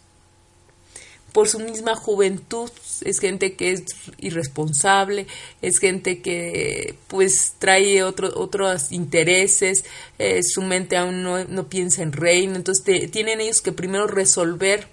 por 1.34 1.48
su 1.48 1.58
misma 1.58 1.96
juventud, 1.96 2.70
es 3.04 3.18
gente 3.18 3.54
que 3.54 3.72
es 3.72 3.82
irresponsable, 4.18 5.26
es 5.62 5.80
gente 5.80 6.22
que 6.22 6.94
pues 7.08 7.54
trae 7.58 8.04
otro, 8.04 8.30
otros 8.38 8.92
intereses, 8.92 9.84
eh, 10.20 10.44
su 10.44 10.62
mente 10.62 10.96
aún 10.96 11.24
no, 11.24 11.68
piensa 11.68 12.04
en 12.04 12.12
reino, 12.12 12.54
entonces 12.54 13.10
tienen 13.10 13.40
ellos 13.40 13.62
que 13.62 13.72
primero 13.72 14.06
resolver 14.06 14.86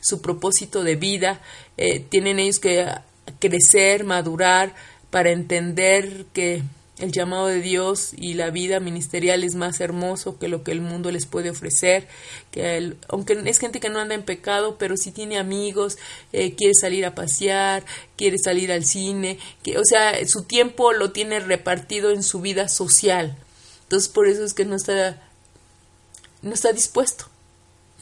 su 0.00 0.20
propósito 0.20 0.82
de 0.82 0.96
vida, 0.96 1.40
eh, 1.76 2.00
tienen 2.00 2.38
ellos 2.38 2.58
que 2.58 2.86
crecer, 3.38 4.04
madurar, 4.04 4.74
para 5.10 5.30
entender 5.30 6.26
que 6.32 6.62
el 6.98 7.12
llamado 7.12 7.46
de 7.46 7.60
Dios 7.60 8.10
y 8.16 8.34
la 8.34 8.50
vida 8.50 8.80
ministerial 8.80 9.44
es 9.44 9.54
más 9.54 9.80
hermoso 9.80 10.38
que 10.38 10.48
lo 10.48 10.64
que 10.64 10.72
el 10.72 10.80
mundo 10.80 11.10
les 11.10 11.26
puede 11.26 11.50
ofrecer, 11.50 12.08
que 12.50 12.96
aunque 13.08 13.40
es 13.44 13.58
gente 13.58 13.78
que 13.80 13.88
no 13.88 14.00
anda 14.00 14.14
en 14.14 14.24
pecado, 14.24 14.76
pero 14.78 14.96
sí 14.96 15.12
tiene 15.12 15.38
amigos, 15.38 15.96
eh, 16.32 16.54
quiere 16.54 16.74
salir 16.74 17.06
a 17.06 17.14
pasear, 17.14 17.84
quiere 18.16 18.36
salir 18.38 18.72
al 18.72 18.84
cine, 18.84 19.38
que, 19.62 19.78
o 19.78 19.84
sea, 19.84 20.14
su 20.26 20.42
tiempo 20.42 20.92
lo 20.92 21.12
tiene 21.12 21.38
repartido 21.40 22.10
en 22.10 22.22
su 22.22 22.40
vida 22.40 22.68
social. 22.68 23.36
Entonces 23.84 24.08
por 24.08 24.26
eso 24.26 24.44
es 24.44 24.52
que 24.52 24.64
no 24.64 24.74
está, 24.74 25.22
no 26.42 26.52
está 26.52 26.72
dispuesto 26.72 27.26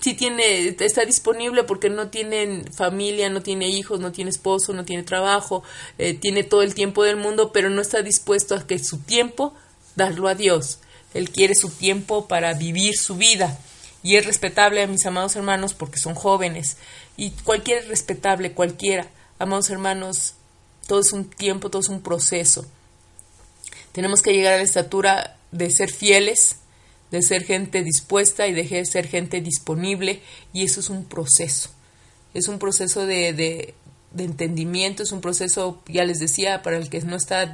sí 0.00 0.14
tiene, 0.14 0.68
está 0.68 1.04
disponible 1.04 1.64
porque 1.64 1.90
no 1.90 2.08
tiene 2.08 2.64
familia, 2.72 3.28
no 3.30 3.42
tiene 3.42 3.68
hijos, 3.68 4.00
no 4.00 4.12
tiene 4.12 4.30
esposo, 4.30 4.72
no 4.72 4.84
tiene 4.84 5.02
trabajo, 5.02 5.62
eh, 5.98 6.14
tiene 6.14 6.44
todo 6.44 6.62
el 6.62 6.74
tiempo 6.74 7.02
del 7.02 7.16
mundo, 7.16 7.52
pero 7.52 7.70
no 7.70 7.80
está 7.80 8.02
dispuesto 8.02 8.54
a 8.54 8.66
que 8.66 8.78
su 8.78 8.98
tiempo 8.98 9.54
darlo 9.94 10.28
a 10.28 10.34
Dios. 10.34 10.78
Él 11.14 11.30
quiere 11.30 11.54
su 11.54 11.70
tiempo 11.70 12.28
para 12.28 12.54
vivir 12.54 12.96
su 12.96 13.16
vida. 13.16 13.58
Y 14.02 14.16
es 14.16 14.26
respetable 14.26 14.82
a 14.82 14.86
mis 14.86 15.04
amados 15.06 15.34
hermanos 15.34 15.74
porque 15.74 15.98
son 15.98 16.14
jóvenes. 16.14 16.76
Y 17.16 17.30
cualquiera 17.30 17.80
es 17.80 17.88
respetable, 17.88 18.52
cualquiera. 18.52 19.08
Amados 19.38 19.70
hermanos, 19.70 20.34
todo 20.86 21.00
es 21.00 21.12
un 21.12 21.28
tiempo, 21.28 21.70
todo 21.70 21.80
es 21.80 21.88
un 21.88 22.02
proceso. 22.02 22.66
Tenemos 23.92 24.22
que 24.22 24.32
llegar 24.32 24.54
a 24.54 24.58
la 24.58 24.62
estatura 24.62 25.36
de 25.50 25.70
ser 25.70 25.90
fieles, 25.90 26.56
de 27.10 27.22
ser 27.22 27.44
gente 27.44 27.82
dispuesta 27.82 28.46
y 28.46 28.52
de 28.52 28.84
ser 28.84 29.06
gente 29.06 29.40
disponible 29.40 30.22
y 30.52 30.64
eso 30.64 30.80
es 30.80 30.90
un 30.90 31.04
proceso. 31.04 31.70
Es 32.34 32.48
un 32.48 32.58
proceso 32.58 33.06
de, 33.06 33.32
de, 33.32 33.74
entendimiento, 34.18 35.02
es 35.02 35.12
un 35.12 35.20
proceso, 35.20 35.82
ya 35.86 36.04
les 36.04 36.18
decía, 36.18 36.62
para 36.62 36.76
el 36.76 36.88
que 36.90 37.00
no 37.02 37.16
está 37.16 37.52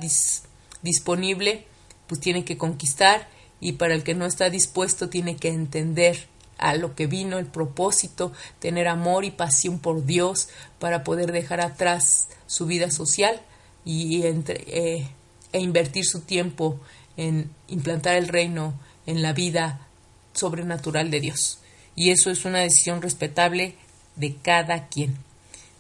disponible, 0.82 1.66
pues 2.06 2.20
tiene 2.20 2.44
que 2.44 2.56
conquistar 2.56 3.28
y 3.60 3.72
para 3.72 3.94
el 3.94 4.02
que 4.02 4.14
no 4.14 4.26
está 4.26 4.50
dispuesto 4.50 5.08
tiene 5.08 5.36
que 5.36 5.48
entender 5.48 6.26
a 6.58 6.76
lo 6.76 6.94
que 6.94 7.06
vino, 7.06 7.38
el 7.38 7.46
propósito, 7.46 8.32
tener 8.58 8.88
amor 8.88 9.24
y 9.24 9.30
pasión 9.30 9.78
por 9.78 10.04
Dios 10.04 10.48
para 10.78 11.04
poder 11.04 11.32
dejar 11.32 11.60
atrás 11.60 12.28
su 12.46 12.66
vida 12.66 12.90
social 12.90 13.40
y 13.84 14.24
entre, 14.26 14.64
eh, 14.66 15.08
e 15.52 15.60
invertir 15.60 16.04
su 16.04 16.20
tiempo 16.20 16.80
en 17.16 17.50
implantar 17.68 18.16
el 18.16 18.28
reino 18.28 18.74
en 19.06 19.22
la 19.22 19.32
vida 19.32 19.86
sobrenatural 20.34 21.10
de 21.10 21.20
Dios. 21.20 21.58
Y 21.94 22.10
eso 22.10 22.30
es 22.30 22.44
una 22.44 22.60
decisión 22.60 23.02
respetable 23.02 23.74
de 24.16 24.34
cada 24.36 24.88
quien. 24.88 25.16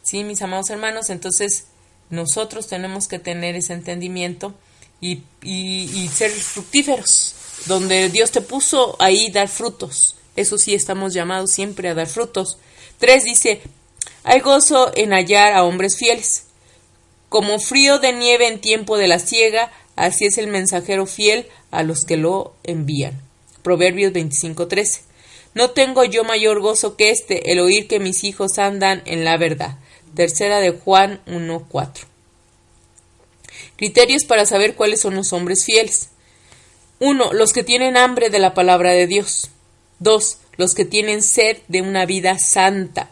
Sí, 0.02 0.24
mis 0.24 0.42
amados 0.42 0.70
hermanos, 0.70 1.10
entonces 1.10 1.66
nosotros 2.10 2.66
tenemos 2.66 3.08
que 3.08 3.18
tener 3.18 3.56
ese 3.56 3.72
entendimiento 3.72 4.54
y, 5.00 5.22
y, 5.42 6.08
ser 6.08 6.30
fructíferos. 6.30 7.34
Donde 7.66 8.08
Dios 8.08 8.30
te 8.30 8.40
puso, 8.40 8.96
ahí 8.98 9.30
dar 9.30 9.48
frutos. 9.48 10.16
Eso 10.36 10.58
sí, 10.58 10.74
estamos 10.74 11.14
llamados 11.14 11.50
siempre 11.50 11.88
a 11.88 11.94
dar 11.94 12.06
frutos. 12.06 12.58
Tres 12.98 13.24
dice, 13.24 13.62
hay 14.24 14.40
gozo 14.40 14.92
en 14.94 15.12
hallar 15.12 15.54
a 15.54 15.64
hombres 15.64 15.96
fieles. 15.96 16.44
Como 17.28 17.58
frío 17.58 17.98
de 17.98 18.12
nieve 18.12 18.46
en 18.46 18.60
tiempo 18.60 18.96
de 18.96 19.08
la 19.08 19.18
siega, 19.18 19.72
así 19.96 20.26
es 20.26 20.38
el 20.38 20.48
mensajero 20.48 21.06
fiel 21.06 21.46
a 21.70 21.82
los 21.82 22.04
que 22.04 22.16
lo 22.16 22.54
envían. 22.64 23.20
Proverbios 23.62 24.12
25:13. 24.12 25.02
No 25.54 25.70
tengo 25.70 26.04
yo 26.04 26.24
mayor 26.24 26.60
gozo 26.60 26.96
que 26.96 27.10
este, 27.10 27.52
el 27.52 27.60
oír 27.60 27.86
que 27.86 28.00
mis 28.00 28.24
hijos 28.24 28.58
andan 28.58 29.02
en 29.04 29.24
la 29.24 29.36
verdad. 29.36 29.78
Tercera 30.14 30.60
de 30.60 30.70
Juan 30.70 31.20
1:4. 31.26 32.06
Criterios 33.76 34.24
para 34.24 34.46
saber 34.46 34.74
cuáles 34.74 35.00
son 35.00 35.14
los 35.14 35.32
hombres 35.32 35.64
fieles. 35.64 36.10
1. 37.00 37.32
Los 37.32 37.52
que 37.52 37.64
tienen 37.64 37.96
hambre 37.96 38.30
de 38.30 38.38
la 38.38 38.54
palabra 38.54 38.92
de 38.92 39.06
Dios. 39.06 39.50
2. 39.98 40.38
Los 40.56 40.74
que 40.74 40.84
tienen 40.84 41.22
sed 41.22 41.58
de 41.68 41.82
una 41.82 42.06
vida 42.06 42.38
santa. 42.38 43.10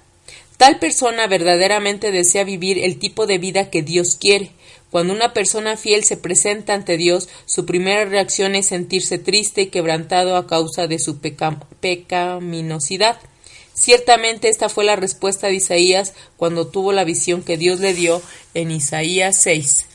Tal 0.57 0.79
persona 0.79 1.27
verdaderamente 1.27 2.11
desea 2.13 2.45
vivir 2.45 2.79
el 2.79 2.99
tipo 2.99 3.27
de 3.27 3.39
vida 3.39 3.71
que 3.71 3.83
Dios 3.83 4.15
quiere. 4.15 4.53
Cuando 4.91 5.13
una 5.13 5.33
persona 5.33 5.77
fiel 5.77 6.05
se 6.05 6.17
presenta 6.17 6.75
ante 6.75 6.97
Dios, 6.97 7.29
su 7.47 7.65
primera 7.65 8.05
reacción 8.05 8.57
es 8.57 8.67
sentirse 8.67 9.19
triste 9.19 9.63
y 9.63 9.67
quebrantado 9.67 10.37
a 10.37 10.47
causa 10.47 10.89
de 10.89 10.99
su 10.99 11.21
pecaminosidad. 11.21 13.19
Ciertamente 13.73 14.49
esta 14.49 14.69
fue 14.69 14.85
la 14.85 14.97
respuesta 14.97 15.47
de 15.47 15.55
Isaías 15.55 16.15
cuando 16.37 16.67
tuvo 16.67 16.93
la 16.93 17.05
visión 17.05 17.43
que 17.43 17.57
Dios 17.57 17.79
le 17.79 17.95
dio 17.95 18.21
en 18.55 18.73
Isaías 18.73 19.41
6. 19.41 19.87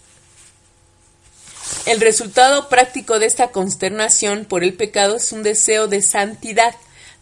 El 1.85 1.99
resultado 1.99 2.69
práctico 2.69 3.19
de 3.19 3.25
esta 3.25 3.51
consternación 3.51 4.45
por 4.45 4.63
el 4.63 4.73
pecado 4.73 5.17
es 5.17 5.31
un 5.33 5.43
deseo 5.43 5.87
de 5.87 6.01
santidad. 6.01 6.73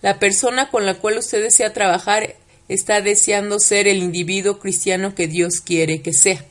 La 0.02 0.20
persona 0.20 0.70
con 0.70 0.86
la 0.86 0.96
cual 0.96 1.18
usted 1.18 1.42
desea 1.42 1.74
trabajar 1.74 2.36
está 2.70 3.02
deseando 3.02 3.60
ser 3.60 3.88
el 3.88 3.98
individuo 3.98 4.60
cristiano 4.60 5.16
que 5.16 5.28
Dios 5.28 5.60
quiere 5.60 6.02
que 6.02 6.14
sea. 6.14 6.46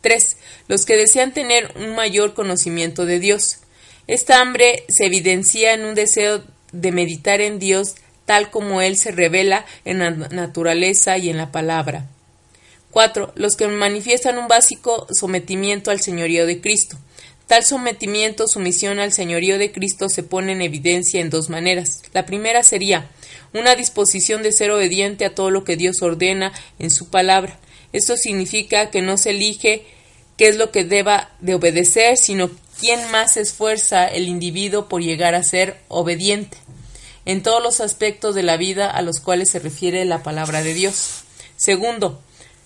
3. 0.00 0.36
Los 0.68 0.84
que 0.84 0.96
desean 0.96 1.32
tener 1.32 1.72
un 1.76 1.94
mayor 1.94 2.34
conocimiento 2.34 3.06
de 3.06 3.18
Dios. 3.18 3.58
Esta 4.06 4.40
hambre 4.40 4.84
se 4.88 5.06
evidencia 5.06 5.74
en 5.74 5.84
un 5.84 5.94
deseo 5.94 6.42
de 6.72 6.92
meditar 6.92 7.40
en 7.40 7.58
Dios 7.58 7.96
tal 8.28 8.50
como 8.50 8.82
Él 8.82 8.98
se 8.98 9.10
revela 9.10 9.64
en 9.86 10.00
la 10.00 10.10
naturaleza 10.10 11.16
y 11.16 11.30
en 11.30 11.38
la 11.38 11.50
palabra. 11.50 12.06
4. 12.90 13.32
Los 13.36 13.56
que 13.56 13.68
manifiestan 13.68 14.36
un 14.36 14.48
básico 14.48 15.06
sometimiento 15.18 15.90
al 15.90 16.02
señorío 16.02 16.46
de 16.46 16.60
Cristo. 16.60 16.98
Tal 17.46 17.64
sometimiento, 17.64 18.46
sumisión 18.46 18.98
al 18.98 19.14
señorío 19.14 19.56
de 19.58 19.72
Cristo 19.72 20.10
se 20.10 20.22
pone 20.22 20.52
en 20.52 20.60
evidencia 20.60 21.22
en 21.22 21.30
dos 21.30 21.48
maneras. 21.48 22.02
La 22.12 22.26
primera 22.26 22.62
sería 22.62 23.08
una 23.54 23.74
disposición 23.74 24.42
de 24.42 24.52
ser 24.52 24.70
obediente 24.70 25.24
a 25.24 25.34
todo 25.34 25.50
lo 25.50 25.64
que 25.64 25.76
Dios 25.76 26.02
ordena 26.02 26.52
en 26.78 26.90
su 26.90 27.08
palabra. 27.08 27.58
Esto 27.92 28.16
significa 28.16 28.90
que 28.90 29.02
no 29.02 29.16
se 29.16 29.30
elige 29.30 29.84
qué 30.36 30.48
es 30.48 30.56
lo 30.56 30.70
que 30.70 30.84
deba 30.84 31.30
de 31.40 31.54
obedecer, 31.54 32.16
sino 32.16 32.50
quién 32.80 33.10
más 33.10 33.36
esfuerza 33.36 34.06
el 34.06 34.28
individuo 34.28 34.88
por 34.88 35.02
llegar 35.02 35.34
a 35.34 35.42
ser 35.42 35.78
obediente 35.88 36.56
en 37.28 37.42
todos 37.42 37.62
los 37.62 37.80
aspectos 37.80 38.34
de 38.34 38.42
la 38.42 38.56
vida 38.56 38.90
a 38.90 39.02
los 39.02 39.20
cuales 39.20 39.50
se 39.50 39.58
refiere 39.58 40.06
la 40.06 40.22
palabra 40.22 40.62
de 40.62 40.72
Dios. 40.72 41.24
Segundo, 41.56 42.22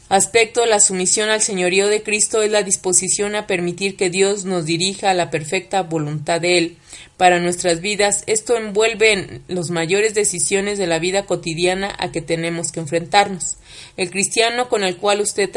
aspecto 0.09 0.61
de 0.61 0.69
la 0.69 0.79
sumisión 0.79 1.31
al 1.31 1.43
señorío 1.43 1.89
de 1.89 2.05
Cristo 2.05 2.43
es 2.43 2.51
la 2.53 2.63
disposición 2.63 3.35
a 3.35 3.49
permitir 3.49 3.97
que 3.97 4.09
Dios 4.09 4.45
nos 4.45 4.65
dirija 4.65 5.11
a 5.11 5.15
la 5.15 5.31
perfecta 5.31 5.83
voluntad 5.83 6.41
de 6.41 6.59
Él 6.59 6.77
para 7.23 7.39
nuestras 7.39 7.81
vidas. 7.81 8.25
Esto 8.27 8.57
envuelve 8.57 9.13
en 9.13 9.45
las 9.47 9.71
mayores 9.71 10.13
decisiones 10.13 10.77
de 10.77 10.89
la 10.89 10.99
vida 10.99 11.25
cotidiana 11.25 11.95
a 12.01 12.11
que 12.11 12.21
tenemos 12.21 12.73
que 12.73 12.81
enfrentarnos. 12.81 13.59
El 13.97 14.11
cristiano 14.11 14.69
con 14.69 14.83
el 14.83 14.97
cual 14.97 15.21
usted 15.21 15.49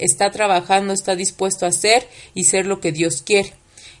está 0.00 0.30
trabajando 0.30 0.92
está 0.92 1.16
dispuesto 1.16 1.64
a 1.64 1.70
hacer 1.70 2.06
y 2.34 2.44
ser 2.44 2.66
lo 2.66 2.78
que 2.78 2.92
Dios 2.92 3.22
quiere. 3.22 3.54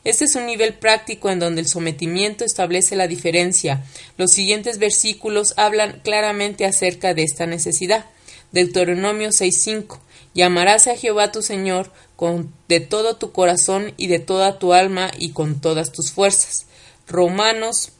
Este 0.04 0.26
es 0.26 0.34
un 0.34 0.44
nivel 0.44 0.74
práctico 0.74 1.30
en 1.30 1.38
donde 1.38 1.62
el 1.62 1.66
sometimiento 1.66 2.44
establece 2.44 2.94
la 2.94 3.08
diferencia. 3.08 3.82
Los 4.18 4.32
siguientes 4.32 4.76
versículos 4.76 5.54
hablan 5.56 6.02
claramente 6.04 6.66
acerca 6.66 7.14
de 7.14 7.22
esta 7.22 7.46
necesidad. 7.46 8.04
Deuteronomio 8.52 9.30
6:5 9.30 9.98
Llamarás 10.34 10.88
a 10.88 10.96
Jehová 10.98 11.32
tu 11.32 11.40
Señor 11.40 11.90
con 12.16 12.52
de 12.68 12.80
todo 12.80 13.16
tu 13.16 13.32
corazón 13.32 13.94
y 13.96 14.08
de 14.08 14.18
toda 14.18 14.58
tu 14.58 14.74
alma 14.74 15.10
y 15.18 15.30
con 15.30 15.62
todas 15.62 15.90
tus 15.90 16.12
fuerzas. 16.12 16.66
Romanos 17.06 17.92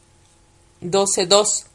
12:2 0.80 1.66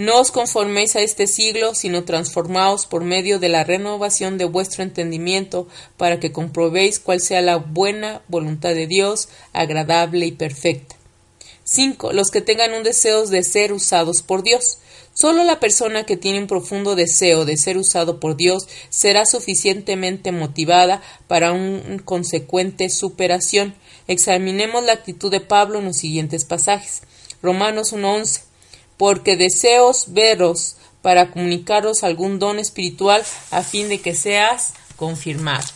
no 0.00 0.18
os 0.18 0.30
conforméis 0.30 0.96
a 0.96 1.02
este 1.02 1.26
siglo, 1.26 1.74
sino 1.74 2.04
transformaos 2.04 2.86
por 2.86 3.04
medio 3.04 3.38
de 3.38 3.50
la 3.50 3.64
renovación 3.64 4.38
de 4.38 4.46
vuestro 4.46 4.82
entendimiento, 4.82 5.68
para 5.98 6.18
que 6.18 6.32
comprobéis 6.32 6.98
cuál 6.98 7.20
sea 7.20 7.42
la 7.42 7.56
buena 7.58 8.22
voluntad 8.26 8.70
de 8.70 8.86
Dios, 8.86 9.28
agradable 9.52 10.24
y 10.24 10.32
perfecta. 10.32 10.96
5. 11.64 12.14
Los 12.14 12.30
que 12.30 12.40
tengan 12.40 12.72
un 12.72 12.82
deseo 12.82 13.26
de 13.26 13.42
ser 13.42 13.74
usados 13.74 14.22
por 14.22 14.42
Dios. 14.42 14.78
Solo 15.12 15.44
la 15.44 15.60
persona 15.60 16.04
que 16.04 16.16
tiene 16.16 16.38
un 16.38 16.46
profundo 16.46 16.94
deseo 16.94 17.44
de 17.44 17.58
ser 17.58 17.76
usado 17.76 18.20
por 18.20 18.36
Dios 18.36 18.68
será 18.88 19.26
suficientemente 19.26 20.32
motivada 20.32 21.02
para 21.28 21.52
una 21.52 22.02
consecuente 22.06 22.88
superación. 22.88 23.74
Examinemos 24.10 24.82
la 24.82 24.94
actitud 24.94 25.30
de 25.30 25.38
Pablo 25.40 25.78
en 25.78 25.84
los 25.84 25.98
siguientes 25.98 26.44
pasajes. 26.44 27.02
Romanos 27.42 27.92
1.11 27.92 28.40
porque 28.96 29.36
deseos 29.36 30.06
veros 30.08 30.74
para 31.00 31.30
comunicaros 31.30 32.02
algún 32.02 32.40
don 32.40 32.58
espiritual 32.58 33.22
a 33.52 33.62
fin 33.62 33.88
de 33.88 34.00
que 34.00 34.16
seas 34.16 34.74
confirmado. 34.96 35.68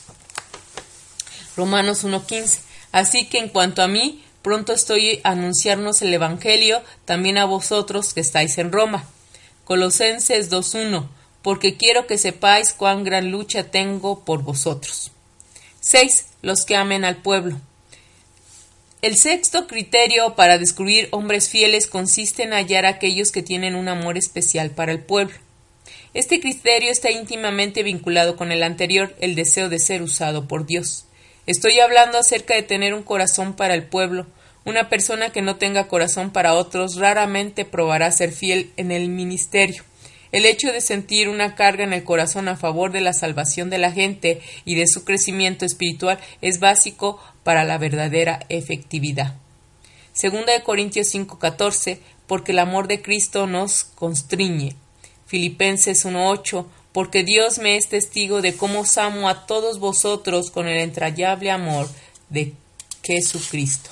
Romanos 1.57 2.05
1.15. 2.05 2.59
Así 2.91 3.28
que 3.28 3.39
en 3.39 3.51
cuanto 3.51 3.82
a 3.82 3.87
mí, 3.87 4.24
pronto 4.43 4.72
estoy 4.72 5.20
a 5.22 5.30
anunciarnos 5.30 6.03
el 6.03 6.12
Evangelio 6.12 6.82
también 7.05 7.39
a 7.39 7.45
vosotros 7.45 8.14
que 8.14 8.20
estáis 8.20 8.59
en 8.59 8.72
Roma. 8.72 9.09
Colosenses 9.64 10.51
2.1. 10.51 11.07
Porque 11.41 11.76
quiero 11.76 12.09
que 12.09 12.18
sepáis 12.18 12.72
cuán 12.72 13.05
gran 13.05 13.30
lucha 13.30 13.70
tengo 13.70 14.24
por 14.24 14.43
vosotros. 14.43 15.12
6. 15.78 16.26
Los 16.43 16.64
que 16.64 16.74
amen 16.74 17.05
al 17.05 17.18
pueblo. 17.18 17.61
El 19.05 19.18
sexto 19.18 19.66
criterio 19.66 20.34
para 20.34 20.57
descubrir 20.57 21.09
hombres 21.11 21.50
fieles 21.50 21.86
consiste 21.86 22.42
en 22.42 22.55
hallar 22.55 22.86
a 22.86 22.92
aquellos 22.92 23.32
que 23.32 23.42
tienen 23.42 23.74
un 23.74 23.88
amor 23.88 24.16
especial 24.16 24.70
para 24.70 24.92
el 24.92 25.00
pueblo. 25.00 25.36
Este 26.14 26.40
criterio 26.40 26.90
está 26.90 27.11
íntimamente 27.11 27.82
vinculado 27.82 28.34
con 28.34 28.50
el 28.50 28.62
anterior, 28.62 29.14
el 29.20 29.34
deseo 29.34 29.68
de 29.68 29.78
ser 29.78 30.00
usado 30.00 30.48
por 30.48 30.64
Dios. 30.64 31.05
Estoy 31.46 31.80
hablando 31.80 32.16
acerca 32.16 32.55
de 32.55 32.62
tener 32.62 32.94
un 32.94 33.02
corazón 33.02 33.52
para 33.52 33.74
el 33.74 33.82
pueblo. 33.82 34.26
Una 34.64 34.88
persona 34.88 35.28
que 35.28 35.42
no 35.42 35.57
tenga 35.57 35.86
corazón 35.86 36.32
para 36.32 36.55
otros 36.55 36.96
raramente 36.96 37.66
probará 37.66 38.11
ser 38.11 38.32
fiel 38.32 38.72
en 38.78 38.90
el 38.90 39.11
ministerio. 39.11 39.84
El 40.32 40.46
hecho 40.46 40.72
de 40.72 40.80
sentir 40.80 41.28
una 41.28 41.55
carga 41.55 41.84
en 41.84 41.92
el 41.92 42.02
corazón 42.05 42.48
a 42.48 42.57
favor 42.57 42.90
de 42.90 43.02
la 43.02 43.12
salvación 43.12 43.70
de 43.70 43.78
la 43.78 43.92
gente 43.92 44.40
y 44.64 44.74
de 44.74 44.88
su 44.88 45.05
crecimiento 45.05 45.66
espiritual 45.66 46.18
es 46.40 46.59
básico 46.59 47.20
para 47.45 47.64
la 47.64 47.78
verdadera 47.78 48.40
efectividad. 48.49 49.34
Segunda 50.12 50.53
de 50.53 50.62
Corintios 50.62 51.09
5:14, 51.09 52.01
porque 52.26 52.53
el 52.53 52.59
amor 52.59 52.88
de 52.88 53.03
Cristo 53.03 53.47
nos 53.47 53.84
constriñe. 53.84 54.74
Filipenses 55.26 56.05
1:8, 56.05 56.66
porque 56.92 57.24
Dios 57.24 57.59
me 57.59 57.76
es 57.76 57.88
testigo 57.88 58.40
de 58.40 58.57
cómo 58.57 58.80
os 58.80 58.99
amo 58.99 59.28
a 59.28 59.47
todos 59.47 59.78
vosotros 59.78 60.51
con 60.51 60.68
el 60.68 60.78
entrañable 60.78 61.51
amor 61.51 61.88
de 62.30 62.55
Jesucristo. 63.03 63.90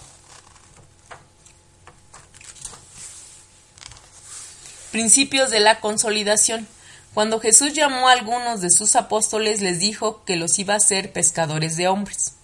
Principios 4.93 5.51
de 5.51 5.61
la 5.61 5.81
consolidación. 5.81 6.69
Cuando 7.15 7.41
Jesús 7.41 7.73
llamó 7.73 8.09
a 8.09 8.13
algunos 8.13 8.61
de 8.61 8.71
sus 8.71 8.95
apóstoles 8.95 9.61
les 9.61 9.81
dijo 9.81 10.23
que 10.25 10.37
los 10.37 10.59
iba 10.59 10.75
a 10.75 10.81
ser 10.81 11.13
pescadores 11.13 11.77
de 11.77 11.89
hombres. 11.89 12.35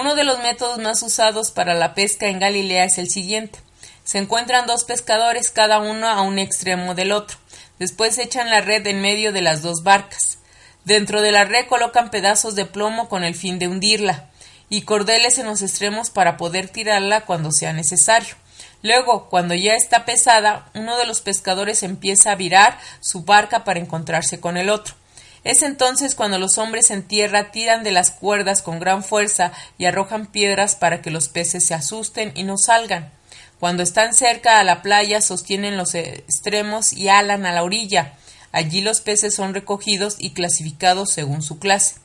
Uno 0.00 0.14
de 0.14 0.24
los 0.24 0.38
métodos 0.38 0.78
más 0.78 1.02
usados 1.02 1.50
para 1.50 1.74
la 1.74 1.92
pesca 1.92 2.28
en 2.28 2.38
Galilea 2.38 2.84
es 2.84 2.96
el 2.96 3.10
siguiente. 3.10 3.58
Se 4.02 4.16
encuentran 4.16 4.66
dos 4.66 4.84
pescadores, 4.84 5.50
cada 5.50 5.78
uno 5.78 6.08
a 6.08 6.22
un 6.22 6.38
extremo 6.38 6.94
del 6.94 7.12
otro. 7.12 7.36
Después 7.78 8.16
echan 8.16 8.48
la 8.48 8.62
red 8.62 8.86
en 8.86 9.02
medio 9.02 9.30
de 9.30 9.42
las 9.42 9.60
dos 9.60 9.82
barcas. 9.82 10.38
Dentro 10.86 11.20
de 11.20 11.32
la 11.32 11.44
red 11.44 11.66
colocan 11.66 12.10
pedazos 12.10 12.54
de 12.54 12.64
plomo 12.64 13.10
con 13.10 13.24
el 13.24 13.34
fin 13.34 13.58
de 13.58 13.68
hundirla 13.68 14.30
y 14.70 14.82
cordeles 14.82 15.38
en 15.38 15.44
los 15.44 15.60
extremos 15.60 16.08
para 16.08 16.38
poder 16.38 16.70
tirarla 16.70 17.26
cuando 17.26 17.52
sea 17.52 17.74
necesario. 17.74 18.36
Luego, 18.82 19.28
cuando 19.28 19.52
ya 19.52 19.74
está 19.74 20.06
pesada, 20.06 20.70
uno 20.72 20.96
de 20.96 21.04
los 21.04 21.20
pescadores 21.20 21.82
empieza 21.82 22.32
a 22.32 22.36
virar 22.36 22.78
su 23.00 23.24
barca 23.24 23.64
para 23.64 23.80
encontrarse 23.80 24.40
con 24.40 24.56
el 24.56 24.70
otro. 24.70 24.94
Es 25.42 25.62
entonces 25.62 26.14
cuando 26.14 26.38
los 26.38 26.58
hombres 26.58 26.90
en 26.90 27.02
tierra 27.02 27.50
tiran 27.50 27.82
de 27.82 27.92
las 27.92 28.10
cuerdas 28.10 28.60
con 28.60 28.78
gran 28.78 29.02
fuerza 29.02 29.52
y 29.78 29.86
arrojan 29.86 30.26
piedras 30.26 30.74
para 30.74 31.00
que 31.00 31.10
los 31.10 31.28
peces 31.28 31.66
se 31.66 31.74
asusten 31.74 32.32
y 32.34 32.44
no 32.44 32.58
salgan. 32.58 33.10
Cuando 33.58 33.82
están 33.82 34.14
cerca 34.14 34.58
a 34.58 34.64
la 34.64 34.82
playa 34.82 35.20
sostienen 35.20 35.76
los 35.76 35.94
extremos 35.94 36.92
y 36.92 37.08
alan 37.08 37.46
a 37.46 37.52
la 37.52 37.62
orilla. 37.62 38.14
Allí 38.52 38.80
los 38.80 39.00
peces 39.00 39.34
son 39.34 39.54
recogidos 39.54 40.16
y 40.18 40.30
clasificados 40.30 41.10
según 41.10 41.42
su 41.42 41.58
clase. 41.58 41.96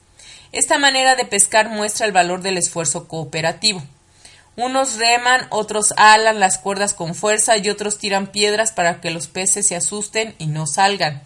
Esta 0.52 0.78
manera 0.78 1.16
de 1.16 1.26
pescar 1.26 1.70
muestra 1.70 2.06
el 2.06 2.14
valor 2.14 2.42
del 2.42 2.58
esfuerzo 2.58 3.08
cooperativo. 3.08 3.84
Unos 4.56 4.96
reman, 4.96 5.48
otros 5.50 5.94
alan 5.98 6.40
las 6.40 6.58
cuerdas 6.58 6.94
con 6.94 7.14
fuerza 7.14 7.58
y 7.58 7.70
otros 7.70 7.98
tiran 7.98 8.28
piedras 8.28 8.72
para 8.72 9.02
que 9.02 9.12
los 9.12 9.28
peces 9.28 9.68
se 9.68 9.76
asusten 9.76 10.36
y 10.38 10.48
no 10.48 10.66
salgan. 10.66 11.24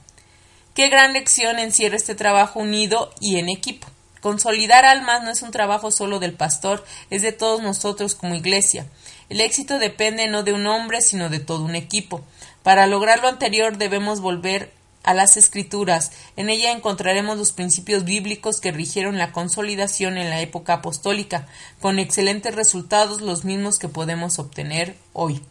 Qué 0.80 0.88
gran 0.88 1.12
lección 1.12 1.60
encierra 1.60 1.98
este 1.98 2.16
trabajo 2.16 2.62
unido 2.62 3.14
y 3.20 3.38
en 3.38 3.50
equipo. 3.50 3.86
Consolidar 4.22 4.86
almas 4.86 5.22
no 5.22 5.30
es 5.30 5.42
un 5.42 5.52
trabajo 5.52 5.92
solo 5.92 6.20
del 6.20 6.32
pastor, 6.32 6.86
es 7.10 7.22
de 7.22 7.34
todos 7.34 7.62
nosotros 7.62 8.16
como 8.16 8.34
iglesia. 8.34 8.86
El 9.28 9.42
éxito 9.42 9.78
depende 9.78 10.28
no 10.28 10.44
de 10.44 10.54
un 10.54 10.66
hombre, 10.68 11.02
sino 11.02 11.28
de 11.28 11.42
todo 11.42 11.66
un 11.66 11.76
equipo. 11.76 12.22
Para 12.64 12.88
lograr 12.88 13.20
lo 13.20 13.28
anterior 13.28 13.78
debemos 13.78 14.22
volver 14.22 14.72
a 15.04 15.14
las 15.14 15.36
escrituras. 15.36 16.14
En 16.38 16.50
ella 16.50 16.72
encontraremos 16.72 17.38
los 17.38 17.52
principios 17.52 18.06
bíblicos 18.06 18.62
que 18.62 18.72
rigieron 18.72 19.18
la 19.18 19.34
consolidación 19.34 20.18
en 20.18 20.30
la 20.30 20.40
época 20.40 20.76
apostólica, 20.76 21.46
con 21.82 22.00
excelentes 22.00 22.56
resultados 22.56 23.20
los 23.20 23.44
mismos 23.44 23.80
que 23.80 23.90
podemos 23.90 24.40
obtener 24.40 24.96
hoy. 25.12 25.42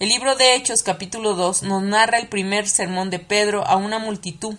El 0.00 0.08
libro 0.08 0.34
de 0.34 0.56
Hechos 0.56 0.82
capítulo 0.82 1.34
2 1.34 1.62
nos 1.62 1.80
narra 1.80 2.18
el 2.18 2.26
primer 2.26 2.68
sermón 2.68 3.10
de 3.10 3.20
Pedro 3.20 3.64
a 3.64 3.76
una 3.76 4.00
multitud 4.00 4.56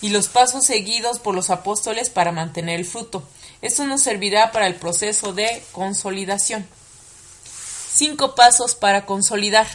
y 0.00 0.08
los 0.08 0.26
pasos 0.26 0.64
seguidos 0.64 1.20
por 1.20 1.36
los 1.36 1.50
apóstoles 1.50 2.10
para 2.10 2.32
mantener 2.32 2.80
el 2.80 2.84
fruto. 2.84 3.22
Esto 3.62 3.84
nos 3.84 4.02
servirá 4.02 4.50
para 4.50 4.66
el 4.66 4.74
proceso 4.74 5.32
de 5.32 5.62
consolidación. 5.70 6.66
Cinco 7.92 8.34
pasos 8.34 8.74
para 8.74 9.06
consolidar. 9.06 9.68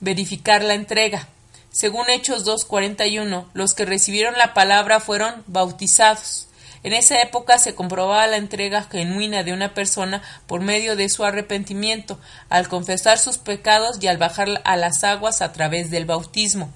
Verificar 0.00 0.64
la 0.64 0.72
entrega. 0.72 1.28
Según 1.70 2.08
Hechos 2.08 2.46
2.41, 2.46 3.48
los 3.52 3.74
que 3.74 3.84
recibieron 3.84 4.38
la 4.38 4.54
palabra 4.54 4.98
fueron 4.98 5.44
bautizados. 5.46 6.47
En 6.82 6.92
esa 6.92 7.20
época 7.20 7.58
se 7.58 7.74
comprobaba 7.74 8.26
la 8.26 8.36
entrega 8.36 8.82
genuina 8.84 9.42
de 9.42 9.52
una 9.52 9.74
persona 9.74 10.22
por 10.46 10.60
medio 10.60 10.96
de 10.96 11.08
su 11.08 11.24
arrepentimiento, 11.24 12.18
al 12.48 12.68
confesar 12.68 13.18
sus 13.18 13.38
pecados 13.38 13.98
y 14.00 14.06
al 14.06 14.18
bajar 14.18 14.60
a 14.64 14.76
las 14.76 15.04
aguas 15.04 15.42
a 15.42 15.52
través 15.52 15.90
del 15.90 16.04
bautismo. 16.04 16.70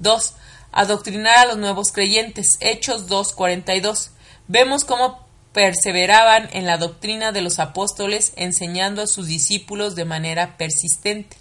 2. 0.00 0.34
Adoctrinar 0.72 1.38
a 1.38 1.46
los 1.46 1.56
nuevos 1.56 1.92
creyentes. 1.92 2.58
Hechos 2.60 3.08
2.42. 3.08 4.10
Vemos 4.46 4.84
cómo 4.84 5.26
perseveraban 5.52 6.48
en 6.52 6.66
la 6.66 6.76
doctrina 6.76 7.32
de 7.32 7.42
los 7.42 7.58
apóstoles, 7.58 8.32
enseñando 8.36 9.02
a 9.02 9.06
sus 9.06 9.26
discípulos 9.26 9.94
de 9.96 10.04
manera 10.04 10.56
persistente. 10.56 11.36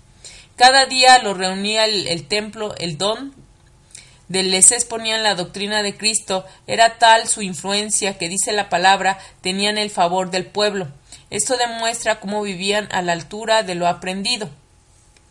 Cada 0.55 0.88
día 0.88 1.20
los 1.20 1.38
reunía 1.38 1.86
el, 1.86 2.28
templo, 2.28 2.76
el 2.78 2.97
don 2.97 3.36
de 4.28 4.43
les 4.43 4.71
exponían 4.71 5.23
la 5.23 5.36
doctrina 5.36 5.84
de 5.84 5.95
Cristo, 5.95 6.45
era 6.67 6.97
tal 6.97 7.28
su 7.28 7.41
influencia 7.41 8.17
que 8.17 8.30
dice 8.30 8.51
la 8.51 8.69
palabra, 8.69 9.19
tenían 9.41 9.78
el 9.78 9.89
favor 9.89 10.32
del 10.32 10.45
pueblo. 10.45 10.88
Esto 11.30 11.57
demuestra 11.57 12.19
cómo 12.19 12.41
vivían 12.41 12.88
a 12.91 13.01
la 13.01 13.13
altura 13.13 13.63
de 13.63 13.75
lo 13.75 13.88
aprendido. 13.88 14.49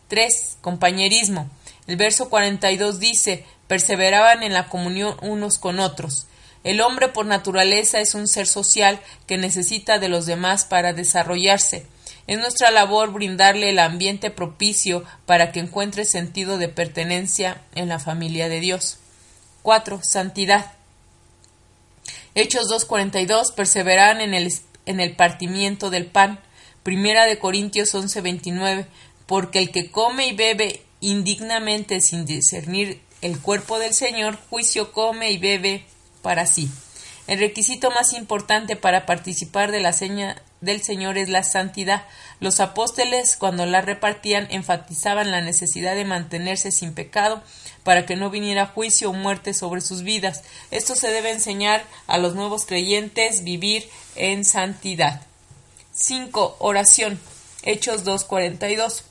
3. 0.07 0.57
Compañerismo. 0.61 1.49
El 1.87 1.97
verso 1.97 2.29
42 2.29 2.99
dice, 2.99 3.45
perseveraban 3.67 4.43
en 4.43 4.53
la 4.53 4.67
comunión 4.67 5.17
unos 5.21 5.57
con 5.57 5.79
otros. 5.79 6.27
El 6.63 6.81
hombre 6.81 7.07
por 7.07 7.25
naturaleza 7.25 7.99
es 7.99 8.13
un 8.13 8.27
ser 8.27 8.47
social 8.47 8.99
que 9.25 9.37
necesita 9.37 9.99
de 9.99 10.09
los 10.09 10.25
demás 10.25 10.65
para 10.65 10.93
desarrollarse. 10.93 11.85
Es 12.27 12.37
nuestra 12.37 12.71
labor 12.71 13.13
brindarle 13.13 13.69
el 13.69 13.79
ambiente 13.79 14.29
propicio 14.29 15.05
para 15.25 15.53
que 15.53 15.61
encuentre 15.61 16.03
sentido 16.03 16.57
de 16.57 16.67
pertenencia 16.67 17.61
en 17.73 17.87
la 17.87 17.99
familia 17.99 18.49
de 18.49 18.59
Dios. 18.59 18.97
4. 19.63 20.01
Santidad. 20.03 20.73
Hechos 22.35 22.69
2.42 22.69 23.53
perseveran 23.55 24.21
en 24.21 24.33
el, 24.33 24.53
en 24.85 24.99
el 24.99 25.15
partimiento 25.15 25.89
del 25.89 26.05
pan. 26.05 26.39
Primera 26.83 27.25
de 27.25 27.39
Corintios 27.39 27.95
11:29, 27.95 28.85
porque 29.25 29.59
el 29.59 29.71
que 29.71 29.89
come 29.89 30.27
y 30.27 30.35
bebe 30.35 30.83
indignamente 31.01 31.99
sin 32.01 32.25
discernir 32.25 33.01
el 33.21 33.39
cuerpo 33.39 33.79
del 33.79 33.93
Señor, 33.93 34.37
juicio 34.49 34.91
come 34.91 35.31
y 35.31 35.37
bebe 35.37 35.85
para 36.21 36.45
sí. 36.45 36.69
El 37.25 37.39
requisito 37.39 37.89
más 37.91 38.13
importante 38.13 38.75
para 38.75 39.05
participar 39.05 39.71
de 39.71 39.81
la 39.81 39.91
seña 39.91 40.41
del 40.61 40.81
Señor 40.81 41.17
es 41.17 41.29
la 41.29 41.43
santidad. 41.43 42.05
Los 42.39 42.59
apóstoles, 42.59 43.37
cuando 43.37 43.65
la 43.65 43.81
repartían, 43.81 44.47
enfatizaban 44.49 45.31
la 45.31 45.41
necesidad 45.41 45.95
de 45.95 46.05
mantenerse 46.05 46.71
sin 46.71 46.93
pecado 46.93 47.43
para 47.83 48.05
que 48.05 48.15
no 48.15 48.29
viniera 48.29 48.65
juicio 48.65 49.09
o 49.09 49.13
muerte 49.13 49.53
sobre 49.53 49.81
sus 49.81 50.03
vidas. 50.03 50.43
Esto 50.71 50.95
se 50.95 51.11
debe 51.11 51.31
enseñar 51.31 51.83
a 52.07 52.17
los 52.17 52.35
nuevos 52.35 52.65
creyentes 52.65 53.43
vivir 53.43 53.89
en 54.15 54.45
santidad. 54.45 55.21
5. 55.93 56.57
Oración. 56.59 57.19
Hechos 57.63 58.05
2.42. 58.05 59.03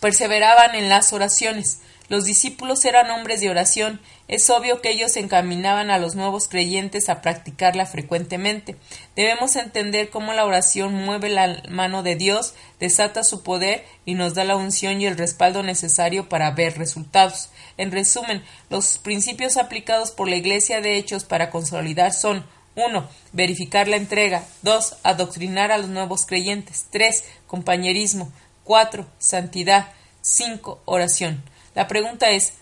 Perseveraban 0.00 0.74
en 0.74 0.88
las 0.88 1.12
oraciones. 1.12 1.80
Los 2.08 2.24
discípulos 2.24 2.84
eran 2.84 3.10
hombres 3.10 3.40
de 3.40 3.50
oración. 3.50 4.00
Es 4.28 4.48
obvio 4.50 4.80
que 4.80 4.90
ellos 4.90 5.16
encaminaban 5.16 5.90
a 5.90 5.98
los 5.98 6.14
nuevos 6.14 6.48
creyentes 6.48 7.08
a 7.08 7.20
practicarla 7.20 7.86
frecuentemente. 7.86 8.76
Debemos 9.16 9.56
entender 9.56 10.10
cómo 10.10 10.32
la 10.32 10.44
oración 10.44 10.94
mueve 10.94 11.28
la 11.28 11.62
mano 11.68 12.02
de 12.02 12.16
Dios, 12.16 12.54
desata 12.78 13.24
su 13.24 13.42
poder 13.42 13.84
y 14.04 14.14
nos 14.14 14.34
da 14.34 14.44
la 14.44 14.56
unción 14.56 15.00
y 15.00 15.06
el 15.06 15.18
respaldo 15.18 15.62
necesario 15.62 16.28
para 16.28 16.52
ver 16.52 16.78
resultados. 16.78 17.50
En 17.76 17.90
resumen, 17.90 18.44
los 18.70 18.98
principios 18.98 19.56
aplicados 19.56 20.12
por 20.12 20.28
la 20.28 20.36
Iglesia 20.36 20.80
de 20.80 20.96
Hechos 20.96 21.24
para 21.24 21.50
consolidar 21.50 22.12
son 22.12 22.46
1. 22.76 23.08
Verificar 23.32 23.88
la 23.88 23.96
entrega. 23.96 24.44
2. 24.62 24.98
Adoctrinar 25.02 25.72
a 25.72 25.78
los 25.78 25.88
nuevos 25.88 26.26
creyentes. 26.26 26.86
3. 26.90 27.24
Compañerismo. 27.46 28.30
4. 28.64 29.06
Santidad. 29.18 29.92
5. 30.20 30.82
Oración. 30.84 31.42
La 31.76 31.88
pregunta 31.88 32.30
es, 32.30 32.54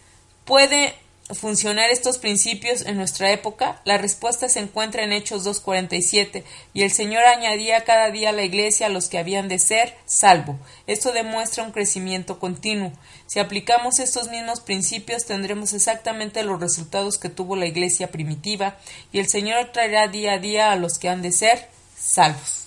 ¿puede 0.44 0.92
funcionar 1.30 1.88
estos 1.88 2.18
principios 2.18 2.82
en 2.82 2.96
nuestra 2.96 3.30
época? 3.30 3.80
La 3.84 3.96
respuesta 3.96 4.48
se 4.48 4.58
encuentra 4.58 5.04
en 5.04 5.12
Hechos 5.12 5.46
2.47 5.46 6.42
y 6.74 6.82
el 6.82 6.90
Señor 6.90 7.22
añadía 7.22 7.84
cada 7.84 8.10
día 8.10 8.30
a 8.30 8.32
la 8.32 8.42
iglesia 8.42 8.86
a 8.86 8.90
los 8.90 9.08
que 9.08 9.18
habían 9.18 9.46
de 9.46 9.60
ser 9.60 9.96
salvo. 10.04 10.58
Esto 10.88 11.12
demuestra 11.12 11.62
un 11.62 11.70
crecimiento 11.70 12.40
continuo. 12.40 12.92
Si 13.26 13.38
aplicamos 13.38 14.00
estos 14.00 14.30
mismos 14.30 14.60
principios 14.60 15.26
tendremos 15.26 15.74
exactamente 15.74 16.42
los 16.42 16.60
resultados 16.60 17.16
que 17.16 17.28
tuvo 17.28 17.54
la 17.54 17.66
iglesia 17.66 18.10
primitiva 18.10 18.78
y 19.12 19.20
el 19.20 19.28
Señor 19.28 19.70
traerá 19.70 20.08
día 20.08 20.32
a 20.32 20.38
día 20.38 20.72
a 20.72 20.76
los 20.76 20.98
que 20.98 21.08
han 21.08 21.22
de 21.22 21.30
ser 21.30 21.68
salvos. 21.96 22.64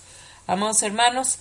Amados 0.48 0.82
hermanos, 0.82 1.40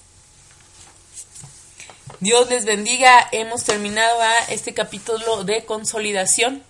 Dios 2.21 2.49
les 2.49 2.65
bendiga. 2.65 3.29
Hemos 3.33 3.65
terminado 3.65 4.19
este 4.49 4.73
capítulo 4.73 5.45
de 5.45 5.65
consolidación. 5.65 6.63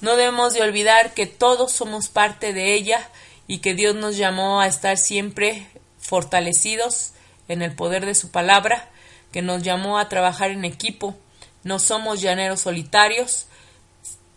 No 0.00 0.16
debemos 0.16 0.52
de 0.52 0.62
olvidar 0.62 1.14
que 1.14 1.26
todos 1.26 1.72
somos 1.72 2.08
parte 2.08 2.52
de 2.52 2.74
ella 2.74 3.08
y 3.46 3.58
que 3.58 3.74
Dios 3.74 3.94
nos 3.94 4.16
llamó 4.16 4.60
a 4.60 4.66
estar 4.66 4.98
siempre 4.98 5.66
fortalecidos 5.98 7.12
en 7.48 7.62
el 7.62 7.74
poder 7.74 8.04
de 8.04 8.14
su 8.14 8.30
palabra, 8.30 8.90
que 9.32 9.42
nos 9.42 9.62
llamó 9.62 9.98
a 9.98 10.08
trabajar 10.08 10.50
en 10.50 10.64
equipo. 10.64 11.16
No 11.62 11.78
somos 11.78 12.20
llaneros 12.20 12.60
solitarios, 12.60 13.46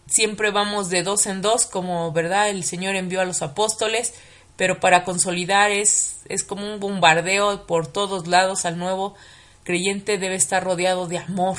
siempre 0.08 0.52
vamos 0.52 0.90
de 0.90 1.04
dos 1.04 1.26
en 1.26 1.42
dos, 1.42 1.66
como 1.66 2.12
verdad 2.12 2.50
el 2.50 2.64
Señor 2.64 2.96
envió 2.96 3.22
a 3.22 3.26
los 3.26 3.42
apóstoles, 3.42 4.14
pero 4.56 4.80
para 4.80 5.04
consolidar 5.04 5.72
es, 5.72 6.18
es 6.30 6.44
como 6.44 6.72
un 6.72 6.80
bombardeo 6.80 7.66
por 7.66 7.88
todos 7.88 8.28
lados 8.28 8.66
al 8.66 8.78
nuevo 8.78 9.16
creyente 9.64 10.18
debe 10.18 10.36
estar 10.36 10.64
rodeado 10.64 11.08
de 11.08 11.18
amor, 11.18 11.58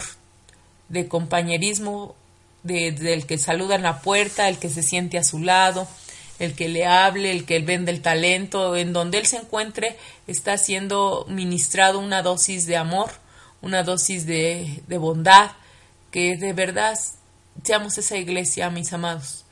de 0.89 1.09
compañerismo, 1.09 2.15
de, 2.63 2.93
del 2.93 3.27
que 3.27 3.39
saluda 3.39 3.75
en 3.75 3.83
la 3.83 4.01
puerta, 4.01 4.49
el 4.49 4.59
que 4.59 4.69
se 4.69 4.83
siente 4.83 5.19
a 5.19 5.25
su 5.25 5.41
lado, 5.41 5.89
el 6.39 6.55
que 6.55 6.69
le 6.69 6.87
hable, 6.87 7.31
el 7.31 7.45
que 7.45 7.59
vende 7.61 7.93
el 7.93 8.03
talento, 8.03 8.77
en 8.77 8.93
donde 8.93 9.19
él 9.19 9.27
se 9.27 9.37
encuentre, 9.37 9.97
está 10.27 10.59
siendo 10.59 11.27
ministrado 11.29 11.99
una 11.99 12.23
dosis 12.23 12.67
de 12.67 12.77
amor, 12.77 13.11
una 13.63 13.83
dosis 13.83 14.27
de, 14.27 14.83
de 14.87 14.99
bondad, 14.99 15.53
que 16.11 16.37
de 16.37 16.53
verdad 16.53 16.99
seamos 17.63 17.99
esa 17.99 18.17
iglesia, 18.17 18.71
mis 18.71 18.93
amados, 18.93 19.45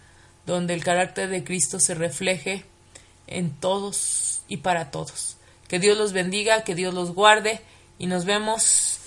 donde 0.47 0.75
el 0.75 0.85
carácter 0.85 1.29
de 1.29 1.45
Cristo 1.45 1.81
se 1.81 1.95
refleje 1.95 2.65
en 3.27 3.51
todos 3.51 4.43
y 4.49 4.59
para 4.59 4.91
todos. 4.91 5.37
Que 5.69 5.79
Dios 5.79 5.97
los 5.97 6.13
bendiga, 6.13 6.65
que 6.65 6.75
Dios 6.75 6.93
los 6.93 7.15
guarde 7.15 7.61
y 8.03 8.09
nos 8.09 8.25
vemos 8.25 8.99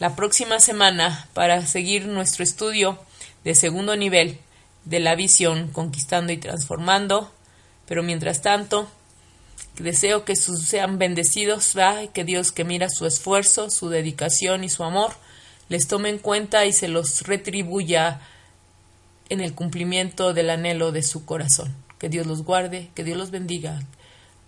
la 0.00 0.16
próxima 0.16 0.58
semana 0.58 1.28
para 1.32 1.64
seguir 1.64 2.06
nuestro 2.06 2.42
estudio 2.42 2.98
de 3.44 3.54
segundo 3.54 3.94
nivel 3.94 4.40
de 4.84 4.98
la 4.98 5.14
visión 5.14 5.68
conquistando 5.68 6.32
y 6.32 6.38
transformando. 6.38 7.32
Pero 7.86 8.02
mientras 8.02 8.42
tanto, 8.42 8.90
deseo 9.78 10.24
que 10.24 10.34
sean 10.34 10.98
bendecidos, 10.98 11.74
que 12.12 12.24
Dios 12.24 12.50
que 12.50 12.64
mira 12.64 12.88
su 12.88 13.06
esfuerzo, 13.06 13.70
su 13.70 13.90
dedicación 13.90 14.64
y 14.64 14.68
su 14.68 14.82
amor, 14.82 15.14
les 15.68 15.86
tome 15.86 16.08
en 16.08 16.18
cuenta 16.18 16.66
y 16.66 16.72
se 16.72 16.88
los 16.88 17.22
retribuya 17.22 18.22
en 19.28 19.40
el 19.40 19.54
cumplimiento 19.54 20.34
del 20.34 20.50
anhelo 20.50 20.90
de 20.90 21.04
su 21.04 21.24
corazón. 21.24 21.72
Que 22.00 22.08
Dios 22.08 22.26
los 22.26 22.42
guarde, 22.42 22.90
que 22.96 23.04
Dios 23.04 23.16
los 23.16 23.30
bendiga, 23.30 23.80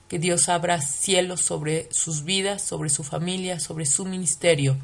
que 0.09 0.19
Dios 0.19 0.49
abra 0.49 0.81
cielos 0.81 1.41
sobre 1.41 1.89
sus 1.93 2.25
vidas, 2.25 2.63
sobre 2.63 2.91
su 2.91 3.05
familia, 3.05 3.61
sobre 3.61 3.87
su 3.87 4.05
ministerio 4.05 4.77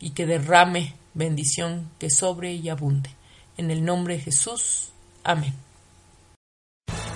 y 0.00 0.10
que 0.10 0.26
derrame 0.26 0.94
bendición 1.14 1.90
que 1.98 2.10
sobre 2.10 2.54
y 2.54 2.68
abunde. 2.68 3.10
En 3.56 3.70
el 3.70 3.84
nombre 3.84 4.14
de 4.14 4.20
Jesús. 4.20 4.90
Amén. 5.22 5.63